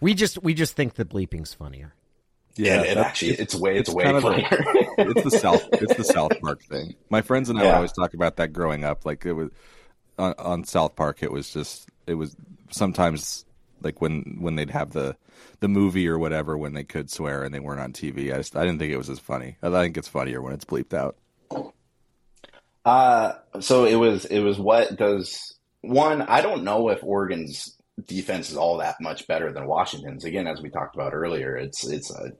We 0.00 0.14
just 0.14 0.42
we 0.42 0.54
just 0.54 0.74
think 0.74 0.94
the 0.94 1.04
bleeping's 1.04 1.54
funnier. 1.54 1.94
Yeah, 2.56 2.82
it 2.82 2.96
actually 2.96 3.32
it's 3.32 3.54
way 3.54 3.76
it's, 3.76 3.88
it's 3.88 3.94
way 3.94 4.04
kind 4.04 4.16
of 4.16 4.22
funnier. 4.22 4.48
the, 4.48 4.94
it's 5.16 5.22
the 5.22 5.38
South 5.38 5.68
it's 5.72 5.94
the 5.96 6.04
South 6.04 6.32
Park 6.40 6.62
thing. 6.64 6.94
My 7.10 7.22
friends 7.22 7.50
and 7.50 7.58
I 7.58 7.64
would 7.64 7.74
always 7.74 7.92
talk 7.92 8.14
about 8.14 8.36
that 8.36 8.52
growing 8.52 8.84
up. 8.84 9.04
Like 9.04 9.26
it 9.26 9.32
was 9.32 9.50
on, 10.18 10.34
on 10.38 10.64
South 10.64 10.96
Park. 10.96 11.22
It 11.22 11.30
was 11.30 11.52
just 11.52 11.88
it 12.06 12.14
was 12.14 12.34
sometimes 12.70 13.44
like 13.82 14.00
when 14.00 14.38
when 14.40 14.56
they'd 14.56 14.70
have 14.70 14.92
the 14.92 15.16
the 15.60 15.68
movie 15.68 16.08
or 16.08 16.18
whatever 16.18 16.56
when 16.56 16.74
they 16.74 16.84
could 16.84 17.10
swear 17.10 17.42
and 17.42 17.54
they 17.54 17.60
weren't 17.60 17.80
on 17.80 17.92
TV. 17.92 18.32
I 18.32 18.38
just 18.38 18.56
I 18.56 18.64
didn't 18.64 18.78
think 18.78 18.92
it 18.92 18.98
was 18.98 19.10
as 19.10 19.18
funny. 19.18 19.56
I 19.62 19.70
think 19.70 19.96
it's 19.96 20.08
funnier 20.08 20.40
when 20.40 20.52
it's 20.52 20.64
bleeped 20.64 20.94
out. 20.94 21.16
Uh, 22.84 23.34
so 23.60 23.84
it 23.84 23.96
was 23.96 24.24
it 24.26 24.40
was 24.40 24.58
what 24.58 24.96
does 24.96 25.58
one? 25.80 26.22
I 26.22 26.40
don't 26.40 26.64
know 26.64 26.88
if 26.88 27.02
Oregon's 27.02 27.76
defense 28.06 28.50
is 28.50 28.56
all 28.56 28.78
that 28.78 28.96
much 29.00 29.26
better 29.26 29.52
than 29.52 29.66
Washington's. 29.66 30.24
Again, 30.24 30.46
as 30.46 30.60
we 30.60 30.70
talked 30.70 30.94
about 30.94 31.14
earlier, 31.14 31.56
it's 31.56 31.86
it's 31.86 32.10
a, 32.10 32.32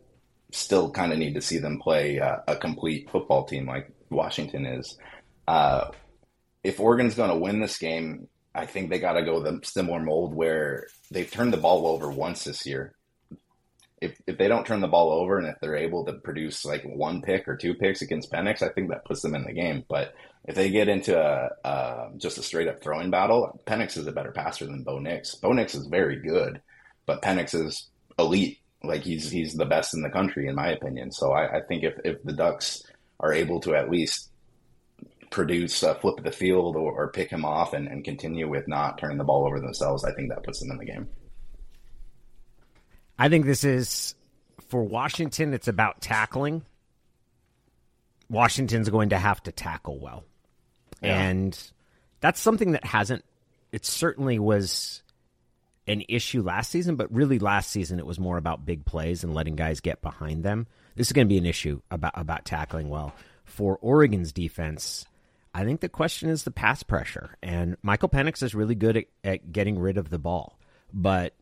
still 0.53 0.91
kind 0.91 1.13
of 1.13 1.19
need 1.19 1.35
to 1.35 1.41
see 1.41 1.59
them 1.59 1.79
play 1.79 2.19
uh, 2.21 2.39
a 2.47 2.57
complete 2.57 3.11
football 3.11 3.45
team 3.45 3.67
like 3.67 3.91
Washington 4.11 4.67
is. 4.67 4.99
Uh, 5.47 5.91
if 6.63 6.81
Oregon's 6.81 7.15
going 7.15 7.31
to 7.31 7.37
win 7.37 7.61
this 7.61 7.79
game, 7.79 8.29
I 8.55 8.67
think 8.67 8.91
they 8.91 8.99
got 8.99 9.15
to 9.15 9.23
go 9.23 9.41
the 9.41 9.61
similar 9.65 10.01
mold 10.01 10.35
where 10.35 10.87
they've 11.11 11.31
turned 11.31 11.53
the 11.53 11.59
ball 11.59 11.87
over 11.87 12.11
once 12.11 12.45
this 12.45 12.67
year. 12.67 12.95
If 14.01 14.19
if 14.27 14.37
they 14.37 14.49
don't 14.49 14.67
turn 14.67 14.81
the 14.81 14.89
ball 14.89 15.11
over 15.11 15.39
and 15.39 15.47
if 15.47 15.57
they're 15.61 15.77
able 15.77 16.05
to 16.05 16.15
produce 16.15 16.65
like 16.65 16.83
one 16.85 17.23
pick 17.23 17.49
or 17.49 17.57
two 17.57 17.75
picks 17.75 18.03
against 18.03 18.31
Penix, 18.31 18.63
I 18.63 18.69
think 18.71 18.91
that 18.91 19.05
puts 19.05 19.23
them 19.23 19.35
in 19.35 19.45
the 19.45 19.53
game. 19.53 19.85
But 19.89 20.15
if 20.47 20.55
they 20.55 20.71
get 20.71 20.89
into 20.89 21.19
a, 21.19 21.51
uh, 21.67 22.11
just 22.17 22.39
a 22.39 22.43
straight 22.43 22.69
up 22.69 22.83
throwing 22.83 23.11
battle, 23.11 23.61
Penix 23.67 23.97
is 23.97 24.07
a 24.07 24.13
better 24.13 24.33
passer 24.33 24.67
than 24.67 24.85
Bo 24.85 24.99
Nix. 24.99 25.35
Bo 25.37 25.53
Nix 25.53 25.75
is 25.75 25.87
very 25.87 26.21
good, 26.21 26.61
but 27.07 27.23
Penix 27.23 27.55
is 27.55 27.89
elite. 28.19 28.59
Like 28.87 29.03
he's 29.03 29.31
he's 29.31 29.55
the 29.55 29.67
best 29.67 29.95
in 29.95 30.03
the 30.03 30.11
country 30.11 30.49
in 30.49 30.55
my 30.55 30.69
opinion. 30.69 31.11
So 31.13 31.33
I, 31.33 31.59
I 31.59 31.61
think 31.63 31.83
if 31.85 31.95
if 32.05 32.23
the 32.23 32.33
Ducks 32.33 32.83
are 33.21 33.33
able 33.33 33.61
to 33.61 33.75
at 33.75 33.91
least 33.91 34.31
produce 35.31 35.83
a 35.83 35.95
flip 35.97 36.19
of 36.19 36.25
the 36.25 36.31
field 36.33 36.77
or, 36.77 36.93
or 36.93 37.09
pick 37.13 37.31
him 37.31 37.45
off 37.45 37.73
and, 37.73 37.89
and 37.89 38.05
continue 38.05 38.49
with 38.49 38.69
not 38.69 38.99
turning 38.99 39.19
the 39.19 39.25
ball 39.25 39.47
over 39.47 39.59
themselves, 39.61 40.05
I 40.05 40.13
think 40.13 40.29
that 40.31 40.43
puts 40.45 40.61
them 40.61 40.71
in 40.71 40.79
the 40.79 40.85
game. 40.85 41.09
I 43.19 43.29
think 43.29 43.47
this 43.47 43.65
is 43.65 44.15
for 44.69 44.83
Washington. 44.85 45.55
It's 45.55 45.69
about 45.69 46.01
tackling. 46.01 46.63
Washington's 48.29 48.89
going 48.91 49.11
to 49.11 49.19
have 49.19 49.43
to 49.45 49.53
tackle 49.53 49.99
well, 50.01 50.25
Yeah. 51.01 51.21
and 51.23 51.59
that's 52.21 52.41
something 52.41 52.73
that 52.73 52.85
hasn't. 52.85 53.25
It 53.73 53.85
certainly 53.87 54.39
was 54.39 55.03
an 55.87 56.03
issue 56.09 56.43
last 56.43 56.71
season, 56.71 56.97
but 56.97 57.13
really 57.13 57.39
last 57.39 57.71
season 57.71 57.99
it 57.99 58.07
was 58.07 58.19
more 58.19 58.39
about 58.39 58.67
big 58.67 58.85
plays 58.85 59.23
and 59.23 59.35
letting 59.35 59.57
guys 59.57 59.81
get 59.81 60.03
behind 60.03 60.45
them. 60.45 60.67
This 60.97 61.09
is 61.09 61.13
going 61.13 61.27
to 61.27 61.33
be 61.33 61.39
an 61.39 61.47
issue 61.47 61.81
about 61.91 62.13
about 62.17 62.45
tackling 62.45 62.89
well 62.89 63.13
for 63.45 63.79
Oregon's 63.81 64.33
defense. 64.33 65.07
I 65.55 65.65
think 65.65 65.81
the 65.81 65.89
question 65.89 66.29
is 66.29 66.45
the 66.45 66.51
pass 66.51 66.83
pressure, 66.83 67.37
and 67.43 67.77
Michael 67.83 68.11
Penix 68.11 68.43
is 68.43 68.55
really 68.55 68.75
good 68.75 68.97
at, 68.99 69.05
at 69.25 69.53
getting 69.53 69.79
rid 69.79 69.97
of 69.97 70.11
the 70.11 70.19
ball, 70.19 70.59
but 70.93 71.35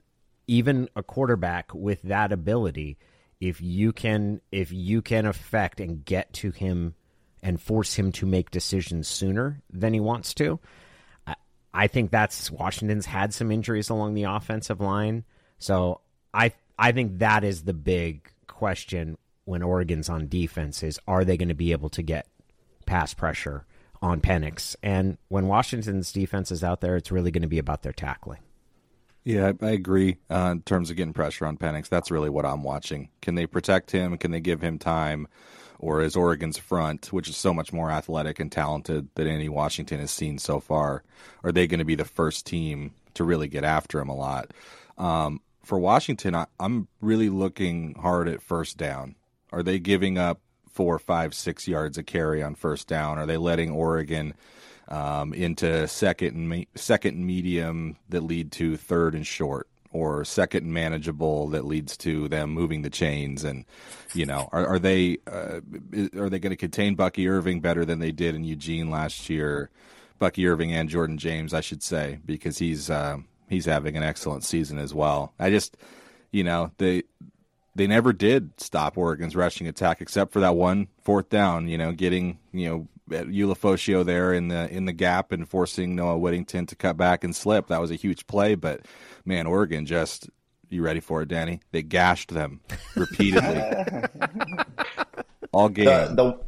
even 0.47 0.89
a 0.95 1.03
quarterback 1.03 1.75
with 1.75 2.03
that 2.03 2.31
ability, 2.31 2.99
if 3.41 3.61
you 3.61 3.93
can 3.93 4.41
if 4.53 4.73
you 4.73 5.03
can 5.03 5.27
affect 5.27 5.81
and 5.81 6.05
get 6.05 6.33
to 6.35 6.51
him 6.51 6.95
and 7.43 7.61
force 7.61 7.95
him 7.95 8.13
to 8.13 8.27
make 8.27 8.51
decisions 8.51 9.09
sooner 9.09 9.63
than 9.71 9.93
he 9.93 10.01
wants 10.01 10.33
to, 10.35 10.59
I, 11.75 11.87
think 11.89 12.11
that's 12.11 12.51
Washington's 12.51 13.07
had 13.07 13.35
some 13.35 13.51
injuries 13.51 13.91
along 13.91 14.15
the 14.15 14.25
offensive 14.25 14.81
line. 14.81 15.25
So 15.59 16.01
I 16.33 16.53
I 16.79 16.93
think 16.93 17.19
that 17.19 17.45
is 17.45 17.65
the 17.65 17.75
big 17.75 18.31
question 18.47 19.17
when 19.45 19.63
Oregon's 19.63 20.09
on 20.09 20.29
defense 20.29 20.83
is 20.83 20.99
are 21.07 21.25
they 21.25 21.37
going 21.37 21.49
to 21.49 21.55
be 21.55 21.73
able 21.73 21.91
to 21.91 22.03
get 22.03 22.27
pass 22.87 23.15
pressure 23.15 23.67
on 24.01 24.21
Penix? 24.21 24.77
And 24.83 25.19
when 25.29 25.49
Washington's 25.49 26.13
defense 26.13 26.51
is 26.51 26.65
out 26.65 26.81
there, 26.81 26.97
it's 26.97 27.13
really 27.13 27.31
going 27.31 27.43
to 27.43 27.49
be 27.49 27.59
about 27.59 27.83
their 27.83 27.93
tackling. 27.93 28.41
Yeah, 29.25 29.53
I, 29.63 29.67
I 29.67 29.71
agree 29.71 30.19
uh, 30.31 30.51
in 30.53 30.63
terms 30.63 30.91
of 30.91 30.97
getting 30.97 31.15
pressure 31.15 31.47
on 31.47 31.57
Penix. 31.57 31.89
That's 31.89 32.11
really 32.11 32.29
what 32.29 32.45
I'm 32.45 32.63
watching. 32.63 33.09
Can 33.23 33.35
they 33.35 33.47
protect 33.47 33.91
him? 33.91 34.17
Can 34.19 34.31
they 34.31 34.41
give 34.41 34.61
him 34.61 34.79
time? 34.79 35.29
Or 35.85 36.01
is 36.01 36.17
Oregon's 36.17 36.57
front, 36.57 37.13
which 37.13 37.29
is 37.29 37.37
so 37.37 37.53
much 37.53 37.71
more 37.71 37.91
athletic 37.91 38.41
and 38.41 38.51
talented 38.51 39.07
than 39.17 39.27
any 39.27 39.51
Washington 39.51 40.01
has 40.01 40.11
seen 40.11 40.39
so 40.39 40.59
far, 40.59 41.03
are 41.43 41.53
they 41.53 41.67
going 41.67 41.79
to 41.79 41.85
be 41.85 41.95
the 41.95 42.07
first 42.07 42.47
team 42.47 42.95
to 43.13 43.23
really 43.23 43.49
get 43.49 43.65
after 43.65 44.01
him 44.01 44.09
a 44.09 44.17
lot? 44.17 44.53
Um, 44.97 45.43
for 45.63 45.79
Washington, 45.79 46.35
I, 46.35 46.47
I'm 46.59 46.89
really 47.03 47.29
looking 47.29 47.97
hard 48.01 48.29
at 48.29 48.41
first 48.41 48.79
down. 48.79 49.15
Are 49.53 49.63
they 49.63 49.79
giving 49.79 50.17
up 50.17 50.41
four, 50.71 50.99
five, 50.99 51.35
six 51.35 51.69
yards 51.69 51.99
a 51.99 52.03
carry 52.03 52.43
on 52.43 52.55
first 52.55 52.89
down? 52.89 53.19
Are 53.19 53.27
they 53.27 53.37
letting 53.37 53.71
Oregon 53.71 54.33
um, 54.89 55.35
into 55.35 55.87
second 55.87 56.35
and 56.35 56.49
me- 56.49 56.69
second 56.75 57.27
medium 57.27 57.97
that 58.09 58.23
lead 58.23 58.53
to 58.53 58.79
third 58.79 59.15
and 59.15 59.27
short, 59.27 59.69
or 59.95 60.25
second 60.25 60.71
manageable 60.71 61.49
that 61.49 61.65
leads 61.65 61.97
to 61.97 62.29
them 62.29 62.51
moving 62.51 62.83
the 62.83 62.91
chains? 62.91 63.45
And 63.45 63.65
you 64.13 64.27
know, 64.27 64.51
are, 64.53 64.67
are 64.67 64.79
they 64.79 65.19
uh, 65.27 65.61
are 66.19 66.29
they 66.29 66.39
going 66.39 66.51
to 66.51 66.57
contain 66.57 66.97
Bucky 66.97 67.27
Irving 67.27 67.61
better 67.61 67.87
than 67.87 68.01
they 68.01 68.13
did 68.13 68.35
in 68.35 68.45
Eugene 68.45 68.91
last 68.91 69.31
year? 69.31 69.71
Bucky 70.19 70.47
Irving 70.47 70.73
and 70.73 70.89
Jordan 70.89 71.19
James, 71.19 71.55
I 71.55 71.61
should 71.61 71.83
say, 71.83 72.19
because 72.25 72.59
he's 72.59 72.91
uh, 72.91 73.19
he's 73.49 73.65
having 73.65 73.97
an 73.97 74.03
excellent 74.03 74.45
season 74.45 74.79
as 74.79 74.93
well. 74.93 75.33
I 75.39 75.51
just, 75.51 75.77
you 76.31 76.45
know, 76.45 76.71
they 76.79 77.05
they 77.75 77.87
never 77.87 78.13
did 78.13 78.59
stop 78.61 78.97
Oregon's 78.97 79.37
rushing 79.37 79.67
attack 79.67 80.01
except 80.01 80.33
for 80.33 80.41
that 80.41 80.57
one 80.57 80.89
fourth 81.03 81.29
down. 81.29 81.69
You 81.69 81.79
know, 81.79 81.93
getting 81.93 82.39
you 82.53 82.69
know 82.69 82.89
Ulafosio 83.09 84.05
there 84.05 84.33
in 84.33 84.49
the 84.49 84.71
in 84.71 84.87
the 84.87 84.93
gap 84.93 85.33
and 85.33 85.49
forcing 85.49 85.95
Noah 85.95 86.19
Whittington 86.19 86.67
to 86.67 86.77
cut 86.77 86.97
back 86.97 87.25
and 87.25 87.35
slip. 87.35 87.69
That 87.69 87.81
was 87.81 87.91
a 87.91 87.97
huge 87.97 88.27
play, 88.27 88.55
but 88.55 88.81
man, 89.25 89.47
Oregon 89.47 89.87
just 89.87 90.29
you 90.71 90.83
ready 90.83 91.01
for 91.01 91.23
it, 91.23 91.29
Danny? 91.29 91.61
They 91.73 91.83
gashed 91.83 92.33
them 92.33 92.61
repeatedly 92.97 93.63
all 95.53 95.69
game. 95.69 95.87
the, 95.87 96.15
the 96.15 96.41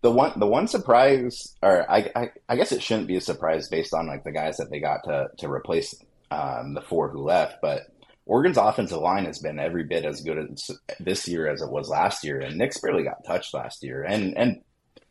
the 0.00 0.10
one 0.10 0.32
the 0.38 0.46
one 0.46 0.68
surprise 0.68 1.56
or 1.62 1.90
I, 1.90 2.10
I 2.14 2.30
I 2.48 2.56
guess 2.56 2.72
it 2.72 2.82
shouldn't 2.82 3.08
be 3.08 3.16
a 3.16 3.20
surprise 3.20 3.68
based 3.68 3.94
on 3.94 4.06
like 4.06 4.24
the 4.24 4.32
guys 4.32 4.56
that 4.58 4.70
they 4.70 4.80
got 4.80 5.04
to 5.04 5.28
to 5.38 5.50
replace 5.50 5.94
um, 6.30 6.74
the 6.74 6.82
four 6.82 7.08
who 7.08 7.22
left, 7.22 7.56
but 7.62 7.82
Oregon's 8.26 8.58
offensive 8.58 9.00
line 9.00 9.24
has 9.24 9.38
been 9.38 9.58
every 9.58 9.84
bit 9.84 10.04
as 10.04 10.20
good 10.20 10.38
as 10.38 10.70
this 11.00 11.26
year 11.26 11.48
as 11.48 11.62
it 11.62 11.70
was 11.70 11.88
last 11.88 12.22
year, 12.22 12.38
and 12.40 12.58
Nix 12.58 12.78
barely 12.78 13.02
got 13.02 13.24
touched 13.24 13.54
last 13.54 13.82
year, 13.82 14.04
and 14.04 14.36
and 14.36 14.60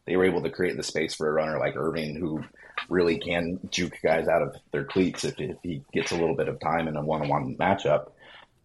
they 0.08 0.16
were 0.16 0.26
able 0.26 0.41
to 0.41 0.49
create 0.49 0.78
the 0.78 0.84
space 0.84 1.14
for 1.14 1.30
a 1.30 1.34
runner 1.34 1.60
like 1.60 1.76
Irving 1.76 2.16
who 2.16 2.43
really 2.89 3.20
can 3.20 3.60
juke 3.70 3.97
guys 4.01 4.28
out 4.28 4.41
of 4.41 4.55
their 4.72 4.86
cleats 4.86 5.24
if, 5.26 5.39
if 5.39 5.58
he 5.62 5.84
gets 5.93 6.12
a 6.12 6.18
little 6.18 6.36
bit 6.36 6.47
of 6.47 6.60
time 6.60 6.88
in 6.88 6.95
a 6.95 7.03
one-on-one 7.03 7.58
matchup. 7.58 8.12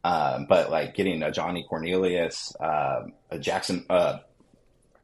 Um, 0.04 0.46
but 0.48 0.70
like 0.70 0.94
getting 0.94 1.20
Ajani 1.20 1.66
Cornelius, 1.68 2.54
uh, 2.56 3.02
a 3.30 3.38
Jackson, 3.38 3.84
uh, 3.90 4.18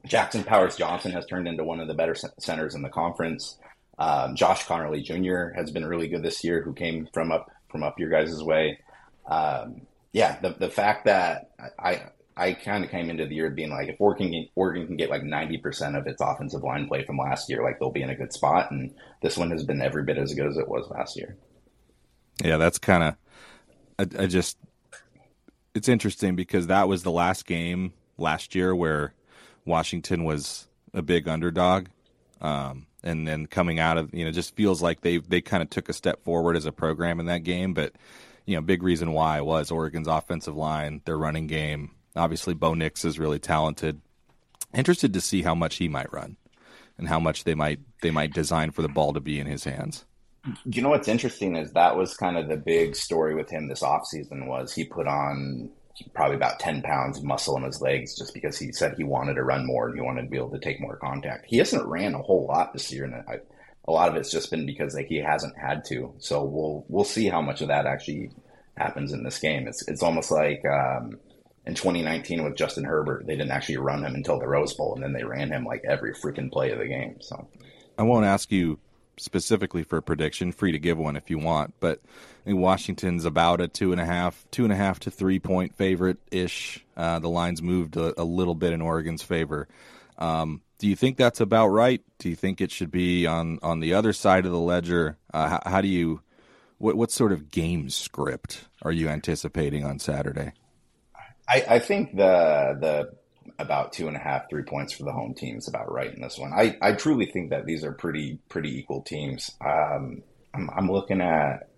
Jackson 0.07 0.45
Powers 0.45 0.77
Johnson 0.77 1.13
has 1.13 1.27
turned 1.27 1.49
into 1.49 1.65
one 1.65 1.81
of 1.81 1.89
the 1.89 1.95
better 1.95 2.15
centers 2.39 2.75
in 2.75 2.83
the 2.83 2.89
conference. 2.89 3.59
Um, 3.99 4.37
Josh 4.37 4.65
Conerly 4.65 5.03
Jr. 5.03 5.57
has 5.59 5.71
been 5.71 5.85
really 5.85 6.09
good 6.09 6.23
this 6.23 6.45
year, 6.45 6.63
who 6.63 6.73
came 6.73 7.09
from 7.13 7.33
up 7.33 7.51
from 7.69 7.83
up 7.83 7.99
your 7.99 8.11
guys' 8.11 8.43
way. 8.43 8.79
Um, 9.27 9.83
yeah, 10.13 10.39
the 10.41 10.51
the 10.51 10.71
fact 10.71 11.07
that 11.07 11.51
I 11.79 12.03
I 12.39 12.53
kind 12.53 12.85
of 12.85 12.91
came 12.91 13.11
into 13.11 13.27
the 13.27 13.35
year 13.35 13.51
being 13.51 13.71
like 13.71 13.89
if 13.89 14.01
Oregon 14.01 14.31
can, 14.31 14.49
Oregon 14.55 14.87
can 14.87 14.97
get 14.97 15.11
like 15.11 15.25
ninety 15.25 15.59
percent 15.59 15.97
of 15.97 16.07
its 16.07 16.21
offensive 16.21 16.63
line 16.63 16.87
play 16.87 17.05
from 17.05 17.19
last 17.19 17.51
year, 17.51 17.63
like 17.63 17.79
they'll 17.79 17.91
be 17.91 18.03
in 18.03 18.11
a 18.11 18.15
good 18.15 18.33
spot, 18.33 18.71
and 18.71 18.95
this 19.23 19.37
one 19.37 19.51
has 19.51 19.65
been 19.65 19.83
every 19.83 20.05
bit 20.05 20.19
as 20.19 20.35
good 20.35 20.47
as 20.47 20.57
it 20.57 20.69
was 20.69 20.89
last 20.91 21.17
year. 21.17 21.37
Yeah, 22.43 22.57
that's 22.57 22.79
kind 22.79 23.03
of 23.03 23.17
I, 23.99 24.23
I 24.23 24.27
just 24.27 24.57
it's 25.75 25.89
interesting 25.89 26.37
because 26.37 26.69
that 26.69 26.89
was 26.89 27.03
the 27.03 27.11
last 27.11 27.45
game 27.45 27.93
last 28.17 28.55
year 28.55 28.75
where 28.75 29.15
Washington 29.65 30.25
was 30.25 30.69
a 30.95 31.03
big 31.03 31.29
underdog. 31.29 31.89
Um, 32.41 32.87
and 33.03 33.27
then 33.27 33.47
coming 33.47 33.79
out 33.79 33.99
of 33.99 34.13
you 34.15 34.25
know 34.25 34.31
just 34.31 34.55
feels 34.55 34.83
like 34.83 35.01
they 35.01 35.19
they 35.19 35.41
kind 35.41 35.63
of 35.63 35.71
took 35.71 35.89
a 35.89 35.93
step 35.93 36.23
forward 36.25 36.57
as 36.57 36.67
a 36.67 36.73
program 36.73 37.21
in 37.21 37.27
that 37.27 37.45
game 37.45 37.75
but 37.75 37.93
you 38.45 38.57
know 38.57 38.61
big 38.61 38.83
reason 38.83 39.13
why 39.13 39.41
was 39.41 39.71
Oregon's 39.71 40.09
offensive 40.09 40.57
line 40.57 41.01
their 41.05 41.19
running 41.19 41.47
game 41.47 41.91
obviously 42.17 42.55
Bo 42.55 42.75
Nix 42.75 43.05
is 43.05 43.19
really 43.19 43.39
talented 43.39 44.01
interested 44.75 45.13
to 45.15 45.21
see 45.21 45.43
how 45.43 45.55
much 45.55 45.77
he 45.77 45.89
might 45.89 46.13
run 46.13 46.37
and 46.99 47.09
how 47.09 47.19
much 47.19 47.45
they 47.45 47.55
might 47.55 47.81
they 48.03 48.11
might 48.11 48.33
design 48.33 48.71
for 48.71 48.83
the 48.83 48.89
ball 48.89 49.13
to 49.13 49.21
be 49.21 49.41
in 49.41 49.47
his 49.47 49.65
hands 49.65 50.05
you 50.65 50.83
know 50.83 50.91
what's 50.91 51.09
interesting 51.09 51.57
is 51.57 51.73
that 51.73 51.97
was 51.97 52.17
kind 52.17 52.37
of 52.37 52.49
the 52.49 52.57
big 52.57 52.95
story 52.95 53.35
with 53.35 53.51
him 53.51 53.69
this 53.69 53.83
offseason 53.83 54.47
was 54.47 54.73
he 54.73 54.85
put 54.85 55.07
on 55.07 55.71
probably 56.15 56.37
about 56.37 56.61
10 56.61 56.83
pounds 56.83 57.19
of 57.19 57.25
muscle 57.25 57.57
in 57.57 57.65
his 57.65 57.81
legs 57.81 58.17
just 58.17 58.35
because 58.35 58.59
he 58.59 58.73
said 58.73 58.95
he 58.97 59.05
wanted 59.05 59.35
to 59.35 59.43
run 59.43 59.67
more 59.67 59.89
and 59.89 59.97
he 59.97 60.01
wanted 60.01 60.23
to 60.23 60.29
be 60.29 60.37
able 60.37 60.51
to 60.51 60.59
take 60.59 60.81
more 60.81 60.97
contact. 60.97 61.47
He 61.49 61.59
hasn't 61.59 61.87
ran 61.87 62.15
a 62.15 62.23
whole 62.23 62.47
lot 62.47 62.73
this 62.73 62.93
year, 62.93 63.05
and 63.05 63.15
I, 63.15 63.39
a 63.87 63.93
lot 63.93 64.09
of 64.09 64.17
it's 64.17 64.31
just 64.31 64.51
been 64.51 64.67
because 64.67 64.95
like 64.95 65.07
he 65.07 65.19
hasn't 65.19 65.59
had 65.59 65.85
to. 65.87 66.13
So 66.19 66.45
we'll 66.45 66.85
we'll 66.89 67.05
see 67.05 67.29
how 67.29 67.43
much 67.43 67.61
of 67.61 67.69
that 67.69 67.87
actually 67.87 68.31
happens 68.77 69.13
in 69.13 69.25
this 69.25 69.39
game. 69.39 69.67
It's 69.67 69.87
it's 69.89 70.03
almost 70.03 70.31
like 70.31 70.63
um, 70.65 71.19
in 71.69 71.75
2019 71.75 72.45
with 72.45 72.57
Justin 72.57 72.85
Herbert, 72.85 73.27
they 73.27 73.37
didn't 73.37 73.51
actually 73.51 73.77
run 73.77 74.03
him 74.03 74.15
until 74.15 74.39
the 74.39 74.49
Rose 74.49 74.73
Bowl, 74.73 74.95
and 74.95 75.05
then 75.05 75.13
they 75.13 75.23
ran 75.23 75.53
him 75.53 75.67
like 75.67 75.85
every 75.87 76.15
freaking 76.15 76.51
play 76.51 76.71
of 76.71 76.79
the 76.79 76.87
game. 76.87 77.19
So 77.21 77.47
I 77.99 78.05
won't 78.05 78.25
ask 78.25 78.51
you 78.51 78.79
specifically 79.19 79.83
for 79.83 79.99
a 79.99 80.03
prediction. 80.03 80.51
Free 80.51 80.73
to 80.73 80.79
give 80.79 80.97
one 80.97 81.15
if 81.15 81.29
you 81.29 81.39
want, 81.39 81.75
but 81.79 82.01
I 82.43 82.45
think 82.47 82.59
Washington's 82.59 83.27
about 83.27 83.61
a 83.61 83.69
two 83.69 83.93
and 83.93 84.01
a 84.01 84.07
half, 84.07 84.47
two 84.51 84.65
and 84.65 84.73
a 84.73 84.77
half 84.77 84.99
to 85.01 85.11
three 85.11 85.39
point 85.39 85.77
favorite 85.77 86.17
ish. 86.31 86.83
Uh, 86.97 87.19
the 87.19 87.29
lines 87.29 87.61
moved 87.61 87.99
a, 87.99 88.19
a, 88.19 88.25
little 88.25 88.55
bit 88.55 88.73
in 88.73 88.81
Oregon's 88.81 89.23
favor. 89.23 89.69
Um, 90.17 90.63
do 90.79 90.89
you 90.89 90.97
think 90.97 91.19
that's 91.19 91.41
about 91.41 91.69
right? 91.69 92.01
Do 92.19 92.31
you 92.31 92.37
think 92.37 92.63
it 92.63 92.71
should 92.71 92.91
be 92.91 93.27
on 93.27 93.59
on 93.63 93.81
the 93.81 93.93
other 93.93 94.15
side 94.15 94.47
of 94.47 94.53
the 94.53 94.59
ledger? 94.59 95.19
Uh, 95.35 95.49
how, 95.51 95.61
how, 95.67 95.81
do 95.83 95.89
you 95.89 96.23
what 96.79 96.95
what 96.95 97.11
sort 97.11 97.33
of 97.33 97.51
game 97.51 97.91
script 97.91 98.65
are 98.81 98.93
you 98.93 99.11
anticipating 99.11 99.85
on 99.85 99.99
Saturday? 99.99 100.53
I, 101.49 101.65
I 101.69 101.79
think 101.79 102.15
the 102.15 102.77
the 102.81 103.19
about 103.59 103.93
two 103.93 104.07
and 104.07 104.17
a 104.17 104.21
half, 104.21 104.49
three 104.49 104.63
points 104.63 104.93
for 104.93 105.05
the 105.05 105.13
home 105.13 105.35
team 105.35 105.57
is 105.57 105.69
about 105.69 105.91
right 105.91 106.13
in 106.13 106.21
this 106.21 106.39
one. 106.39 106.53
I, 106.53 106.77
I 106.81 106.93
truly 106.93 107.27
think 107.27 107.51
that 107.51 107.67
these 107.67 107.83
are 107.85 107.93
pretty 107.93 108.39
pretty 108.49 108.79
equal 108.79 109.03
teams. 109.03 109.51
Um, 109.65 110.23
I'm, 110.55 110.71
I'm 110.71 110.91
looking 110.91 111.21
at. 111.21 111.69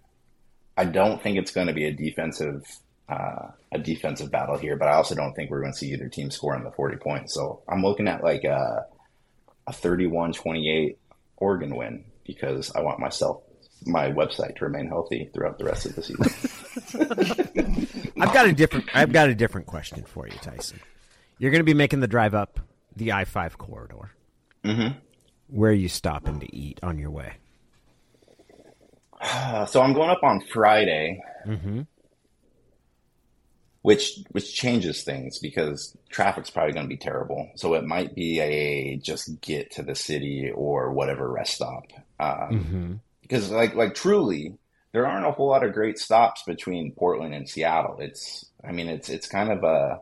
I 0.76 0.84
don't 0.84 1.22
think 1.22 1.36
it's 1.38 1.50
going 1.50 1.66
to 1.66 1.72
be 1.72 1.84
a 1.84 1.92
defensive 1.92 2.64
uh, 3.10 3.50
a 3.72 3.78
defensive 3.78 4.30
battle 4.30 4.56
here, 4.56 4.76
but 4.76 4.88
I 4.88 4.94
also 4.94 5.14
don't 5.14 5.34
think 5.34 5.50
we're 5.50 5.60
going 5.60 5.72
to 5.72 5.78
see 5.78 5.92
either 5.92 6.08
team 6.08 6.30
score 6.30 6.56
in 6.56 6.62
the 6.62 6.70
40 6.70 6.96
points. 6.98 7.34
So 7.34 7.62
I'm 7.68 7.82
looking 7.82 8.06
at 8.06 8.22
like 8.22 8.44
a, 8.44 8.84
a 9.66 9.72
31-28 9.72 10.96
Oregon 11.36 11.74
win 11.74 12.04
because 12.24 12.70
I 12.74 12.82
want 12.82 13.00
myself 13.00 13.42
my 13.86 14.10
website 14.10 14.56
to 14.56 14.64
remain 14.64 14.86
healthy 14.86 15.30
throughout 15.32 15.58
the 15.58 15.64
rest 15.64 15.86
of 15.86 15.94
the 15.94 16.02
season. 16.02 18.12
I've 18.20 18.34
got 18.34 18.46
a 18.46 18.52
different 18.52 18.86
I've 18.94 19.12
got 19.12 19.28
a 19.28 19.34
different 19.34 19.66
question 19.66 20.04
for 20.04 20.26
you, 20.26 20.36
Tyson. 20.42 20.80
You're 21.38 21.50
going 21.50 21.60
to 21.60 21.64
be 21.64 21.74
making 21.74 22.00
the 22.00 22.08
drive 22.08 22.34
up 22.34 22.60
the 22.96 23.12
I 23.12 23.24
five 23.24 23.58
corridor. 23.58 24.12
Mm-hmm. 24.64 24.98
Where 25.48 25.70
are 25.70 25.74
you 25.74 25.88
stopping 25.88 26.40
to 26.40 26.56
eat 26.56 26.80
on 26.82 26.98
your 26.98 27.10
way? 27.10 27.34
so 29.66 29.82
I'm 29.82 29.92
going 29.92 30.10
up 30.10 30.22
on 30.22 30.40
Friday, 30.52 31.22
mm-hmm. 31.46 31.82
which 33.82 34.18
which 34.30 34.54
changes 34.54 35.02
things 35.02 35.38
because 35.38 35.96
traffic's 36.08 36.50
probably 36.50 36.72
going 36.72 36.86
to 36.86 36.90
be 36.90 36.96
terrible. 36.96 37.50
So 37.56 37.74
it 37.74 37.84
might 37.84 38.14
be 38.14 38.40
a 38.40 38.96
just 38.96 39.40
get 39.40 39.72
to 39.72 39.82
the 39.82 39.94
city 39.94 40.50
or 40.54 40.92
whatever 40.92 41.30
rest 41.30 41.54
stop. 41.54 41.84
Um, 42.18 42.50
mm-hmm. 42.50 42.94
Because 43.30 43.50
like 43.50 43.76
like 43.76 43.94
truly, 43.94 44.58
there 44.92 45.06
aren't 45.06 45.24
a 45.24 45.30
whole 45.30 45.48
lot 45.48 45.62
of 45.62 45.72
great 45.72 45.98
stops 45.98 46.42
between 46.42 46.92
Portland 46.92 47.32
and 47.32 47.48
Seattle. 47.48 47.98
It's 48.00 48.44
I 48.66 48.72
mean 48.72 48.88
it's 48.88 49.08
it's 49.08 49.28
kind 49.28 49.52
of 49.52 49.62
a 49.62 50.00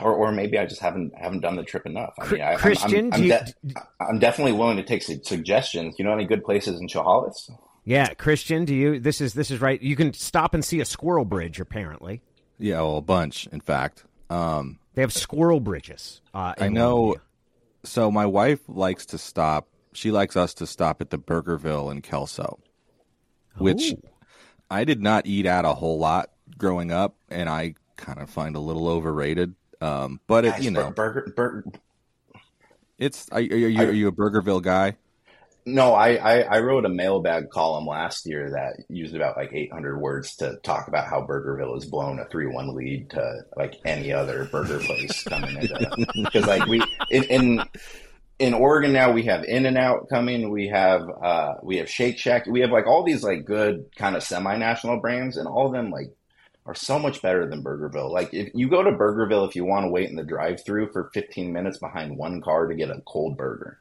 or, 0.00 0.12
or 0.12 0.32
maybe 0.32 0.56
I 0.56 0.66
just 0.66 0.80
haven't 0.80 1.14
haven't 1.16 1.40
done 1.40 1.56
the 1.56 1.64
trip 1.64 1.84
enough. 1.84 2.14
I 2.18 2.30
mean, 2.30 2.42
I, 2.42 2.54
Christian, 2.54 3.12
I'm, 3.12 3.22
I'm, 3.22 3.22
I'm, 3.22 3.28
de- 3.28 3.82
I'm, 4.00 4.18
definitely 4.20 4.52
willing 4.52 4.76
to 4.76 4.82
take 4.84 5.02
suggestions. 5.02 5.96
You 5.98 6.04
know 6.04 6.12
any 6.12 6.26
good 6.26 6.44
places 6.44 6.80
in 6.80 6.86
Chehalis? 6.86 7.50
Yeah, 7.84 8.14
Christian, 8.14 8.64
do 8.64 8.74
you? 8.74 9.00
This 9.00 9.20
is 9.20 9.34
this 9.34 9.50
is 9.50 9.60
right. 9.60 9.80
You 9.80 9.96
can 9.96 10.12
stop 10.12 10.54
and 10.54 10.64
see 10.64 10.80
a 10.80 10.84
squirrel 10.84 11.24
bridge, 11.24 11.60
apparently. 11.60 12.22
Yeah, 12.58 12.76
well, 12.76 12.98
a 12.98 13.02
bunch, 13.02 13.46
in 13.48 13.60
fact. 13.60 14.04
Um, 14.30 14.78
they 14.94 15.02
have 15.02 15.12
squirrel 15.12 15.60
bridges. 15.60 16.20
Uh, 16.32 16.54
I 16.58 16.68
know. 16.68 17.16
So 17.84 18.10
my 18.10 18.26
wife 18.26 18.60
likes 18.68 19.06
to 19.06 19.18
stop. 19.18 19.68
She 19.96 20.10
likes 20.10 20.36
us 20.36 20.52
to 20.54 20.66
stop 20.66 21.00
at 21.00 21.08
the 21.08 21.18
Burgerville 21.18 21.90
in 21.90 22.02
Kelso, 22.02 22.58
which 23.56 23.92
Ooh. 23.92 24.02
I 24.70 24.84
did 24.84 25.00
not 25.00 25.26
eat 25.26 25.46
at 25.46 25.64
a 25.64 25.72
whole 25.72 25.98
lot 25.98 26.30
growing 26.58 26.92
up, 26.92 27.16
and 27.30 27.48
I 27.48 27.76
kind 27.96 28.20
of 28.20 28.28
find 28.28 28.56
a 28.56 28.60
little 28.60 28.88
overrated. 28.88 29.54
Um, 29.80 30.20
but 30.26 30.44
it, 30.44 30.62
you 30.62 30.70
know, 30.70 30.90
burger, 30.90 31.32
burger. 31.34 31.64
It's 32.98 33.26
are, 33.30 33.38
are, 33.38 33.40
you, 33.40 33.80
are 33.80 33.90
you 33.90 34.08
a 34.08 34.12
Burgerville 34.12 34.60
guy? 34.60 34.96
No, 35.64 35.94
I, 35.94 36.14
I, 36.14 36.40
I 36.42 36.60
wrote 36.60 36.84
a 36.84 36.90
mailbag 36.90 37.50
column 37.50 37.86
last 37.86 38.26
year 38.26 38.50
that 38.50 38.84
used 38.88 39.16
about 39.16 39.36
like 39.36 39.50
800 39.52 39.98
words 39.98 40.36
to 40.36 40.58
talk 40.62 40.88
about 40.88 41.08
how 41.08 41.26
Burgerville 41.26 41.74
has 41.74 41.86
blown 41.86 42.20
a 42.20 42.24
3-1 42.26 42.74
lead 42.74 43.10
to 43.10 43.40
like 43.56 43.74
any 43.84 44.12
other 44.12 44.44
burger 44.44 44.78
place 44.78 45.24
coming 45.24 45.56
into 45.56 46.06
because 46.22 46.46
like 46.46 46.66
we 46.66 46.80
in, 47.10 47.24
in 47.24 47.64
in 48.38 48.54
Oregon 48.54 48.92
now 48.92 49.12
we 49.12 49.24
have 49.24 49.44
In 49.44 49.66
and 49.66 49.78
Out 49.78 50.08
coming, 50.08 50.50
we 50.50 50.68
have 50.68 51.02
uh 51.22 51.54
we 51.62 51.78
have 51.78 51.88
Shake 51.88 52.18
Shack, 52.18 52.46
we 52.46 52.60
have 52.60 52.70
like 52.70 52.86
all 52.86 53.02
these 53.02 53.22
like 53.22 53.44
good 53.44 53.86
kind 53.96 54.16
of 54.16 54.22
semi-national 54.22 55.00
brands 55.00 55.36
and 55.36 55.48
all 55.48 55.66
of 55.66 55.72
them 55.72 55.90
like 55.90 56.14
are 56.66 56.74
so 56.74 56.98
much 56.98 57.22
better 57.22 57.48
than 57.48 57.62
Burgerville. 57.62 58.10
Like 58.10 58.34
if 58.34 58.50
you 58.54 58.68
go 58.68 58.82
to 58.82 58.90
Burgerville 58.90 59.48
if 59.48 59.56
you 59.56 59.64
want 59.64 59.84
to 59.84 59.90
wait 59.90 60.10
in 60.10 60.16
the 60.16 60.24
drive-through 60.24 60.92
for 60.92 61.10
15 61.14 61.52
minutes 61.52 61.78
behind 61.78 62.16
one 62.16 62.42
car 62.42 62.66
to 62.66 62.74
get 62.74 62.90
a 62.90 63.00
cold 63.06 63.36
burger. 63.36 63.78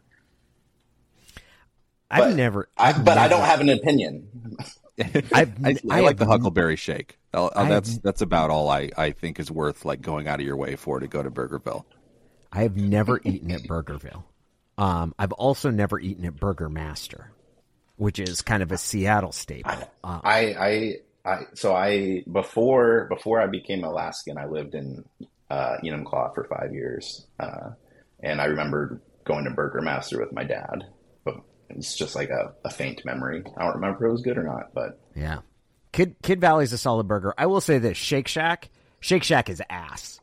I've 2.10 2.20
but 2.20 2.36
never, 2.36 2.70
I've 2.78 3.04
but 3.04 3.16
never, 3.16 3.20
I 3.20 3.28
don't 3.28 3.46
have 3.46 3.62
an 3.62 3.70
opinion. 3.70 4.30
I, 5.34 5.52
I, 5.92 6.00
like 6.00 6.18
the 6.18 6.28
Huckleberry 6.28 6.78
Shake. 6.78 7.18
I'll, 7.34 7.52
I'll, 7.54 7.66
that's 7.66 7.98
that's 7.98 8.22
about 8.22 8.52
all 8.52 8.70
I, 8.70 8.92
I 8.96 9.12
think 9.12 9.40
is 9.40 9.52
worth 9.52 9.84
like 9.84 10.02
going 10.02 10.28
out 10.28 10.40
of 10.40 10.46
your 10.46 10.56
way 10.56 10.78
for 10.78 11.00
to 11.00 11.08
go 11.08 11.22
to 11.22 11.32
Burgerville. 11.32 11.84
I 12.54 12.62
have 12.62 12.78
never 12.78 13.20
eaten 13.26 13.52
at 13.52 13.64
Burgerville. 13.64 14.24
Um, 14.78 15.14
I've 15.18 15.32
also 15.32 15.70
never 15.72 16.00
eaten 16.00 16.26
at 16.26 16.36
Burger 16.36 16.70
Master, 16.70 17.32
which 17.96 18.20
is 18.20 18.42
kind 18.42 18.62
of 18.62 18.72
a 18.72 18.78
Seattle 18.78 19.32
staple. 19.32 19.72
Um, 20.04 20.22
I, 20.24 20.40
I 20.54 20.96
I 21.26 21.40
so 21.54 21.76
I 21.76 22.24
before 22.32 23.08
before 23.10 23.42
I 23.42 23.48
became 23.48 23.84
Alaskan, 23.84 24.38
I 24.38 24.46
lived 24.46 24.76
in 24.76 25.04
uh, 25.50 25.78
Enumclaw 25.84 26.36
for 26.36 26.44
five 26.46 26.74
years, 26.74 27.26
uh, 27.40 27.72
and 28.22 28.40
I 28.40 28.46
remember 28.46 29.02
going 29.24 29.46
to 29.46 29.52
Burger 29.52 29.82
Master 29.82 30.20
with 30.20 30.32
my 30.32 30.44
dad. 30.44 30.86
But 31.24 31.36
it's 31.70 31.96
just 31.96 32.16
like 32.16 32.30
a, 32.30 32.54
a 32.64 32.70
faint 32.70 33.04
memory. 33.06 33.44
I 33.58 33.64
don't 33.64 33.76
remember 33.76 34.06
if 34.06 34.10
it 34.10 34.12
was 34.12 34.22
good 34.22 34.38
or 34.38 34.44
not, 34.44 34.74
but 34.74 35.00
yeah, 35.16 35.40
Kid 35.92 36.16
Kidd 36.22 36.42
Valley's 36.42 36.74
a 36.74 36.78
solid 36.78 37.08
burger. 37.08 37.34
I 37.38 37.48
will 37.48 37.62
say 37.62 37.80
this: 37.80 37.98
Shake 37.98 38.28
Shack, 38.28 38.70
Shake 39.00 39.24
Shack 39.24 39.50
is 39.50 39.62
ass. 39.70 40.20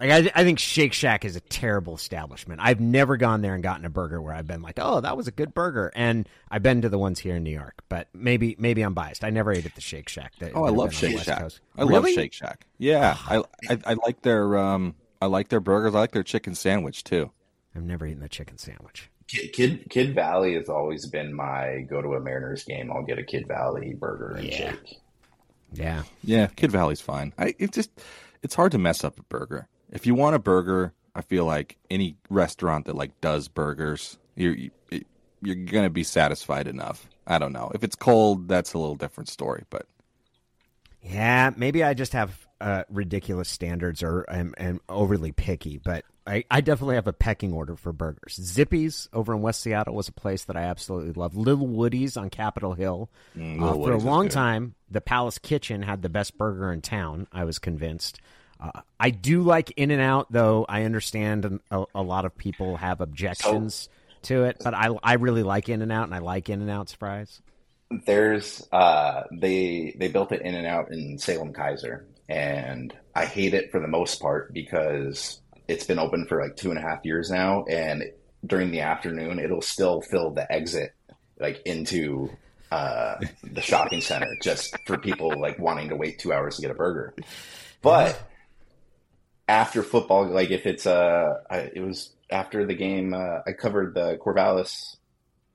Like 0.00 0.10
I, 0.10 0.40
I 0.40 0.44
think 0.44 0.58
Shake 0.58 0.94
Shack 0.94 1.26
is 1.26 1.36
a 1.36 1.40
terrible 1.40 1.94
establishment. 1.94 2.60
I've 2.62 2.80
never 2.80 3.18
gone 3.18 3.42
there 3.42 3.52
and 3.52 3.62
gotten 3.62 3.84
a 3.84 3.90
burger 3.90 4.20
where 4.22 4.32
I've 4.32 4.46
been 4.46 4.62
like, 4.62 4.78
oh, 4.78 5.02
that 5.02 5.14
was 5.14 5.28
a 5.28 5.30
good 5.30 5.52
burger. 5.52 5.92
And 5.94 6.26
I've 6.50 6.62
been 6.62 6.80
to 6.82 6.88
the 6.88 6.98
ones 6.98 7.18
here 7.18 7.36
in 7.36 7.44
New 7.44 7.50
York, 7.50 7.82
but 7.90 8.08
maybe 8.14 8.56
maybe 8.58 8.80
I'm 8.80 8.94
biased. 8.94 9.24
I 9.24 9.30
never 9.30 9.52
ate 9.52 9.66
at 9.66 9.74
the 9.74 9.82
Shake 9.82 10.08
Shack. 10.08 10.32
That, 10.38 10.52
oh, 10.54 10.64
I 10.64 10.70
love 10.70 10.94
Shake 10.94 11.18
Shack. 11.18 11.40
Coast. 11.40 11.60
I 11.76 11.82
really? 11.82 11.94
love 11.94 12.08
Shake 12.14 12.32
Shack. 12.32 12.66
Yeah, 12.78 13.16
I, 13.28 13.42
I, 13.68 13.78
I 13.84 13.94
like 13.94 14.22
their 14.22 14.56
um 14.56 14.94
I 15.20 15.26
like 15.26 15.48
their 15.48 15.60
burgers. 15.60 15.94
I 15.94 16.00
like 16.00 16.12
their 16.12 16.22
chicken 16.22 16.54
sandwich 16.54 17.04
too. 17.04 17.30
I've 17.76 17.82
never 17.82 18.06
eaten 18.06 18.20
the 18.20 18.28
chicken 18.28 18.56
sandwich. 18.56 19.10
Kid, 19.28 19.52
Kid 19.52 19.90
Kidd 19.90 20.14
Valley 20.14 20.54
has 20.54 20.70
always 20.70 21.06
been 21.06 21.34
my 21.34 21.84
go 21.90 22.00
to 22.00 22.14
a 22.14 22.20
Mariners 22.20 22.64
game. 22.64 22.90
I'll 22.90 23.04
get 23.04 23.18
a 23.18 23.22
Kidd 23.22 23.46
Valley 23.46 23.92
burger 23.92 24.36
and 24.36 24.46
yeah. 24.46 24.56
shake. 24.56 24.98
Yeah, 25.74 26.02
yeah, 26.24 26.46
Kidd 26.46 26.72
Valley's 26.72 27.02
fine. 27.02 27.34
I 27.36 27.54
it 27.58 27.72
just 27.72 27.90
it's 28.42 28.54
hard 28.54 28.72
to 28.72 28.78
mess 28.78 29.04
up 29.04 29.18
a 29.18 29.22
burger 29.24 29.68
if 29.90 30.06
you 30.06 30.14
want 30.14 30.36
a 30.36 30.38
burger, 30.38 30.92
I 31.14 31.22
feel 31.22 31.44
like 31.44 31.76
any 31.90 32.16
restaurant 32.28 32.86
that 32.86 32.96
like 32.96 33.20
does 33.20 33.48
burgers, 33.48 34.18
you're 34.36 34.56
you're 35.42 35.54
gonna 35.54 35.90
be 35.90 36.04
satisfied 36.04 36.66
enough. 36.66 37.08
I 37.26 37.38
don't 37.38 37.52
know 37.52 37.70
if 37.74 37.84
it's 37.84 37.96
cold, 37.96 38.48
that's 38.48 38.72
a 38.74 38.78
little 38.78 38.96
different 38.96 39.28
story, 39.28 39.64
but 39.70 39.86
yeah, 41.02 41.50
maybe 41.56 41.82
I 41.82 41.94
just 41.94 42.12
have 42.12 42.46
uh, 42.60 42.84
ridiculous 42.90 43.48
standards 43.48 44.02
or 44.02 44.26
am, 44.28 44.54
am 44.58 44.80
overly 44.88 45.32
picky, 45.32 45.78
but 45.78 46.04
I, 46.26 46.44
I 46.50 46.60
definitely 46.60 46.96
have 46.96 47.06
a 47.06 47.12
pecking 47.12 47.52
order 47.52 47.74
for 47.74 47.92
burgers. 47.92 48.38
Zippy's 48.40 49.08
over 49.12 49.32
in 49.34 49.40
West 49.40 49.62
Seattle 49.62 49.94
was 49.94 50.08
a 50.08 50.12
place 50.12 50.44
that 50.44 50.56
I 50.56 50.62
absolutely 50.62 51.12
loved. 51.12 51.34
Little 51.34 51.66
Woody's 51.66 52.16
on 52.16 52.28
Capitol 52.28 52.74
Hill. 52.74 53.10
Mm, 53.36 53.62
uh, 53.62 53.72
for 53.72 53.92
a 53.92 53.98
long 53.98 54.28
time, 54.28 54.74
the 54.90 55.00
Palace 55.00 55.38
Kitchen 55.38 55.82
had 55.82 56.02
the 56.02 56.10
best 56.10 56.36
burger 56.36 56.70
in 56.70 56.82
town. 56.82 57.26
I 57.32 57.44
was 57.44 57.58
convinced. 57.58 58.20
Uh, 58.60 58.80
I 58.98 59.10
do 59.10 59.42
like 59.42 59.72
In 59.76 59.90
and 59.90 60.02
Out, 60.02 60.30
though. 60.30 60.66
I 60.68 60.82
understand 60.84 61.60
a, 61.70 61.84
a 61.94 62.02
lot 62.02 62.24
of 62.24 62.36
people 62.36 62.76
have 62.76 63.00
objections 63.00 63.74
so, 63.74 63.90
to 64.22 64.44
it, 64.44 64.58
but 64.62 64.74
I 64.74 64.90
I 65.02 65.14
really 65.14 65.42
like 65.42 65.68
In 65.68 65.82
and 65.82 65.90
Out, 65.90 66.04
and 66.04 66.14
I 66.14 66.18
like 66.18 66.50
In 66.50 66.60
and 66.60 66.70
Out's 66.70 66.92
fries. 66.92 67.40
There's 67.90 68.66
uh, 68.70 69.22
they 69.32 69.94
they 69.98 70.08
built 70.08 70.32
it 70.32 70.42
In 70.42 70.54
and 70.54 70.66
Out 70.66 70.92
in 70.92 71.18
Salem 71.18 71.52
Keizer, 71.52 72.04
and 72.28 72.94
I 73.14 73.24
hate 73.24 73.54
it 73.54 73.70
for 73.70 73.80
the 73.80 73.88
most 73.88 74.20
part 74.20 74.52
because 74.52 75.40
it's 75.66 75.86
been 75.86 75.98
open 75.98 76.26
for 76.26 76.42
like 76.42 76.56
two 76.56 76.70
and 76.70 76.78
a 76.78 76.82
half 76.82 77.04
years 77.04 77.30
now, 77.30 77.64
and 77.64 78.04
during 78.44 78.70
the 78.70 78.80
afternoon 78.80 79.38
it'll 79.38 79.62
still 79.62 80.00
fill 80.00 80.30
the 80.30 80.50
exit 80.50 80.92
like 81.38 81.60
into 81.64 82.30
uh, 82.70 83.16
the 83.42 83.60
shopping 83.60 84.00
center 84.00 84.28
just 84.42 84.76
for 84.86 84.98
people 84.98 85.32
like 85.40 85.58
wanting 85.58 85.88
to 85.88 85.96
wait 85.96 86.18
two 86.18 86.32
hours 86.32 86.56
to 86.56 86.62
get 86.62 86.70
a 86.70 86.74
burger. 86.74 87.14
But 87.82 88.29
after 89.50 89.82
football, 89.82 90.26
like 90.26 90.50
if 90.50 90.64
it's 90.64 90.86
uh, 90.86 91.34
I, 91.50 91.70
it 91.74 91.80
was 91.80 92.12
after 92.30 92.64
the 92.64 92.74
game, 92.74 93.12
uh, 93.12 93.40
I 93.46 93.52
covered 93.52 93.94
the 93.94 94.16
Corvallis, 94.24 94.96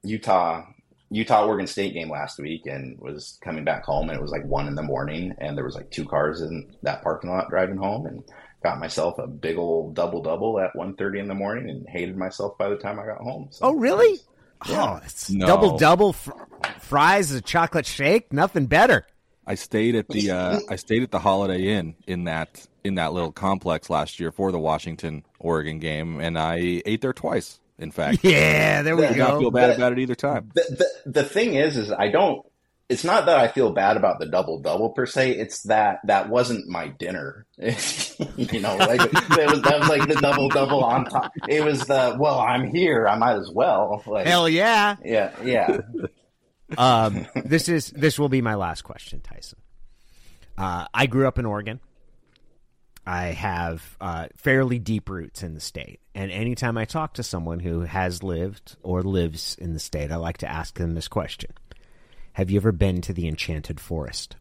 Utah 0.03 0.65
Utah 1.09 1.45
Oregon 1.45 1.67
State 1.67 1.93
game 1.93 2.09
last 2.09 2.39
week 2.39 2.65
and 2.65 2.99
was 2.99 3.39
coming 3.41 3.63
back 3.63 3.85
home 3.85 4.09
and 4.09 4.17
it 4.17 4.21
was 4.21 4.31
like 4.31 4.43
one 4.45 4.67
in 4.67 4.75
the 4.75 4.83
morning 4.83 5.33
and 5.37 5.55
there 5.55 5.63
was 5.63 5.75
like 5.75 5.89
two 5.91 6.05
cars 6.05 6.41
in 6.41 6.75
that 6.81 7.03
parking 7.03 7.29
lot 7.29 7.49
driving 7.49 7.77
home 7.77 8.05
and 8.05 8.23
got 8.63 8.79
myself 8.79 9.17
a 9.19 9.27
big 9.27 9.57
old 9.57 9.93
double 9.93 10.21
double 10.21 10.59
at 10.59 10.73
1.30 10.73 11.19
in 11.19 11.27
the 11.27 11.35
morning 11.35 11.69
and 11.69 11.87
hated 11.87 12.17
myself 12.17 12.57
by 12.57 12.67
the 12.69 12.75
time 12.75 12.99
I 12.99 13.05
got 13.05 13.19
home. 13.19 13.47
So, 13.51 13.67
oh 13.67 13.73
really? 13.73 14.19
Yeah. 14.67 14.95
Oh, 14.95 15.01
it's 15.05 15.29
no. 15.29 15.45
double 15.45 15.77
double 15.77 16.13
fr- 16.13 16.31
fries, 16.79 17.31
a 17.31 17.41
chocolate 17.41 17.85
shake, 17.85 18.33
nothing 18.33 18.65
better. 18.65 19.05
I 19.45 19.55
stayed 19.55 19.95
at 19.95 20.09
the 20.09 20.31
uh, 20.31 20.59
I 20.69 20.75
stayed 20.75 21.03
at 21.03 21.11
the 21.11 21.19
Holiday 21.19 21.67
Inn 21.67 21.95
in 22.07 22.23
that 22.23 22.65
in 22.86 22.95
that 22.95 23.13
little 23.13 23.31
complex 23.31 23.89
last 23.89 24.19
year 24.19 24.31
for 24.31 24.51
the 24.51 24.59
Washington 24.59 25.25
Oregon 25.39 25.79
game, 25.79 26.21
and 26.21 26.38
I 26.38 26.81
ate 26.86 27.01
there 27.01 27.13
twice. 27.13 27.59
In 27.77 27.91
fact, 27.91 28.19
yeah, 28.23 28.81
there 28.83 28.95
we 28.95 29.05
I 29.05 29.13
go. 29.13 29.27
Don't 29.27 29.39
feel 29.41 29.51
bad 29.51 29.75
about 29.75 29.91
it 29.91 29.99
either 29.99 30.15
time. 30.15 30.51
The, 30.53 30.88
the, 31.03 31.11
the 31.11 31.23
thing 31.23 31.55
is, 31.55 31.75
is 31.75 31.91
I 31.91 32.09
don't 32.09 32.45
it's 32.88 33.03
not 33.03 33.25
that 33.25 33.39
I 33.39 33.47
feel 33.47 33.71
bad 33.71 33.97
about 33.97 34.19
the 34.19 34.27
double 34.27 34.59
double 34.59 34.91
per 34.91 35.07
se. 35.07 35.31
It's 35.31 35.63
that 35.63 36.01
that 36.05 36.29
wasn't 36.29 36.67
my 36.67 36.88
dinner. 36.88 37.47
you 37.57 38.59
know, 38.61 38.75
like 38.77 39.01
it 39.01 39.51
was 39.51 39.61
that 39.63 39.79
was 39.79 39.89
like 39.89 40.07
the 40.07 40.19
double 40.21 40.49
double 40.49 40.83
on 40.83 41.05
top. 41.05 41.31
It 41.49 41.63
was 41.63 41.81
the 41.81 42.15
well, 42.19 42.39
I'm 42.39 42.69
here, 42.69 43.07
I 43.07 43.17
might 43.17 43.38
as 43.38 43.49
well. 43.49 44.03
Like, 44.05 44.27
Hell 44.27 44.47
yeah, 44.47 44.97
yeah, 45.03 45.31
yeah. 45.43 45.79
um, 46.77 47.25
this 47.33 47.69
is 47.69 47.89
this 47.89 48.19
will 48.19 48.29
be 48.29 48.41
my 48.41 48.53
last 48.53 48.83
question, 48.83 49.19
Tyson. 49.21 49.57
Uh, 50.55 50.86
I 50.93 51.07
grew 51.07 51.27
up 51.27 51.39
in 51.39 51.45
Oregon. 51.45 51.79
I 53.05 53.27
have 53.27 53.97
uh, 54.01 54.27
fairly 54.35 54.79
deep 54.79 55.09
roots 55.09 55.43
in 55.43 55.53
the 55.53 55.59
state, 55.59 55.99
and 56.13 56.31
anytime 56.31 56.77
I 56.77 56.85
talk 56.85 57.13
to 57.15 57.23
someone 57.23 57.59
who 57.59 57.81
has 57.81 58.23
lived 58.23 58.77
or 58.81 59.03
lives 59.03 59.55
in 59.59 59.73
the 59.73 59.79
state, 59.79 60.11
I 60.11 60.15
like 60.15 60.37
to 60.39 60.49
ask 60.49 60.77
them 60.77 60.95
this 60.95 61.07
question 61.07 61.51
have 62.33 62.51
you 62.51 62.57
ever 62.57 62.73
been 62.73 62.99
to 63.01 63.13
the 63.13 63.29
Enchanted 63.29 63.79
Forest? 63.79 64.35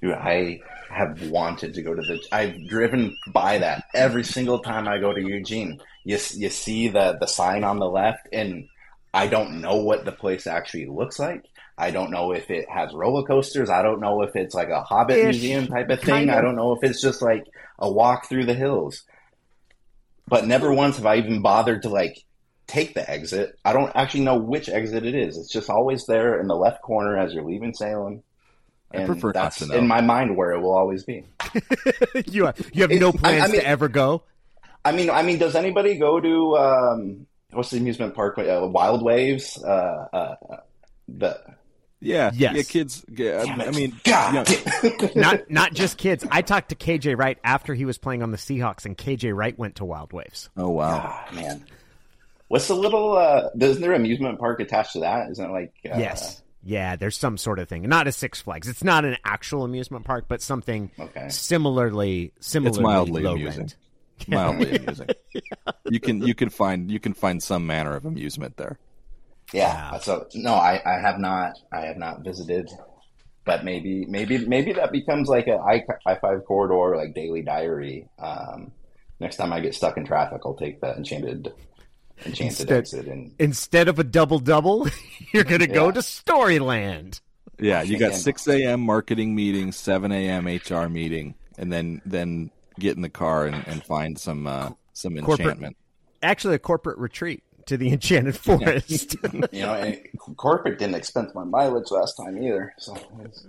Dude, 0.00 0.12
I 0.12 0.60
have 0.88 1.30
wanted 1.30 1.74
to 1.74 1.82
go 1.82 1.94
to 1.94 2.02
the. 2.02 2.22
I've 2.30 2.68
driven 2.68 3.16
by 3.32 3.58
that 3.58 3.84
every 3.92 4.22
single 4.22 4.60
time 4.60 4.86
I 4.86 4.98
go 4.98 5.12
to 5.12 5.20
Eugene. 5.20 5.80
You 6.04 6.18
you 6.34 6.50
see 6.50 6.88
the 6.88 7.16
the 7.18 7.26
sign 7.26 7.64
on 7.64 7.78
the 7.78 7.88
left, 7.88 8.28
and 8.32 8.68
I 9.12 9.26
don't 9.26 9.60
know 9.60 9.76
what 9.76 10.04
the 10.04 10.12
place 10.12 10.46
actually 10.46 10.86
looks 10.86 11.18
like. 11.18 11.44
I 11.76 11.90
don't 11.90 12.10
know 12.10 12.32
if 12.32 12.50
it 12.50 12.68
has 12.68 12.92
roller 12.92 13.26
coasters. 13.26 13.70
I 13.70 13.82
don't 13.82 14.00
know 14.00 14.22
if 14.22 14.36
it's 14.36 14.54
like 14.54 14.68
a 14.68 14.82
Hobbit 14.82 15.18
Ish, 15.18 15.24
museum 15.24 15.66
type 15.66 15.88
of 15.90 16.00
thing. 16.00 16.28
Of. 16.28 16.36
I 16.36 16.40
don't 16.40 16.56
know 16.56 16.72
if 16.72 16.82
it's 16.82 17.00
just 17.00 17.22
like 17.22 17.46
a 17.78 17.90
walk 17.90 18.28
through 18.28 18.46
the 18.46 18.54
hills. 18.54 19.02
But 20.28 20.46
never 20.46 20.72
once 20.72 20.96
have 20.96 21.06
I 21.06 21.16
even 21.16 21.42
bothered 21.42 21.82
to 21.82 21.88
like 21.88 22.16
take 22.66 22.94
the 22.94 23.08
exit. 23.08 23.58
I 23.64 23.72
don't 23.72 23.92
actually 23.94 24.24
know 24.24 24.36
which 24.36 24.68
exit 24.68 25.04
it 25.04 25.14
is. 25.14 25.36
It's 25.36 25.50
just 25.50 25.70
always 25.70 26.06
there 26.06 26.40
in 26.40 26.46
the 26.46 26.56
left 26.56 26.82
corner 26.82 27.18
as 27.18 27.34
you're 27.34 27.44
leaving 27.44 27.74
Salem. 27.74 28.22
And 28.92 29.04
I 29.04 29.06
prefer 29.06 29.32
that's 29.32 29.60
not 29.60 29.66
to 29.66 29.72
know. 29.72 29.78
in 29.78 29.88
my 29.88 30.02
mind 30.02 30.36
where 30.36 30.52
it 30.52 30.60
will 30.60 30.74
always 30.74 31.04
be. 31.04 31.24
you 32.26 32.46
have, 32.46 32.70
you 32.72 32.82
have 32.82 32.92
it, 32.92 33.00
no 33.00 33.12
plans 33.12 33.42
I, 33.42 33.44
I 33.46 33.48
mean, 33.48 33.60
to 33.60 33.66
ever 33.66 33.88
go. 33.88 34.22
I 34.84 34.92
mean, 34.92 35.10
I 35.10 35.22
mean, 35.22 35.38
does 35.38 35.54
anybody 35.54 35.96
go 35.96 36.20
to 36.20 36.56
um, 36.56 37.26
what's 37.50 37.70
the 37.70 37.78
amusement 37.78 38.14
park? 38.14 38.38
Uh, 38.38 38.68
Wild 38.70 39.02
Waves. 39.02 39.62
Uh, 39.62 40.08
uh, 40.12 40.36
the 41.08 41.40
yeah, 42.02 42.30
yes. 42.34 42.56
yeah, 42.56 42.62
kids. 42.62 43.04
Yeah, 43.08 43.44
I 43.46 43.70
mean, 43.70 43.98
God. 44.04 44.48
not 45.16 45.50
not 45.50 45.72
just 45.72 45.98
kids. 45.98 46.26
I 46.30 46.42
talked 46.42 46.70
to 46.70 46.74
KJ 46.74 47.16
Wright 47.16 47.38
after 47.44 47.74
he 47.74 47.84
was 47.84 47.98
playing 47.98 48.22
on 48.22 48.30
the 48.30 48.36
Seahawks, 48.36 48.84
and 48.84 48.98
KJ 48.98 49.34
Wright 49.34 49.56
went 49.58 49.76
to 49.76 49.84
Wild 49.84 50.12
Waves. 50.12 50.50
Oh 50.56 50.70
wow, 50.70 51.24
oh, 51.30 51.34
man! 51.34 51.64
What's 52.48 52.68
the 52.68 52.76
little? 52.76 53.16
Uh, 53.16 53.50
isn't 53.58 53.80
there 53.80 53.94
amusement 53.94 54.38
park 54.38 54.60
attached 54.60 54.94
to 54.94 55.00
that? 55.00 55.30
Isn't 55.30 55.48
it 55.48 55.52
like? 55.52 55.72
Uh, 55.84 55.98
yes. 55.98 56.42
Yeah, 56.64 56.94
there's 56.96 57.16
some 57.16 57.38
sort 57.38 57.58
of 57.58 57.68
thing. 57.68 57.82
Not 57.82 58.06
a 58.06 58.12
Six 58.12 58.40
Flags. 58.40 58.68
It's 58.68 58.84
not 58.84 59.04
an 59.04 59.16
actual 59.24 59.64
amusement 59.64 60.04
park, 60.04 60.26
but 60.28 60.40
something 60.40 60.90
okay. 60.98 61.28
similarly 61.28 62.32
similarly 62.40 62.78
it's 62.78 62.82
mildly 62.82 63.22
low 63.22 63.32
amusing. 63.32 63.60
Rent. 63.60 63.76
Mildly 64.28 64.76
amusing. 64.76 65.08
yeah. 65.34 65.72
You 65.90 65.98
can 65.98 66.22
you 66.22 66.34
can 66.34 66.50
find 66.50 66.90
you 66.90 67.00
can 67.00 67.14
find 67.14 67.42
some 67.42 67.66
manner 67.66 67.96
of 67.96 68.04
amusement 68.04 68.56
there. 68.56 68.78
Yeah. 69.52 69.98
So 69.98 70.26
no, 70.34 70.54
I, 70.54 70.80
I 70.84 71.00
have 71.00 71.18
not 71.18 71.58
I 71.72 71.82
have 71.86 71.96
not 71.96 72.24
visited, 72.24 72.70
but 73.44 73.64
maybe 73.64 74.06
maybe 74.06 74.38
maybe 74.46 74.72
that 74.72 74.92
becomes 74.92 75.28
like 75.28 75.46
a 75.46 75.56
I 75.56 75.84
I 76.06 76.14
five 76.14 76.44
corridor 76.44 76.96
like 76.96 77.14
daily 77.14 77.42
diary. 77.42 78.08
Um, 78.18 78.72
next 79.20 79.36
time 79.36 79.52
I 79.52 79.60
get 79.60 79.74
stuck 79.74 79.96
in 79.96 80.04
traffic, 80.04 80.42
I'll 80.44 80.54
take 80.54 80.80
the 80.80 80.96
enchanted 80.96 81.52
Enchanted 82.24 82.60
instead, 82.60 82.78
exit 82.78 83.06
and 83.06 83.34
instead 83.38 83.88
of 83.88 83.98
a 83.98 84.04
double 84.04 84.38
double, 84.38 84.86
you're 85.32 85.44
gonna 85.44 85.66
yeah. 85.66 85.74
go 85.74 85.90
to 85.90 86.00
Storyland. 86.00 87.20
Yeah, 87.58 87.82
you 87.82 87.98
got 87.98 88.14
six 88.14 88.46
a.m. 88.46 88.80
marketing 88.80 89.34
meeting, 89.34 89.72
seven 89.72 90.12
a.m. 90.12 90.46
HR 90.46 90.88
meeting, 90.88 91.34
and 91.58 91.72
then 91.72 92.00
then 92.04 92.50
get 92.78 92.96
in 92.96 93.02
the 93.02 93.08
car 93.08 93.46
and, 93.46 93.66
and 93.66 93.82
find 93.82 94.18
some 94.18 94.46
uh, 94.46 94.70
some 94.92 95.16
corporate, 95.16 95.40
enchantment. 95.40 95.76
Actually, 96.22 96.54
a 96.54 96.60
corporate 96.60 96.98
retreat 96.98 97.42
to 97.66 97.76
the 97.76 97.92
Enchanted 97.92 98.36
Forest. 98.38 99.16
you 99.52 99.62
know, 99.62 99.94
corporate 100.36 100.78
didn't 100.78 100.94
expense 100.94 101.34
my 101.34 101.44
mileage 101.44 101.90
last 101.90 102.16
time 102.16 102.42
either. 102.42 102.74
So, 102.78 102.94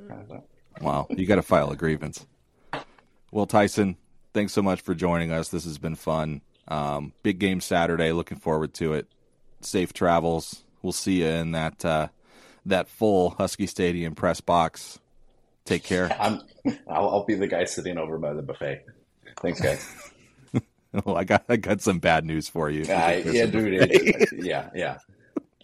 kind 0.08 0.26
of 0.30 0.44
wow, 0.82 1.08
you 1.10 1.26
got 1.26 1.36
to 1.36 1.42
file 1.42 1.72
a 1.72 1.76
grievance. 1.76 2.26
Well, 3.32 3.46
Tyson, 3.46 3.98
thanks 4.34 4.54
so 4.54 4.62
much 4.62 4.82
for 4.82 4.94
joining 4.94 5.32
us. 5.32 5.50
This 5.50 5.64
has 5.66 5.78
been 5.78 5.96
fun. 5.96 6.42
Um, 6.68 7.14
big 7.24 7.40
game 7.40 7.62
Saturday. 7.62 8.12
Looking 8.12 8.38
forward 8.38 8.74
to 8.76 8.94
it. 8.94 9.08
Safe 9.62 9.94
travels. 9.94 10.64
We'll 10.82 10.94
see 10.94 11.22
you 11.22 11.28
in 11.28 11.52
that 11.52 11.84
uh, 11.84 12.08
that 12.66 12.88
full 12.88 13.32
Husky 13.32 13.68
Stadium 13.68 14.16
press 14.16 14.42
box. 14.42 15.00
Take 15.66 15.84
care. 15.84 16.16
I'm, 16.20 16.42
I'll, 16.88 17.10
I'll 17.10 17.26
be 17.26 17.36
the 17.36 17.48
guy 17.48 17.66
sitting 17.66 17.98
over 17.98 18.18
by 18.18 18.34
the 18.34 18.42
buffet. 18.42 18.86
Thanks, 19.42 19.62
guys. 19.62 20.12
well, 21.06 21.18
I 21.18 21.24
got 21.24 21.44
I 21.50 21.58
got 21.58 21.82
some 21.82 22.00
bad 22.00 22.26
news 22.26 22.48
for 22.48 22.70
you. 22.70 22.84
Uh, 22.84 23.22
yeah, 23.26 23.46
dude. 23.46 24.28
yeah, 24.46 24.70
yeah. 24.76 24.98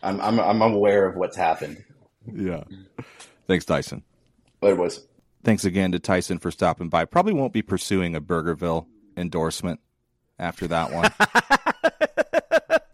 I'm 0.01 0.19
I'm 0.21 0.39
I'm 0.39 0.61
aware 0.61 1.05
of 1.05 1.15
what's 1.15 1.37
happened. 1.37 1.83
Yeah. 2.31 2.63
Thanks, 3.47 3.65
Tyson. 3.65 4.03
It 4.61 4.77
was. 4.77 5.07
Thanks 5.43 5.65
again 5.65 5.91
to 5.93 5.99
Tyson 5.99 6.39
for 6.39 6.51
stopping 6.51 6.89
by. 6.89 7.05
Probably 7.05 7.33
won't 7.33 7.53
be 7.53 7.61
pursuing 7.61 8.15
a 8.15 8.21
Burgerville 8.21 8.87
endorsement 9.15 9.79
after 10.37 10.67
that 10.67 10.91
one. 10.91 11.11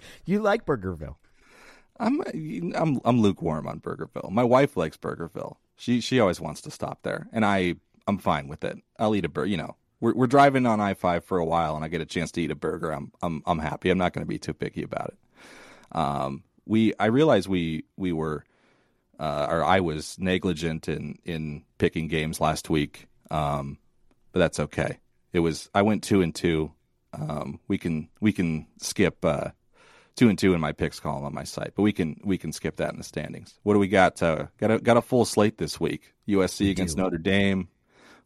you 0.26 0.42
like 0.42 0.66
Burgerville? 0.66 1.16
I'm 2.00 2.22
I'm 2.76 3.00
I'm 3.06 3.22
lukewarm 3.22 3.68
on 3.68 3.80
Burgerville. 3.80 4.30
My 4.30 4.44
wife 4.44 4.76
likes 4.76 4.98
Burgerville. 4.98 5.56
She 5.78 6.02
she 6.02 6.20
always 6.20 6.42
wants 6.42 6.62
to 6.62 6.72
stop 6.72 7.00
there, 7.04 7.28
and 7.32 7.46
I 7.46 7.76
I'm 8.08 8.18
fine 8.18 8.48
with 8.48 8.64
it. 8.66 8.78
I'll 9.00 9.16
eat 9.16 9.26
a 9.26 9.30
burger. 9.30 9.48
You 9.48 9.58
know, 9.58 9.76
we're 10.00 10.14
we're 10.14 10.28
driving 10.28 10.66
on 10.66 10.80
I 10.80 10.94
five 10.94 11.24
for 11.26 11.38
a 11.38 11.46
while, 11.46 11.76
and 11.76 11.84
I 11.86 11.88
get 11.88 12.02
a 12.02 12.06
chance 12.06 12.32
to 12.34 12.42
eat 12.42 12.52
a 12.52 12.56
burger. 12.56 12.92
I'm 12.92 13.12
I'm 13.22 13.42
I'm 13.46 13.60
happy. 13.60 13.90
I'm 13.90 13.98
not 13.98 14.14
going 14.14 14.26
to 14.26 14.30
be 14.30 14.40
too 14.40 14.54
picky 14.54 14.84
about 14.84 15.14
it. 15.14 15.98
Um, 15.98 16.44
we 16.66 16.94
I 17.00 17.08
realize 17.08 17.48
we 17.48 17.86
we 17.98 18.12
were, 18.12 18.44
uh, 19.20 19.48
or 19.50 19.64
I 19.64 19.80
was 19.80 20.18
negligent 20.20 20.88
in 20.88 21.20
in 21.24 21.64
picking 21.78 22.08
games 22.08 22.40
last 22.40 22.70
week. 22.70 23.08
Um, 23.32 23.80
but 24.32 24.40
that's 24.40 24.60
okay. 24.60 25.00
It 25.34 25.40
was 25.40 25.70
I 25.74 25.82
went 25.82 26.04
two 26.04 26.22
and 26.22 26.34
two 26.36 26.72
um, 27.20 27.60
we 27.68 27.78
can 27.78 28.10
we 28.20 28.32
can 28.32 28.68
skip 28.80 29.24
uh, 29.24 29.50
two 30.16 30.30
and 30.30 30.38
two 30.38 30.54
in 30.54 30.62
my 30.62 30.72
picks 30.72 31.00
column 31.00 31.26
on 31.26 31.34
my 31.34 31.44
site, 31.44 31.74
but 31.76 31.82
we 31.82 31.94
can 31.94 32.20
we 32.24 32.38
can 32.38 32.52
skip 32.52 32.78
that 32.78 32.92
in 32.92 32.98
the 32.98 33.04
standings. 33.04 33.58
What 33.64 33.74
do 33.74 33.80
we 33.80 33.88
got? 33.88 34.22
Uh, 34.22 34.48
got 34.58 34.72
a 34.72 34.80
got 34.80 34.98
a 34.98 35.02
full 35.02 35.26
slate 35.26 35.58
this 35.58 35.80
week. 35.80 36.14
USC 36.28 36.62
we 36.62 36.72
against 36.72 36.98
do. 36.98 37.04
Notre 37.04 37.18
Dame, 37.18 37.70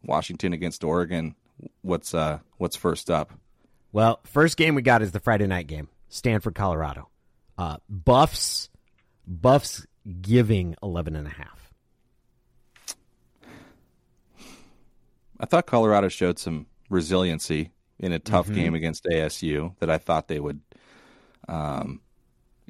Washington 0.04 0.52
against 0.52 0.84
Oregon. 0.84 1.34
What's 1.82 2.14
uh 2.14 2.38
what's 2.58 2.76
first 2.76 3.10
up? 3.10 3.32
Well, 3.92 4.20
first 4.24 4.56
game 4.56 4.74
we 4.74 4.82
got 4.82 5.02
is 5.02 5.12
the 5.12 5.20
Friday 5.20 5.46
night 5.46 5.66
game, 5.66 5.88
Stanford, 6.08 6.54
Colorado. 6.54 7.08
Uh, 7.58 7.76
Buffs, 7.88 8.70
Buffs 9.26 9.86
giving 10.20 10.76
11 10.82 11.16
and 11.16 11.26
a 11.26 11.30
half. 11.30 11.72
I 15.38 15.46
thought 15.46 15.66
Colorado 15.66 16.08
showed 16.08 16.38
some 16.38 16.66
resiliency 16.88 17.72
in 17.98 18.12
a 18.12 18.18
tough 18.18 18.46
mm-hmm. 18.46 18.54
game 18.54 18.74
against 18.74 19.04
ASU 19.04 19.74
that 19.78 19.90
I 19.90 19.98
thought 19.98 20.28
they 20.28 20.40
would. 20.40 20.60
Um, 21.48 22.00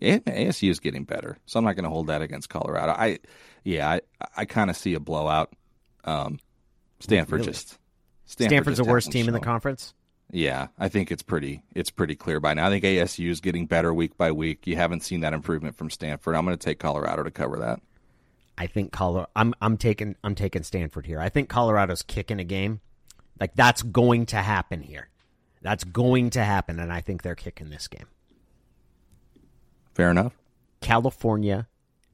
ASU 0.01 0.71
is 0.71 0.81
getting 0.81 1.05
better, 1.05 1.37
so 1.47 1.59
I'm 1.59 1.65
not 1.65 1.75
going 1.75 1.85
to 1.85 1.91
hold 1.91 2.07
that 2.07 2.23
against 2.23 2.49
Colorado. 2.49 2.93
I, 2.93 3.19
yeah, 3.65 3.89
I, 3.89 4.01
I 4.37 4.45
kind 4.45 4.71
of 4.71 4.77
see 4.77 4.95
a 4.95 5.01
blowout. 5.01 5.53
Um, 6.05 6.39
Stanford 7.01 7.41
really? 7.41 7.53
just 7.53 7.79
Stanford 8.31 8.53
Stanford's 8.53 8.79
the 8.79 8.85
worst 8.85 9.11
team 9.11 9.25
show. 9.25 9.31
in 9.31 9.35
the 9.35 9.41
conference. 9.41 9.93
Yeah, 10.31 10.69
I 10.79 10.89
think 10.89 11.11
it's 11.11 11.23
pretty 11.23 11.63
it's 11.75 11.91
pretty 11.91 12.15
clear 12.15 12.39
by 12.39 12.55
now. 12.55 12.69
I 12.69 12.71
think 12.71 12.85
ASU 12.85 13.29
is 13.29 13.41
getting 13.41 13.67
better 13.67 13.93
week 13.93 14.17
by 14.17 14.31
week. 14.31 14.69
You 14.69 14.77
haven't 14.77 15.01
seen 15.01 15.21
that 15.21 15.33
improvement 15.33 15.77
from 15.77 15.91
Stanford. 15.91 16.37
I'm 16.37 16.45
going 16.45 16.57
to 16.57 16.65
take 16.65 16.79
Colorado 16.79 17.25
to 17.25 17.31
cover 17.33 17.59
that. 17.59 17.81
I 18.57 18.69
think 18.69 18.93
Colorado. 18.93 19.29
I'm 19.35 19.53
I'm 19.61 19.77
taking 19.77 20.15
I'm 20.23 20.37
taking 20.37 20.63
Stanford 20.63 21.07
here. 21.07 21.19
I 21.19 21.29
think 21.29 21.49
Colorado's 21.49 22.03
kicking 22.03 22.39
a 22.39 22.45
game. 22.45 22.81
Like 23.41 23.57
that's 23.57 23.83
going 23.83 24.27
to 24.27 24.37
happen 24.37 24.83
here. 24.83 25.09
That's 25.61 25.83
going 25.83 26.31
to 26.31 26.45
happen, 26.45 26.79
and 26.79 26.93
I 26.93 27.01
think 27.01 27.23
they're 27.23 27.35
kicking 27.35 27.71
this 27.71 27.89
game. 27.89 28.07
Fair 29.93 30.13
enough. 30.13 30.39
California 30.81 31.67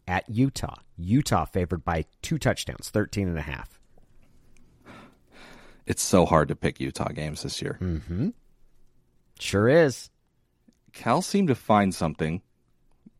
at 0.08 0.28
Utah. 0.30 0.76
Utah 0.96 1.44
favored 1.44 1.84
by 1.84 2.06
two 2.22 2.38
touchdowns, 2.38 2.88
13 2.88 3.28
and 3.28 3.38
a 3.38 3.42
half. 3.42 3.75
It's 5.86 6.02
so 6.02 6.26
hard 6.26 6.48
to 6.48 6.56
pick 6.56 6.80
Utah 6.80 7.08
games 7.08 7.42
this 7.42 7.62
year. 7.62 7.78
Mm-hmm. 7.80 8.30
Sure 9.38 9.68
is. 9.68 10.10
Cal 10.92 11.22
seemed 11.22 11.48
to 11.48 11.54
find 11.54 11.94
something. 11.94 12.42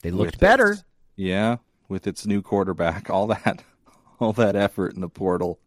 They 0.03 0.11
looked 0.11 0.39
better. 0.39 0.73
Its, 0.73 0.85
yeah, 1.15 1.57
with 1.89 2.07
its 2.07 2.27
new 2.27 2.43
quarterback, 2.43 3.11
all 3.11 3.29
that 3.29 3.63
all 4.19 4.33
that 4.35 4.57
effort 4.57 4.95
in 4.95 5.01
the 5.01 5.09
portal. 5.09 5.59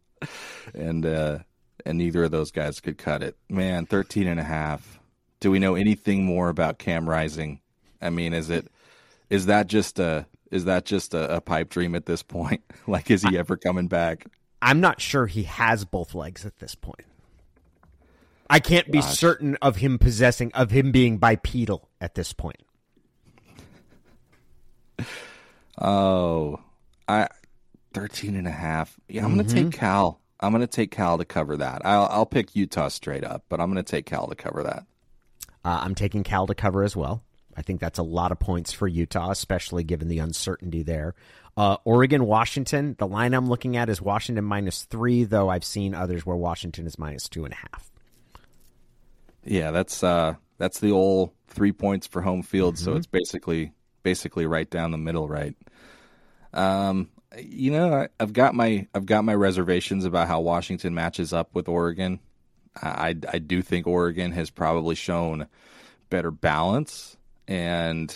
And 0.74 1.06
uh 1.06 1.38
and 1.86 1.98
neither 1.98 2.24
of 2.24 2.30
those 2.30 2.50
guys 2.50 2.80
could 2.80 2.98
cut 2.98 3.22
it. 3.22 3.36
Man, 3.48 3.86
13 3.86 4.26
and 4.26 4.38
a 4.38 4.44
half. 4.44 5.00
Do 5.40 5.50
we 5.50 5.58
know 5.58 5.74
anything 5.74 6.24
more 6.24 6.50
about 6.50 6.78
Cam 6.78 7.08
Rising? 7.08 7.60
I 8.02 8.10
mean, 8.10 8.34
is 8.34 8.50
it 8.50 8.70
is 9.30 9.46
that 9.46 9.66
just 9.66 9.98
a 9.98 10.26
is 10.50 10.64
that 10.64 10.84
just 10.84 11.14
a, 11.14 11.36
a 11.36 11.40
pipe 11.40 11.70
dream 11.70 11.94
at 11.94 12.06
this 12.06 12.22
point? 12.22 12.62
like 12.86 13.10
is 13.10 13.22
he 13.22 13.38
ever 13.38 13.56
coming 13.56 13.88
back? 13.88 14.26
I'm 14.62 14.80
not 14.80 15.00
sure 15.00 15.26
he 15.26 15.44
has 15.44 15.84
both 15.84 16.14
legs 16.14 16.44
at 16.44 16.58
this 16.58 16.74
point. 16.74 17.06
I 18.48 18.58
can't 18.58 18.90
be 18.90 19.00
certain 19.00 19.56
of 19.62 19.76
him 19.76 19.98
possessing 19.98 20.50
of 20.54 20.72
him 20.72 20.90
being 20.90 21.18
bipedal 21.18 21.88
at 22.00 22.16
this 22.16 22.32
point. 22.32 22.60
Oh, 25.78 26.60
I 27.08 27.28
13 27.94 28.36
and 28.36 28.46
a 28.46 28.50
half. 28.50 28.98
Yeah, 29.08 29.24
I'm 29.24 29.30
mm-hmm. 29.30 29.36
going 29.36 29.48
to 29.48 29.54
take 29.54 29.72
Cal. 29.72 30.20
I'm 30.40 30.52
going 30.52 30.62
to 30.62 30.66
take 30.66 30.90
Cal 30.90 31.18
to 31.18 31.24
cover 31.24 31.56
that. 31.58 31.82
I'll, 31.84 32.08
I'll 32.10 32.26
pick 32.26 32.56
Utah 32.56 32.88
straight 32.88 33.24
up, 33.24 33.44
but 33.48 33.60
I'm 33.60 33.72
going 33.72 33.82
to 33.82 33.90
take 33.90 34.06
Cal 34.06 34.26
to 34.26 34.34
cover 34.34 34.62
that. 34.64 34.84
Uh, 35.64 35.80
I'm 35.82 35.94
taking 35.94 36.22
Cal 36.22 36.46
to 36.46 36.54
cover 36.54 36.82
as 36.82 36.96
well. 36.96 37.22
I 37.56 37.62
think 37.62 37.80
that's 37.80 37.98
a 37.98 38.02
lot 38.02 38.32
of 38.32 38.38
points 38.38 38.72
for 38.72 38.88
Utah, 38.88 39.30
especially 39.30 39.84
given 39.84 40.08
the 40.08 40.18
uncertainty 40.18 40.82
there. 40.82 41.14
Uh, 41.60 41.76
Oregon, 41.84 42.24
Washington. 42.24 42.96
The 42.98 43.06
line 43.06 43.34
I'm 43.34 43.46
looking 43.46 43.76
at 43.76 43.90
is 43.90 44.00
Washington 44.00 44.46
minus 44.46 44.84
three, 44.84 45.24
though 45.24 45.50
I've 45.50 45.62
seen 45.62 45.94
others 45.94 46.24
where 46.24 46.34
Washington 46.34 46.86
is 46.86 46.98
minus 46.98 47.28
two 47.28 47.44
and 47.44 47.52
a 47.52 47.56
half. 47.56 47.90
Yeah, 49.44 49.70
that's 49.70 50.02
uh, 50.02 50.36
that's 50.56 50.80
the 50.80 50.92
old 50.92 51.32
three 51.48 51.72
points 51.72 52.06
for 52.06 52.22
home 52.22 52.42
field, 52.42 52.76
mm-hmm. 52.76 52.84
so 52.86 52.96
it's 52.96 53.06
basically 53.06 53.72
basically 54.02 54.46
right 54.46 54.70
down 54.70 54.90
the 54.90 54.96
middle, 54.96 55.28
right? 55.28 55.54
Um, 56.54 57.10
you 57.38 57.72
know, 57.72 57.92
I, 57.92 58.08
have 58.18 58.32
got 58.32 58.54
my 58.54 58.86
I've 58.94 59.04
got 59.04 59.26
my 59.26 59.34
reservations 59.34 60.06
about 60.06 60.28
how 60.28 60.40
Washington 60.40 60.94
matches 60.94 61.34
up 61.34 61.50
with 61.52 61.68
Oregon. 61.68 62.20
I 62.74 63.14
I 63.30 63.38
do 63.38 63.60
think 63.60 63.86
Oregon 63.86 64.32
has 64.32 64.48
probably 64.48 64.94
shown 64.94 65.46
better 66.08 66.30
balance, 66.30 67.18
and 67.46 68.10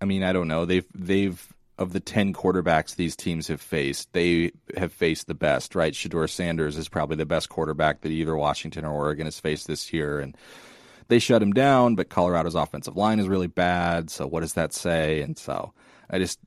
I 0.00 0.06
mean 0.06 0.22
I 0.22 0.32
don't 0.32 0.48
know 0.48 0.64
they've 0.64 0.86
they've 0.94 1.46
of 1.80 1.92
the 1.92 1.98
ten 2.00 2.32
quarterbacks 2.32 2.94
these 2.94 3.16
teams 3.16 3.48
have 3.48 3.60
faced, 3.60 4.12
they 4.12 4.52
have 4.76 4.92
faced 4.92 5.26
the 5.26 5.34
best. 5.34 5.74
Right, 5.74 5.94
Shedeur 5.94 6.30
Sanders 6.30 6.76
is 6.76 6.88
probably 6.88 7.16
the 7.16 7.26
best 7.26 7.48
quarterback 7.48 8.02
that 8.02 8.10
either 8.10 8.36
Washington 8.36 8.84
or 8.84 8.92
Oregon 8.92 9.26
has 9.26 9.40
faced 9.40 9.66
this 9.66 9.92
year, 9.92 10.20
and 10.20 10.36
they 11.08 11.18
shut 11.18 11.42
him 11.42 11.52
down. 11.52 11.96
But 11.96 12.10
Colorado's 12.10 12.54
offensive 12.54 12.96
line 12.96 13.18
is 13.18 13.26
really 13.26 13.48
bad. 13.48 14.10
So 14.10 14.26
what 14.26 14.40
does 14.40 14.54
that 14.54 14.72
say? 14.72 15.22
And 15.22 15.36
so 15.36 15.72
I 16.08 16.18
just 16.18 16.38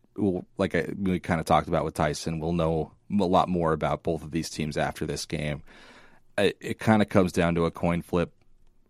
like 0.57 0.75
I, 0.75 0.93
we 0.97 1.19
kind 1.19 1.39
of 1.39 1.45
talked 1.45 1.67
about 1.67 1.83
with 1.83 1.95
Tyson, 1.95 2.39
we'll 2.39 2.53
know 2.53 2.91
a 3.11 3.23
lot 3.25 3.49
more 3.49 3.73
about 3.73 4.03
both 4.03 4.23
of 4.23 4.31
these 4.31 4.49
teams 4.49 4.77
after 4.77 5.05
this 5.05 5.25
game. 5.25 5.63
It, 6.37 6.57
it 6.61 6.79
kind 6.79 7.01
of 7.01 7.09
comes 7.09 7.31
down 7.31 7.55
to 7.55 7.65
a 7.65 7.71
coin 7.71 8.01
flip. 8.01 8.31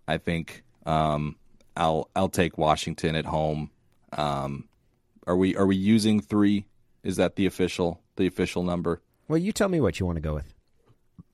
I 0.07 0.17
think 0.17 0.63
um, 0.85 1.37
I'll 1.77 2.09
I'll 2.15 2.29
take 2.29 2.57
Washington 2.57 3.15
at 3.15 3.25
home. 3.25 3.71
Um, 4.11 4.67
are 5.27 5.35
we 5.35 5.55
are 5.55 5.65
we 5.65 5.75
using 5.75 6.21
three? 6.21 6.65
Is 7.03 7.17
that 7.17 7.35
the 7.35 7.45
official 7.45 8.01
the 8.15 8.27
official 8.27 8.63
number? 8.63 9.01
Well, 9.27 9.37
you 9.37 9.51
tell 9.51 9.69
me 9.69 9.81
what 9.81 9.99
you 9.99 10.05
want 10.05 10.17
to 10.17 10.21
go 10.21 10.33
with. 10.33 10.53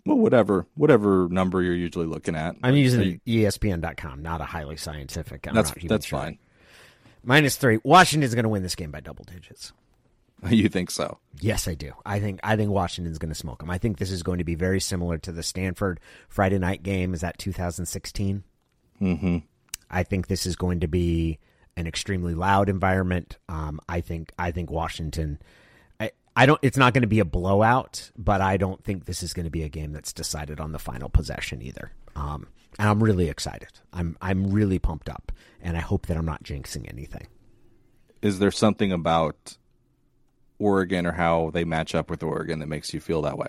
Well, 0.05 0.17
whatever 0.17 0.65
whatever 0.75 1.27
number 1.29 1.61
you're 1.61 1.75
usually 1.75 2.07
looking 2.07 2.35
at. 2.35 2.55
I'm 2.63 2.75
using 2.75 3.21
you, 3.25 3.45
ESPN.com, 3.45 4.21
not 4.21 4.41
a 4.41 4.45
highly 4.45 4.77
scientific. 4.77 5.47
I'm 5.47 5.53
that's 5.53 5.73
that's 5.83 6.05
sure. 6.05 6.19
fine. 6.19 6.39
Minus 7.23 7.57
three. 7.57 7.79
Washington's 7.83 8.33
going 8.33 8.43
to 8.43 8.49
win 8.49 8.63
this 8.63 8.75
game 8.75 8.91
by 8.91 9.01
double 9.01 9.25
digits. 9.25 9.73
You 10.49 10.69
think 10.69 10.89
so? 10.89 11.17
Yes, 11.41 11.67
I 11.67 11.73
do. 11.73 11.91
I 12.05 12.21
think 12.21 12.39
I 12.43 12.55
think 12.55 12.71
Washington's 12.71 13.17
going 13.17 13.29
to 13.29 13.35
smoke 13.35 13.59
them. 13.59 13.69
I 13.69 13.77
think 13.77 13.97
this 13.97 14.09
is 14.09 14.23
going 14.23 14.37
to 14.37 14.45
be 14.45 14.55
very 14.55 14.79
similar 14.79 15.17
to 15.17 15.33
the 15.33 15.43
Stanford 15.43 15.99
Friday 16.29 16.57
night 16.57 16.81
game. 16.81 17.13
Is 17.13 17.19
that 17.21 17.37
2016? 17.37 18.43
Mm-hmm. 19.01 19.37
I 19.89 20.03
think 20.03 20.27
this 20.27 20.45
is 20.45 20.55
going 20.55 20.79
to 20.79 20.87
be 20.87 21.39
an 21.77 21.87
extremely 21.87 22.33
loud 22.35 22.69
environment. 22.69 23.37
Um, 23.47 23.79
I 23.87 24.01
think 24.01 24.31
I 24.37 24.51
think 24.51 24.69
Washington. 24.69 25.39
I, 26.35 26.45
don't. 26.45 26.59
It's 26.61 26.77
not 26.77 26.93
going 26.93 27.01
to 27.01 27.07
be 27.07 27.19
a 27.19 27.25
blowout, 27.25 28.11
but 28.17 28.39
I 28.39 28.55
don't 28.55 28.81
think 28.81 29.03
this 29.03 29.23
is 29.23 29.33
going 29.33 29.43
to 29.43 29.49
be 29.49 29.63
a 29.63 29.67
game 29.67 29.91
that's 29.91 30.13
decided 30.13 30.61
on 30.61 30.71
the 30.71 30.79
final 30.79 31.09
possession 31.09 31.61
either. 31.61 31.91
Um, 32.15 32.47
and 32.77 32.87
I'm 32.87 33.03
really 33.03 33.27
excited. 33.27 33.79
I'm 33.91 34.17
I'm 34.21 34.49
really 34.51 34.79
pumped 34.79 35.09
up, 35.09 35.33
and 35.61 35.75
I 35.75 35.81
hope 35.81 36.05
that 36.05 36.15
I'm 36.15 36.25
not 36.25 36.43
jinxing 36.43 36.89
anything. 36.89 37.27
Is 38.21 38.39
there 38.39 38.51
something 38.51 38.93
about 38.93 39.57
Oregon 40.59 41.05
or 41.05 41.13
how 41.13 41.49
they 41.51 41.65
match 41.65 41.93
up 41.93 42.09
with 42.09 42.23
Oregon 42.23 42.59
that 42.59 42.67
makes 42.67 42.93
you 42.93 43.01
feel 43.01 43.21
that 43.23 43.37
way? 43.37 43.47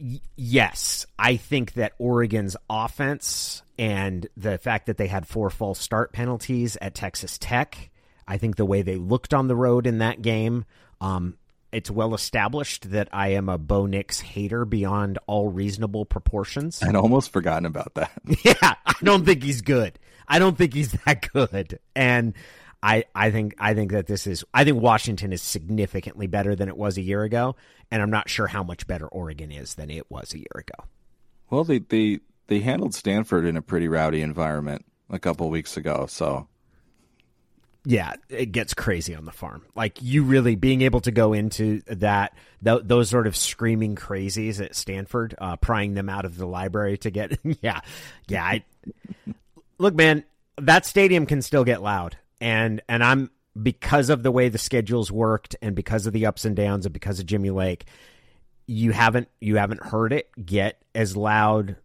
Y- 0.00 0.20
yes, 0.36 1.06
I 1.18 1.36
think 1.36 1.74
that 1.74 1.92
Oregon's 1.98 2.56
offense 2.68 3.62
and 3.78 4.26
the 4.36 4.58
fact 4.58 4.86
that 4.86 4.96
they 4.96 5.06
had 5.06 5.26
four 5.26 5.50
false 5.50 5.78
start 5.78 6.12
penalties 6.12 6.76
at 6.80 6.94
Texas 6.94 7.38
Tech, 7.38 7.90
I 8.26 8.38
think 8.38 8.56
the 8.56 8.66
way 8.66 8.82
they 8.82 8.96
looked 8.96 9.34
on 9.34 9.48
the 9.48 9.56
road 9.56 9.86
in 9.86 9.98
that 9.98 10.22
game, 10.22 10.64
um, 11.00 11.36
it's 11.72 11.90
well 11.90 12.14
established 12.14 12.90
that 12.90 13.08
I 13.12 13.28
am 13.28 13.48
a 13.48 13.58
Bo 13.58 13.86
Nix 13.86 14.20
hater 14.20 14.64
beyond 14.64 15.18
all 15.26 15.48
reasonable 15.48 16.06
proportions. 16.06 16.82
I'd 16.82 16.96
almost 16.96 17.32
forgotten 17.32 17.66
about 17.66 17.94
that. 17.94 18.12
yeah, 18.44 18.54
I 18.62 18.94
don't 19.02 19.24
think 19.24 19.42
he's 19.42 19.60
good. 19.60 19.98
I 20.28 20.38
don't 20.38 20.56
think 20.56 20.74
he's 20.74 20.92
that 20.92 21.28
good. 21.32 21.78
And 21.94 22.34
I, 22.82 23.04
I 23.14 23.30
think 23.30 23.54
I 23.58 23.74
think 23.74 23.92
that 23.92 24.06
this 24.06 24.26
is 24.26 24.44
I 24.52 24.64
think 24.64 24.80
Washington 24.80 25.32
is 25.32 25.42
significantly 25.42 26.26
better 26.26 26.54
than 26.54 26.68
it 26.68 26.76
was 26.76 26.98
a 26.98 27.02
year 27.02 27.22
ago, 27.22 27.56
and 27.90 28.02
I'm 28.02 28.10
not 28.10 28.28
sure 28.28 28.46
how 28.46 28.62
much 28.62 28.86
better 28.86 29.08
Oregon 29.08 29.50
is 29.50 29.74
than 29.74 29.90
it 29.90 30.10
was 30.10 30.34
a 30.34 30.38
year 30.38 30.46
ago. 30.54 30.84
Well, 31.50 31.64
they 31.64 31.78
they 31.78 32.20
they 32.48 32.60
handled 32.60 32.94
Stanford 32.94 33.44
in 33.44 33.56
a 33.56 33.62
pretty 33.62 33.88
rowdy 33.88 34.20
environment 34.20 34.84
a 35.10 35.18
couple 35.18 35.48
weeks 35.50 35.76
ago, 35.76 36.06
so 36.08 36.48
yeah, 37.88 38.14
it 38.28 38.46
gets 38.46 38.74
crazy 38.74 39.14
on 39.14 39.24
the 39.24 39.32
farm. 39.32 39.64
Like 39.74 40.02
you 40.02 40.24
really 40.24 40.56
being 40.56 40.82
able 40.82 41.00
to 41.00 41.12
go 41.12 41.32
into 41.32 41.82
that 41.86 42.34
th- 42.64 42.82
those 42.84 43.08
sort 43.08 43.28
of 43.28 43.36
screaming 43.36 43.94
crazies 43.94 44.62
at 44.62 44.74
Stanford, 44.74 45.34
uh, 45.38 45.56
prying 45.56 45.94
them 45.94 46.08
out 46.08 46.24
of 46.24 46.36
the 46.36 46.46
library 46.46 46.98
to 46.98 47.10
get 47.10 47.38
yeah, 47.62 47.80
yeah. 48.26 48.44
I, 48.44 48.64
look, 49.78 49.94
man, 49.94 50.24
that 50.58 50.84
stadium 50.84 51.26
can 51.26 51.42
still 51.42 51.64
get 51.64 51.80
loud 51.80 52.16
and 52.40 52.82
and 52.88 53.02
I'm 53.02 53.30
because 53.60 54.10
of 54.10 54.22
the 54.22 54.30
way 54.30 54.48
the 54.48 54.58
schedules 54.58 55.10
worked 55.10 55.56
and 55.62 55.74
because 55.74 56.06
of 56.06 56.12
the 56.12 56.26
ups 56.26 56.44
and 56.44 56.54
downs 56.54 56.86
and 56.86 56.92
because 56.92 57.18
of 57.18 57.26
Jimmy 57.26 57.50
Lake, 57.50 57.86
you 58.66 58.92
haven't 58.92 59.28
you 59.40 59.56
haven't 59.56 59.82
heard 59.82 60.12
it 60.12 60.28
get 60.44 60.82
as 60.94 61.16
loud. 61.16 61.76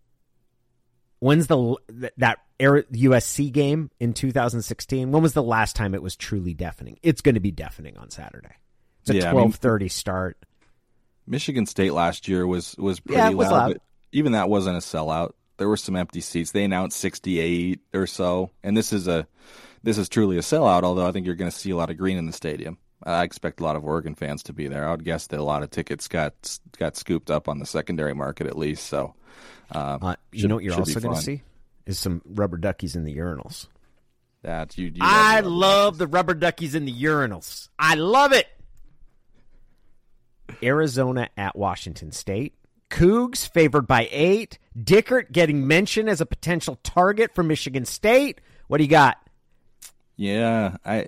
When's 1.20 1.48
the 1.48 1.76
that 2.18 2.40
USC 2.60 3.52
game 3.52 3.92
in 4.00 4.14
2016? 4.14 5.12
When 5.12 5.24
was 5.24 5.34
the 5.34 5.44
last 5.44 5.76
time 5.76 5.94
it 5.94 6.02
was 6.02 6.16
truly 6.16 6.54
deafening? 6.54 6.98
It's 7.04 7.22
going 7.22 7.36
to 7.36 7.42
be 7.42 7.52
deafening 7.52 7.98
on 7.98 8.10
Saturday. 8.10 8.56
It's 9.02 9.12
a 9.12 9.16
yeah, 9.16 9.32
12:30 9.32 9.76
I 9.76 9.78
mean, 9.78 9.90
start. 9.90 10.38
Michigan 11.28 11.66
State 11.66 11.94
last 11.94 12.28
year 12.28 12.46
was 12.46 12.76
was 12.78 13.00
pretty 13.00 13.20
yeah, 13.20 13.30
was 13.30 13.50
loud, 13.50 13.58
loud. 13.58 13.74
But 13.74 13.82
even 14.12 14.34
that 14.34 14.50
wasn't 14.50 14.78
a 14.78 14.80
sellout. 14.80 15.34
There 15.58 15.70
were 15.70 15.78
some 15.78 15.96
empty 15.96 16.22
seats. 16.22 16.52
They 16.52 16.64
announced 16.64 17.00
68 17.00 17.80
or 17.94 18.08
so, 18.08 18.50
and 18.64 18.76
this 18.76 18.92
is 18.92 19.08
a 19.08 19.28
this 19.84 19.98
is 19.98 20.10
truly 20.10 20.38
a 20.38 20.42
sellout. 20.42 20.84
Although 20.84 21.08
I 21.08 21.12
think 21.12 21.26
you're 21.26 21.36
going 21.36 21.52
to 21.52 21.58
see 21.58 21.72
a 21.72 21.76
lot 21.76 21.90
of 21.90 21.98
green 21.98 22.18
in 22.18 22.26
the 22.26 22.34
stadium. 22.34 22.78
I 23.04 23.24
expect 23.24 23.60
a 23.60 23.64
lot 23.64 23.76
of 23.76 23.84
Oregon 23.84 24.14
fans 24.14 24.44
to 24.44 24.54
be 24.54 24.68
there. 24.68 24.88
I 24.88 24.92
would 24.92 25.04
guess 25.04 25.28
that 25.28 25.40
a 25.40 25.44
lot 25.44 25.64
of 25.64 25.72
tickets 25.72 26.08
got 26.08 26.60
got 26.78 26.96
scooped 26.96 27.32
up 27.32 27.50
on 27.50 27.60
the 27.60 27.66
secondary 27.66 28.14
market 28.14 28.48
at 28.48 28.58
least. 28.58 28.86
So, 28.88 29.16
uh, 29.74 29.98
uh, 30.02 30.16
you 30.32 30.42
should, 30.42 30.50
know 30.50 30.56
what 30.56 30.64
you're 30.64 30.76
also 30.76 31.00
going 31.00 31.16
to 31.16 31.22
see 31.22 31.42
is 31.86 31.98
some 31.98 32.22
rubber 32.26 32.58
duckies 32.58 32.96
in 32.96 33.04
the 33.04 33.16
urinals. 33.16 33.68
That 34.44 34.78
you. 34.78 34.88
you 34.88 35.02
I 35.02 35.42
love 35.42 35.98
the 35.98 36.08
rubber 36.08 36.34
duckies 36.34 36.76
in 36.76 36.86
the 36.86 36.94
urinals. 36.94 37.70
I 37.78 37.96
love 37.96 38.34
it. 38.34 38.48
Arizona 40.62 41.30
at 41.38 41.56
Washington 41.56 42.12
State. 42.12 42.54
Cougs 42.90 43.48
favored 43.48 43.88
by 43.88 44.10
eight. 44.12 44.60
Dickert 44.78 45.32
getting 45.32 45.66
mentioned 45.66 46.10
as 46.10 46.22
a 46.22 46.26
potential 46.26 46.78
target 46.84 47.34
for 47.34 47.44
Michigan 47.44 47.86
State. 47.86 48.42
What 48.68 48.78
do 48.78 48.84
you 48.84 48.90
got? 48.90 49.18
Yeah, 50.22 50.78
I 50.86 51.08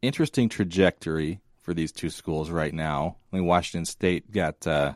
interesting 0.00 0.48
trajectory 0.48 1.42
for 1.60 1.74
these 1.74 1.92
two 1.92 2.08
schools 2.08 2.48
right 2.48 2.72
now. 2.72 3.16
I 3.30 3.36
mean, 3.36 3.44
Washington 3.44 3.84
State 3.84 4.32
got 4.32 4.66
uh, 4.66 4.94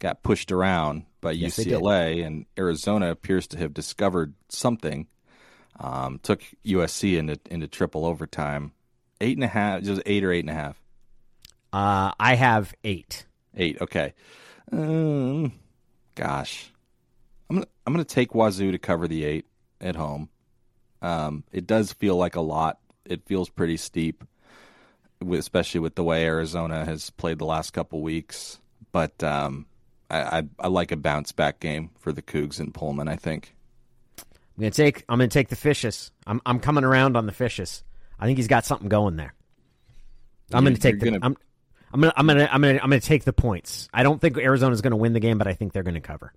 got 0.00 0.24
pushed 0.24 0.50
around 0.50 1.04
by 1.20 1.30
yes, 1.30 1.56
UCLA, 1.56 2.26
and 2.26 2.46
Arizona 2.58 3.12
appears 3.12 3.46
to 3.48 3.58
have 3.58 3.72
discovered 3.72 4.34
something. 4.48 5.06
Um, 5.78 6.18
took 6.20 6.42
USC 6.66 7.16
into 7.16 7.38
into 7.52 7.68
triple 7.68 8.04
overtime. 8.04 8.72
Eight 9.20 9.36
and 9.36 9.44
a 9.44 9.46
half, 9.46 9.82
just 9.82 10.02
eight 10.04 10.24
or 10.24 10.32
eight 10.32 10.40
and 10.40 10.50
a 10.50 10.54
half. 10.54 10.82
Uh, 11.72 12.10
I 12.18 12.34
have 12.34 12.74
eight. 12.82 13.26
Eight. 13.56 13.80
Okay. 13.80 14.12
Um, 14.72 15.52
gosh, 16.16 16.72
I'm 17.48 17.58
gonna 17.58 17.68
I'm 17.86 17.92
gonna 17.92 18.02
take 18.02 18.34
Wazoo 18.34 18.72
to 18.72 18.78
cover 18.78 19.06
the 19.06 19.24
eight 19.24 19.46
at 19.80 19.94
home. 19.94 20.30
Um, 21.02 21.44
it 21.52 21.66
does 21.66 21.92
feel 21.92 22.16
like 22.16 22.36
a 22.36 22.40
lot. 22.40 22.78
It 23.04 23.22
feels 23.26 23.48
pretty 23.48 23.76
steep, 23.76 24.24
especially 25.30 25.80
with 25.80 25.94
the 25.94 26.04
way 26.04 26.24
Arizona 26.24 26.84
has 26.84 27.10
played 27.10 27.38
the 27.38 27.44
last 27.46 27.72
couple 27.72 28.00
weeks. 28.02 28.58
But 28.92 29.22
um, 29.22 29.66
I, 30.10 30.38
I, 30.38 30.42
I 30.58 30.68
like 30.68 30.92
a 30.92 30.96
bounce 30.96 31.32
back 31.32 31.60
game 31.60 31.90
for 32.00 32.12
the 32.12 32.22
Cougs 32.22 32.60
in 32.60 32.72
Pullman. 32.72 33.08
I 33.08 33.16
think. 33.16 33.54
I'm 34.18 34.62
gonna 34.62 34.70
take 34.72 35.04
I'm 35.08 35.18
gonna 35.18 35.28
take 35.28 35.48
the 35.48 35.56
fishes. 35.56 36.10
I'm 36.26 36.40
I'm 36.44 36.58
coming 36.58 36.82
around 36.84 37.16
on 37.16 37.26
the 37.26 37.32
fishes. 37.32 37.84
I 38.18 38.26
think 38.26 38.38
he's 38.38 38.48
got 38.48 38.64
something 38.64 38.88
going 38.88 39.16
there. 39.16 39.32
I'm 40.52 40.64
gonna 40.64 40.76
take 40.76 40.98
the 40.98 41.04
gonna- 41.06 41.18
I'm 41.22 41.36
I'm 41.92 42.00
gonna 42.00 42.12
I'm 42.16 42.26
gonna 42.26 42.48
I'm 42.50 42.60
gonna 42.60 42.74
I'm 42.82 42.90
gonna 42.90 43.00
take 43.00 43.22
the 43.24 43.32
points. 43.32 43.88
I 43.94 44.02
don't 44.02 44.20
think 44.20 44.36
Arizona's 44.36 44.80
gonna 44.80 44.96
win 44.96 45.12
the 45.12 45.20
game, 45.20 45.38
but 45.38 45.46
I 45.46 45.52
think 45.52 45.72
they're 45.72 45.84
gonna 45.84 46.00
cover. 46.00 46.32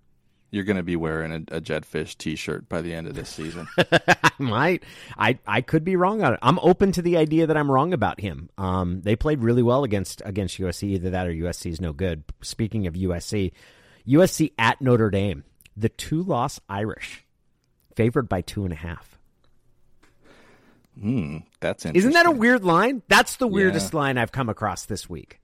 You're 0.52 0.66
gonna 0.66 0.84
be 0.84 0.98
wearing 0.98 1.32
a, 1.32 1.56
a 1.56 1.62
Jedd 1.62 1.86
Fisch 1.86 2.18
T-shirt 2.18 2.68
by 2.68 2.82
the 2.82 2.94
end 2.94 3.08
of 3.08 3.16
this 3.16 3.30
season. 3.30 3.68
I 3.78 4.32
might. 4.38 4.84
I 5.18 5.40
I 5.48 5.62
could 5.62 5.86
be 5.86 5.96
wrong 5.96 6.22
on 6.22 6.34
it. 6.34 6.40
I'm 6.42 6.60
open 6.60 6.92
to 6.92 7.02
the 7.02 7.16
idea 7.16 7.48
that 7.48 7.56
I'm 7.56 7.72
wrong 7.72 7.94
about 7.94 8.20
him. 8.20 8.50
Um, 8.58 9.02
they 9.02 9.16
played 9.16 9.42
really 9.42 9.64
well 9.64 9.86
against 9.86 10.22
against 10.26 10.60
USC. 10.60 10.84
Either 10.90 11.10
that 11.12 11.28
or 11.28 11.32
USC 11.32 11.72
is 11.72 11.80
no 11.80 11.94
good. 11.94 12.26
Speaking 12.42 12.86
of 12.86 12.96
USC, 12.96 13.54
USC 14.06 14.52
at 14.60 14.82
Notre 14.82 15.10
Dame, 15.10 15.46
the 15.78 15.90
two 15.90 16.22
loss 16.22 16.60
Irish, 16.68 17.26
favored 17.96 18.28
by 18.28 18.42
two 18.42 18.66
and 18.66 18.74
a 18.74 18.78
half. 18.78 19.18
Hmm, 21.00 21.38
that's 21.62 21.86
interesting. 21.86 22.12
Isn't 22.12 22.14
that 22.14 22.26
a 22.26 22.38
weird 22.38 22.64
line? 22.66 23.02
That's 23.08 23.38
the 23.38 23.48
weirdest 23.48 23.94
line 23.94 24.18
I've 24.18 24.32
come 24.32 24.50
across 24.50 24.86
this 24.86 25.10
week. 25.10 25.41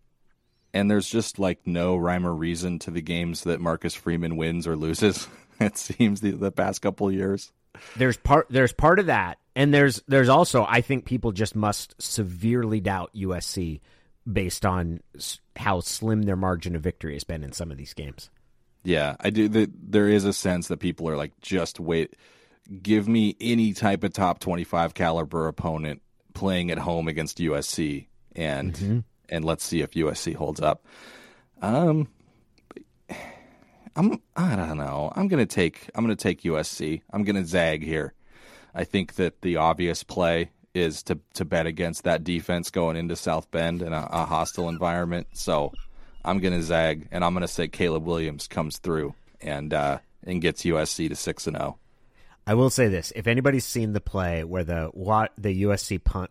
And 0.73 0.89
there's 0.89 1.09
just 1.09 1.39
like 1.39 1.65
no 1.65 1.95
rhyme 1.95 2.25
or 2.25 2.33
reason 2.33 2.79
to 2.79 2.91
the 2.91 3.01
games 3.01 3.43
that 3.43 3.59
Marcus 3.59 3.93
Freeman 3.93 4.35
wins 4.35 4.67
or 4.67 4.75
loses. 4.75 5.27
It 5.59 5.75
seems 5.75 6.21
the, 6.21 6.29
the 6.29 6.51
past 6.51 6.83
couple 6.83 7.07
of 7.07 7.15
years. 7.15 7.51
There's 7.95 8.15
part 8.15 8.45
there's 8.51 8.73
part 8.73 8.99
of 8.99 9.07
that, 9.07 9.39
and 9.55 9.73
there's 9.73 10.03
there's 10.07 10.29
also 10.29 10.67
I 10.69 10.81
think 10.81 11.05
people 11.05 11.31
just 11.31 11.55
must 11.55 11.99
severely 11.99 12.79
doubt 12.79 13.09
USC 13.15 13.79
based 14.31 14.67
on 14.67 14.99
how 15.55 15.79
slim 15.79 16.23
their 16.23 16.35
margin 16.35 16.75
of 16.75 16.83
victory 16.83 17.13
has 17.13 17.23
been 17.23 17.43
in 17.43 17.53
some 17.53 17.71
of 17.71 17.77
these 17.77 17.95
games. 17.95 18.29
Yeah, 18.83 19.15
I 19.19 19.31
do. 19.31 19.47
The, 19.47 19.69
there 19.73 20.07
is 20.07 20.25
a 20.25 20.33
sense 20.33 20.67
that 20.67 20.77
people 20.77 21.09
are 21.09 21.17
like, 21.17 21.39
just 21.41 21.79
wait, 21.79 22.15
give 22.81 23.07
me 23.07 23.35
any 23.41 23.73
type 23.73 24.03
of 24.03 24.13
top 24.13 24.39
twenty-five 24.39 24.93
caliber 24.93 25.47
opponent 25.47 26.01
playing 26.33 26.71
at 26.71 26.77
home 26.77 27.07
against 27.07 27.39
USC, 27.39 28.07
and 28.35 28.73
mm-hmm. 28.73 28.99
And 29.29 29.45
let's 29.45 29.63
see 29.63 29.81
if 29.81 29.91
USC 29.91 30.35
holds 30.35 30.61
up. 30.61 30.85
Um, 31.61 32.07
I'm 33.95 34.21
I 34.35 34.55
don't 34.55 34.77
know. 34.77 35.11
I'm 35.15 35.27
gonna 35.27 35.45
take 35.45 35.89
I'm 35.95 36.03
gonna 36.03 36.15
take 36.15 36.43
USC. 36.43 37.01
I'm 37.11 37.23
gonna 37.23 37.45
zag 37.45 37.83
here. 37.83 38.13
I 38.75 38.83
think 38.83 39.15
that 39.15 39.41
the 39.41 39.57
obvious 39.57 40.03
play 40.03 40.51
is 40.75 41.01
to 41.03 41.19
to 41.33 41.45
bet 41.45 41.65
against 41.65 42.03
that 42.03 42.23
defense 42.23 42.69
going 42.69 42.95
into 42.95 43.15
South 43.15 43.49
Bend 43.49 43.81
in 43.81 43.93
a, 43.93 44.07
a 44.11 44.25
hostile 44.25 44.69
environment. 44.69 45.27
So 45.33 45.73
I'm 46.23 46.39
gonna 46.39 46.61
zag, 46.61 47.07
and 47.11 47.23
I'm 47.23 47.33
gonna 47.33 47.47
say 47.47 47.67
Caleb 47.67 48.05
Williams 48.05 48.47
comes 48.47 48.77
through 48.77 49.15
and 49.41 49.73
uh, 49.73 49.99
and 50.23 50.41
gets 50.41 50.63
USC 50.63 51.09
to 51.09 51.15
six 51.15 51.47
and 51.47 51.57
oh. 51.57 51.59
zero. 51.59 51.79
I 52.45 52.53
will 52.53 52.69
say 52.69 52.87
this: 52.87 53.11
if 53.15 53.25
anybody's 53.25 53.65
seen 53.65 53.93
the 53.93 54.01
play 54.01 54.43
where 54.43 54.63
the 54.63 54.89
what 54.93 55.31
the 55.37 55.63
USC 55.63 56.03
punt 56.03 56.29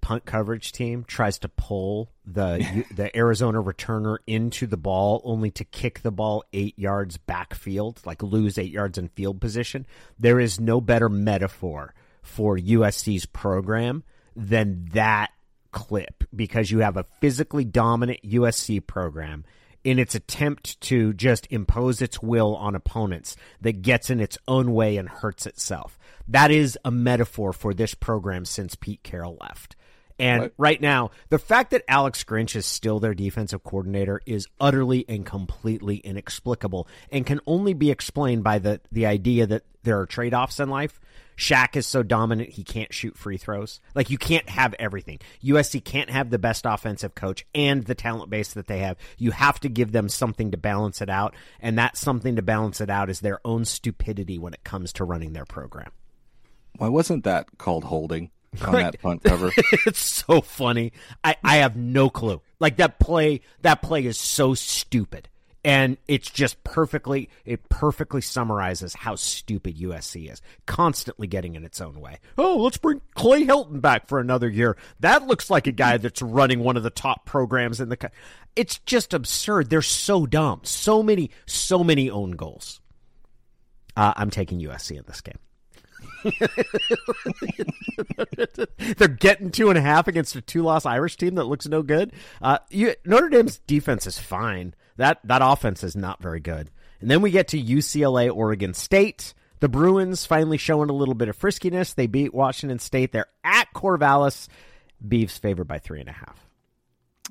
punt 0.00 0.24
coverage 0.24 0.72
team 0.72 1.04
tries 1.06 1.38
to 1.38 1.48
pull 1.48 2.10
the 2.24 2.84
the 2.94 3.14
Arizona 3.16 3.62
returner 3.62 4.18
into 4.26 4.66
the 4.66 4.76
ball, 4.76 5.20
only 5.24 5.50
to 5.52 5.64
kick 5.64 6.00
the 6.02 6.10
ball 6.10 6.44
eight 6.52 6.78
yards 6.78 7.16
backfield, 7.16 8.00
like 8.04 8.22
lose 8.22 8.58
eight 8.58 8.70
yards 8.70 8.98
in 8.98 9.08
field 9.08 9.40
position, 9.40 9.86
there 10.18 10.38
is 10.38 10.60
no 10.60 10.80
better 10.80 11.08
metaphor 11.08 11.94
for 12.22 12.56
USC's 12.56 13.26
program 13.26 14.04
than 14.36 14.86
that 14.92 15.30
clip 15.72 16.24
because 16.34 16.70
you 16.70 16.80
have 16.80 16.96
a 16.96 17.06
physically 17.20 17.64
dominant 17.64 18.20
USC 18.22 18.86
program 18.86 19.44
in 19.84 19.98
its 19.98 20.14
attempt 20.14 20.80
to 20.82 21.12
just 21.12 21.46
impose 21.50 22.02
its 22.02 22.22
will 22.22 22.56
on 22.56 22.74
opponents 22.74 23.36
that 23.60 23.82
gets 23.82 24.10
in 24.10 24.20
its 24.20 24.38
own 24.46 24.72
way 24.72 24.96
and 24.96 25.08
hurts 25.08 25.46
itself. 25.46 25.98
That 26.26 26.50
is 26.50 26.78
a 26.84 26.90
metaphor 26.90 27.52
for 27.52 27.72
this 27.72 27.94
program 27.94 28.44
since 28.44 28.74
Pete 28.74 29.02
Carroll 29.02 29.38
left. 29.40 29.76
And 30.18 30.42
Right. 30.42 30.52
right 30.58 30.80
now, 30.80 31.10
the 31.28 31.38
fact 31.38 31.70
that 31.70 31.84
Alex 31.88 32.24
Grinch 32.24 32.56
is 32.56 32.66
still 32.66 32.98
their 32.98 33.14
defensive 33.14 33.62
coordinator 33.62 34.20
is 34.26 34.48
utterly 34.60 35.04
and 35.08 35.24
completely 35.24 35.98
inexplicable 35.98 36.88
and 37.12 37.24
can 37.24 37.40
only 37.46 37.72
be 37.74 37.90
explained 37.90 38.42
by 38.42 38.58
the, 38.58 38.80
the 38.90 39.06
idea 39.06 39.46
that 39.46 39.62
there 39.84 40.00
are 40.00 40.06
trade 40.06 40.34
offs 40.34 40.58
in 40.60 40.68
life. 40.68 41.00
Shaq 41.36 41.76
is 41.76 41.86
so 41.86 42.02
dominant 42.02 42.50
he 42.50 42.64
can't 42.64 42.92
shoot 42.92 43.16
free 43.16 43.36
throws. 43.36 43.78
Like 43.94 44.10
you 44.10 44.18
can't 44.18 44.48
have 44.48 44.74
everything. 44.80 45.20
USC 45.44 45.84
can't 45.84 46.10
have 46.10 46.30
the 46.30 46.38
best 46.38 46.66
offensive 46.66 47.14
coach 47.14 47.46
and 47.54 47.84
the 47.84 47.94
talent 47.94 48.28
base 48.28 48.54
that 48.54 48.66
they 48.66 48.80
have. 48.80 48.96
You 49.18 49.30
have 49.30 49.60
to 49.60 49.68
give 49.68 49.92
them 49.92 50.08
something 50.08 50.50
to 50.50 50.56
balance 50.56 51.00
it 51.00 51.08
out, 51.08 51.36
and 51.60 51.78
that 51.78 51.96
something 51.96 52.34
to 52.34 52.42
balance 52.42 52.80
it 52.80 52.90
out 52.90 53.08
is 53.08 53.20
their 53.20 53.38
own 53.44 53.64
stupidity 53.64 54.36
when 54.36 54.52
it 54.52 54.64
comes 54.64 54.92
to 54.94 55.04
running 55.04 55.32
their 55.32 55.44
program. 55.44 55.92
Why 56.76 56.88
wasn't 56.88 57.22
that 57.22 57.46
called 57.56 57.84
holding 57.84 58.30
on 58.66 58.72
Right. 58.72 58.82
that 58.92 59.00
punt 59.02 59.22
cover? 59.22 59.50
it's 59.86 59.98
so 60.00 60.40
funny. 60.40 60.92
I, 61.22 61.36
I 61.44 61.56
have 61.56 61.76
no 61.76 62.10
clue. 62.10 62.40
Like 62.60 62.76
that 62.78 62.98
play 62.98 63.40
that 63.62 63.82
play 63.82 64.04
is 64.04 64.18
so 64.18 64.54
stupid. 64.54 65.28
And 65.64 65.98
it's 66.06 66.30
just 66.30 66.62
perfectly 66.64 67.28
it 67.44 67.68
perfectly 67.68 68.20
summarizes 68.20 68.94
how 68.94 69.16
stupid 69.16 69.76
USC 69.76 70.32
is. 70.32 70.40
Constantly 70.66 71.26
getting 71.26 71.56
in 71.56 71.64
its 71.64 71.80
own 71.80 72.00
way. 72.00 72.20
Oh, 72.38 72.58
let's 72.58 72.78
bring 72.78 73.00
Clay 73.14 73.44
Helton 73.44 73.80
back 73.80 74.06
for 74.08 74.18
another 74.20 74.48
year. 74.48 74.76
That 75.00 75.26
looks 75.26 75.50
like 75.50 75.66
a 75.66 75.72
guy 75.72 75.96
that's 75.98 76.22
running 76.22 76.60
one 76.60 76.76
of 76.76 76.84
the 76.84 76.90
top 76.90 77.26
programs 77.26 77.80
in 77.80 77.88
the 77.90 77.96
co- 77.96 78.08
It's 78.56 78.78
just 78.80 79.12
absurd. 79.12 79.68
They're 79.68 79.82
so 79.82 80.26
dumb. 80.26 80.60
So 80.62 81.02
many 81.02 81.30
so 81.44 81.82
many 81.84 82.08
own 82.08 82.30
goals. 82.32 82.80
Uh, 83.96 84.14
I'm 84.16 84.30
taking 84.30 84.60
USC 84.60 84.96
in 84.96 85.04
this 85.08 85.20
game. 85.20 85.38
They're 88.96 89.08
getting 89.08 89.50
two 89.50 89.68
and 89.68 89.78
a 89.78 89.82
half 89.82 90.08
against 90.08 90.36
a 90.36 90.40
two-loss 90.40 90.86
Irish 90.86 91.16
team 91.16 91.34
that 91.36 91.44
looks 91.44 91.66
no 91.66 91.82
good. 91.82 92.12
Uh, 92.40 92.58
you, 92.70 92.94
Notre 93.04 93.28
Dame's 93.28 93.58
defense 93.58 94.06
is 94.06 94.18
fine. 94.18 94.74
That 94.96 95.20
that 95.24 95.42
offense 95.42 95.84
is 95.84 95.96
not 95.96 96.20
very 96.22 96.40
good. 96.40 96.70
And 97.00 97.10
then 97.10 97.22
we 97.22 97.30
get 97.30 97.48
to 97.48 97.62
UCLA, 97.62 98.34
Oregon 98.34 98.74
State. 98.74 99.34
The 99.60 99.68
Bruins 99.68 100.24
finally 100.24 100.56
showing 100.56 100.90
a 100.90 100.94
little 100.94 101.14
bit 101.14 101.28
of 101.28 101.38
friskiness. 101.38 101.94
They 101.94 102.06
beat 102.06 102.34
Washington 102.34 102.78
State. 102.78 103.12
They're 103.12 103.26
at 103.44 103.68
Corvallis. 103.74 104.48
Beavs 105.06 105.38
favored 105.38 105.68
by 105.68 105.78
three 105.78 106.00
and 106.00 106.08
a 106.08 106.12
half. 106.12 106.48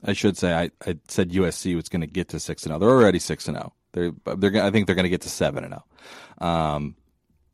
I 0.03 0.13
should 0.13 0.38
say 0.38 0.53
I, 0.53 0.72
I 0.86 0.97
said 1.07 1.32
USC 1.32 1.76
was 1.76 1.89
going 1.89 2.01
to 2.01 2.07
get 2.07 2.30
to 2.30 2.39
six 2.39 2.63
and 2.63 2.72
zero. 2.72 2.80
They're 2.80 2.89
already 2.89 3.20
six 3.20 3.47
and 3.47 3.57
zero. 3.57 3.74
They're 3.93 4.11
they're 4.36 4.63
I 4.63 4.72
think 4.72 4.88
they're 4.88 4.95
going 4.95 5.03
to 5.03 5.09
get 5.09 5.22
to 5.22 5.30
seven 5.30 5.63
and 5.63 5.74
zero. 5.74 6.49
Um, 6.49 6.95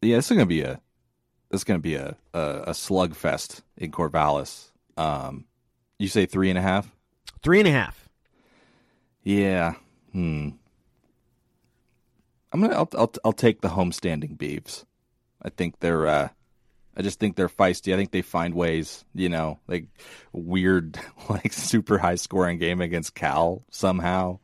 yeah, 0.01 0.17
this 0.17 0.25
is 0.25 0.35
going 0.35 0.41
to 0.41 0.45
be 0.45 0.61
a 0.61 0.79
this 1.53 1.59
is 1.59 1.65
going 1.65 1.79
to 1.79 1.83
be 1.83 1.93
a, 1.93 2.17
a 2.33 2.39
a 2.39 2.71
slugfest 2.71 3.61
in 3.77 3.91
Corvallis. 3.91 4.71
Um, 4.97 5.45
you 5.99 6.07
say 6.07 6.25
three 6.25 6.49
and 6.49 6.57
a 6.57 6.63
half? 6.63 6.91
Three 7.43 7.59
and 7.59 7.67
a 7.67 7.71
half. 7.71 8.09
Yeah. 9.21 9.75
Hmm. 10.13 10.49
I'm 12.51 12.61
gonna. 12.61 12.73
I'll. 12.75 12.89
I'll, 12.97 13.13
I'll 13.23 13.33
take 13.33 13.61
the 13.61 13.69
homestanding 13.69 14.35
Beavs. 14.35 14.85
I 15.43 15.49
think 15.49 15.79
they're. 15.79 16.07
Uh, 16.07 16.29
I 16.97 17.03
just 17.03 17.19
think 17.19 17.35
they're 17.35 17.49
feisty. 17.49 17.93
I 17.93 17.97
think 17.97 18.09
they 18.09 18.23
find 18.23 18.55
ways. 18.55 19.05
You 19.13 19.29
know, 19.29 19.59
like 19.67 19.85
weird, 20.31 20.99
like 21.29 21.53
super 21.53 21.99
high 21.99 22.15
scoring 22.15 22.57
game 22.57 22.81
against 22.81 23.13
Cal 23.13 23.63
somehow. 23.69 24.39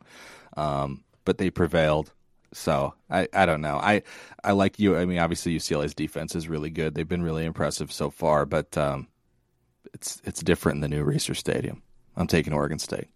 Um, 0.56 1.02
but 1.24 1.38
they 1.38 1.50
prevailed. 1.50 2.12
So 2.52 2.94
I, 3.08 3.28
I 3.32 3.46
don't 3.46 3.60
know. 3.60 3.76
I 3.76 4.02
I 4.42 4.52
like 4.52 4.78
you. 4.78 4.96
I 4.96 5.04
mean, 5.04 5.18
obviously 5.18 5.56
UCLA's 5.56 5.94
defense 5.94 6.34
is 6.34 6.48
really 6.48 6.70
good. 6.70 6.94
They've 6.94 7.08
been 7.08 7.22
really 7.22 7.44
impressive 7.44 7.92
so 7.92 8.10
far. 8.10 8.44
But 8.46 8.76
um, 8.76 9.08
it's 9.94 10.20
it's 10.24 10.42
different 10.42 10.76
in 10.76 10.80
the 10.80 10.88
new 10.88 11.04
Reser 11.04 11.36
Stadium. 11.36 11.82
I'm 12.16 12.26
taking 12.26 12.52
Oregon 12.52 12.78
State. 12.78 13.08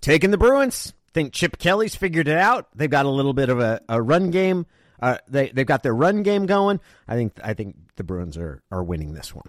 Taking 0.00 0.30
the 0.30 0.38
Bruins. 0.38 0.92
Think 1.14 1.32
Chip 1.32 1.58
Kelly's 1.58 1.96
figured 1.96 2.28
it 2.28 2.36
out. 2.36 2.68
They've 2.74 2.90
got 2.90 3.06
a 3.06 3.10
little 3.10 3.32
bit 3.32 3.48
of 3.48 3.58
a, 3.58 3.80
a 3.88 4.02
run 4.02 4.30
game. 4.30 4.66
Uh, 5.00 5.16
they 5.28 5.48
they've 5.48 5.66
got 5.66 5.82
their 5.82 5.94
run 5.94 6.22
game 6.22 6.46
going. 6.46 6.80
I 7.08 7.14
think 7.14 7.38
I 7.42 7.54
think 7.54 7.76
the 7.96 8.04
Bruins 8.04 8.36
are 8.36 8.62
are 8.70 8.82
winning 8.84 9.14
this 9.14 9.34
one. 9.34 9.48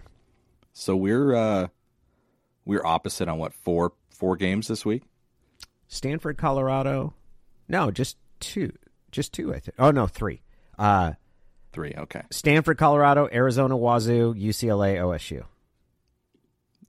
So 0.74 0.96
we're 0.96 1.36
uh 1.36 1.68
we're 2.66 2.86
opposite 2.86 3.28
on 3.28 3.38
what 3.40 3.54
four 3.54 3.94
four 4.10 4.38
games 4.38 4.68
this 4.68 4.86
week. 4.86 5.04
Stanford, 5.88 6.38
Colorado. 6.38 7.14
No, 7.68 7.92
just 7.92 8.18
two. 8.40 8.72
Just 9.12 9.34
two, 9.34 9.54
I 9.54 9.60
think. 9.60 9.76
Oh 9.80 9.92
no, 9.92 10.08
three. 10.08 10.42
Uh, 10.78 11.14
Three, 11.74 11.94
okay. 11.96 12.24
Stanford, 12.32 12.80
Colorado, 12.80 13.30
Arizona, 13.32 13.78
Wazoo, 13.78 14.34
UCLA, 14.34 14.96
OSU. 14.98 15.44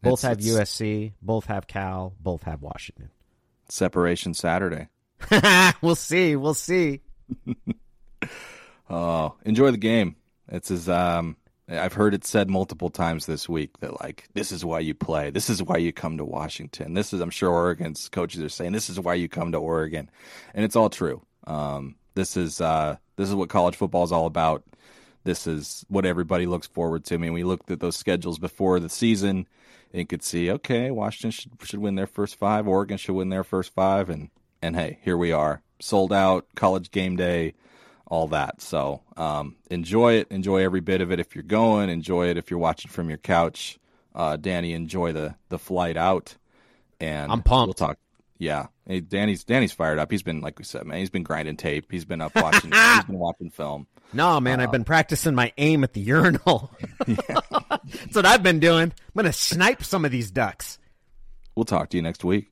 Both 0.00 0.20
It's- 0.20 0.22
have 0.22 0.38
it's- 0.38 0.48
USC. 0.80 1.12
Both 1.20 1.44
have 1.46 1.66
Cal. 1.66 2.14
Both 2.20 2.44
have 2.44 2.62
Washington. 2.62 3.10
Separation 3.68 4.32
Saturday. 4.32 4.88
we'll 5.82 5.94
see. 5.94 6.36
We'll 6.36 6.54
see. 6.54 7.00
oh, 8.90 9.34
enjoy 9.44 9.70
the 9.70 9.76
game. 9.76 10.16
It's 10.48 10.70
as 10.70 10.88
um, 10.88 11.36
I've 11.68 11.92
heard 11.92 12.14
it 12.14 12.24
said 12.24 12.48
multiple 12.48 12.88
times 12.88 13.26
this 13.26 13.48
week 13.48 13.78
that 13.80 14.00
like 14.00 14.26
this 14.32 14.52
is 14.52 14.64
why 14.64 14.80
you 14.80 14.94
play. 14.94 15.30
This 15.30 15.50
is 15.50 15.62
why 15.62 15.76
you 15.76 15.92
come 15.92 16.16
to 16.16 16.24
Washington. 16.24 16.94
This 16.94 17.12
is 17.12 17.20
I'm 17.20 17.30
sure 17.30 17.50
Oregon's 17.50 18.08
coaches 18.08 18.42
are 18.42 18.48
saying 18.48 18.72
this 18.72 18.88
is 18.88 18.98
why 18.98 19.14
you 19.14 19.28
come 19.28 19.52
to 19.52 19.58
Oregon, 19.58 20.08
and 20.54 20.64
it's 20.64 20.76
all 20.76 20.88
true. 20.88 21.20
Um, 21.46 21.96
this 22.18 22.36
is 22.36 22.60
uh, 22.60 22.96
this 23.16 23.28
is 23.28 23.34
what 23.34 23.48
college 23.48 23.76
football 23.76 24.02
is 24.04 24.12
all 24.12 24.26
about. 24.26 24.64
This 25.24 25.46
is 25.46 25.84
what 25.88 26.04
everybody 26.04 26.46
looks 26.46 26.66
forward 26.66 27.04
to. 27.04 27.14
I 27.14 27.18
mean, 27.18 27.32
we 27.32 27.44
looked 27.44 27.70
at 27.70 27.80
those 27.80 27.96
schedules 27.96 28.38
before 28.38 28.80
the 28.80 28.88
season 28.88 29.46
and 29.92 30.08
could 30.08 30.22
see, 30.22 30.50
okay, 30.50 30.90
Washington 30.90 31.30
should 31.30 31.52
should 31.62 31.80
win 31.80 31.94
their 31.94 32.06
first 32.06 32.36
five, 32.36 32.66
Oregon 32.66 32.98
should 32.98 33.14
win 33.14 33.28
their 33.28 33.44
first 33.44 33.72
five, 33.72 34.10
and 34.10 34.30
and 34.60 34.74
hey, 34.74 34.98
here 35.02 35.16
we 35.16 35.30
are, 35.30 35.62
sold 35.80 36.12
out, 36.12 36.46
college 36.56 36.90
game 36.90 37.14
day, 37.14 37.54
all 38.06 38.26
that. 38.28 38.60
So 38.60 39.02
um, 39.16 39.56
enjoy 39.70 40.14
it, 40.14 40.26
enjoy 40.30 40.64
every 40.64 40.80
bit 40.80 41.00
of 41.00 41.12
it. 41.12 41.20
If 41.20 41.36
you're 41.36 41.44
going, 41.44 41.88
enjoy 41.88 42.28
it. 42.28 42.36
If 42.36 42.50
you're 42.50 42.58
watching 42.58 42.90
from 42.90 43.08
your 43.08 43.18
couch, 43.18 43.78
uh, 44.14 44.36
Danny, 44.36 44.72
enjoy 44.72 45.12
the 45.12 45.36
the 45.50 45.58
flight 45.58 45.96
out. 45.96 46.36
And 47.00 47.30
I'm 47.30 47.42
pumped. 47.42 47.68
We'll 47.68 47.88
talk. 47.88 47.98
Yeah, 48.38 48.66
hey, 48.86 49.00
Danny's 49.00 49.44
Danny's 49.44 49.72
fired 49.72 49.98
up. 49.98 50.10
He's 50.10 50.22
been 50.22 50.40
like 50.40 50.58
we 50.58 50.64
said, 50.64 50.86
man. 50.86 50.98
He's 50.98 51.10
been 51.10 51.24
grinding 51.24 51.56
tape. 51.56 51.90
He's 51.90 52.04
been 52.04 52.20
up 52.20 52.34
watching. 52.36 52.72
he's 52.94 53.04
been 53.04 53.18
watching 53.18 53.50
film. 53.50 53.86
No, 54.12 54.40
man, 54.40 54.60
uh, 54.60 54.62
I've 54.62 54.72
been 54.72 54.84
practicing 54.84 55.34
my 55.34 55.52
aim 55.58 55.82
at 55.82 55.92
the 55.92 56.00
urinal. 56.00 56.70
That's 57.06 58.14
what 58.14 58.26
I've 58.26 58.42
been 58.42 58.60
doing. 58.60 58.92
I'm 58.92 59.12
gonna 59.16 59.32
snipe 59.32 59.82
some 59.82 60.04
of 60.04 60.12
these 60.12 60.30
ducks. 60.30 60.78
We'll 61.56 61.64
talk 61.64 61.90
to 61.90 61.96
you 61.96 62.02
next 62.02 62.22
week. 62.22 62.46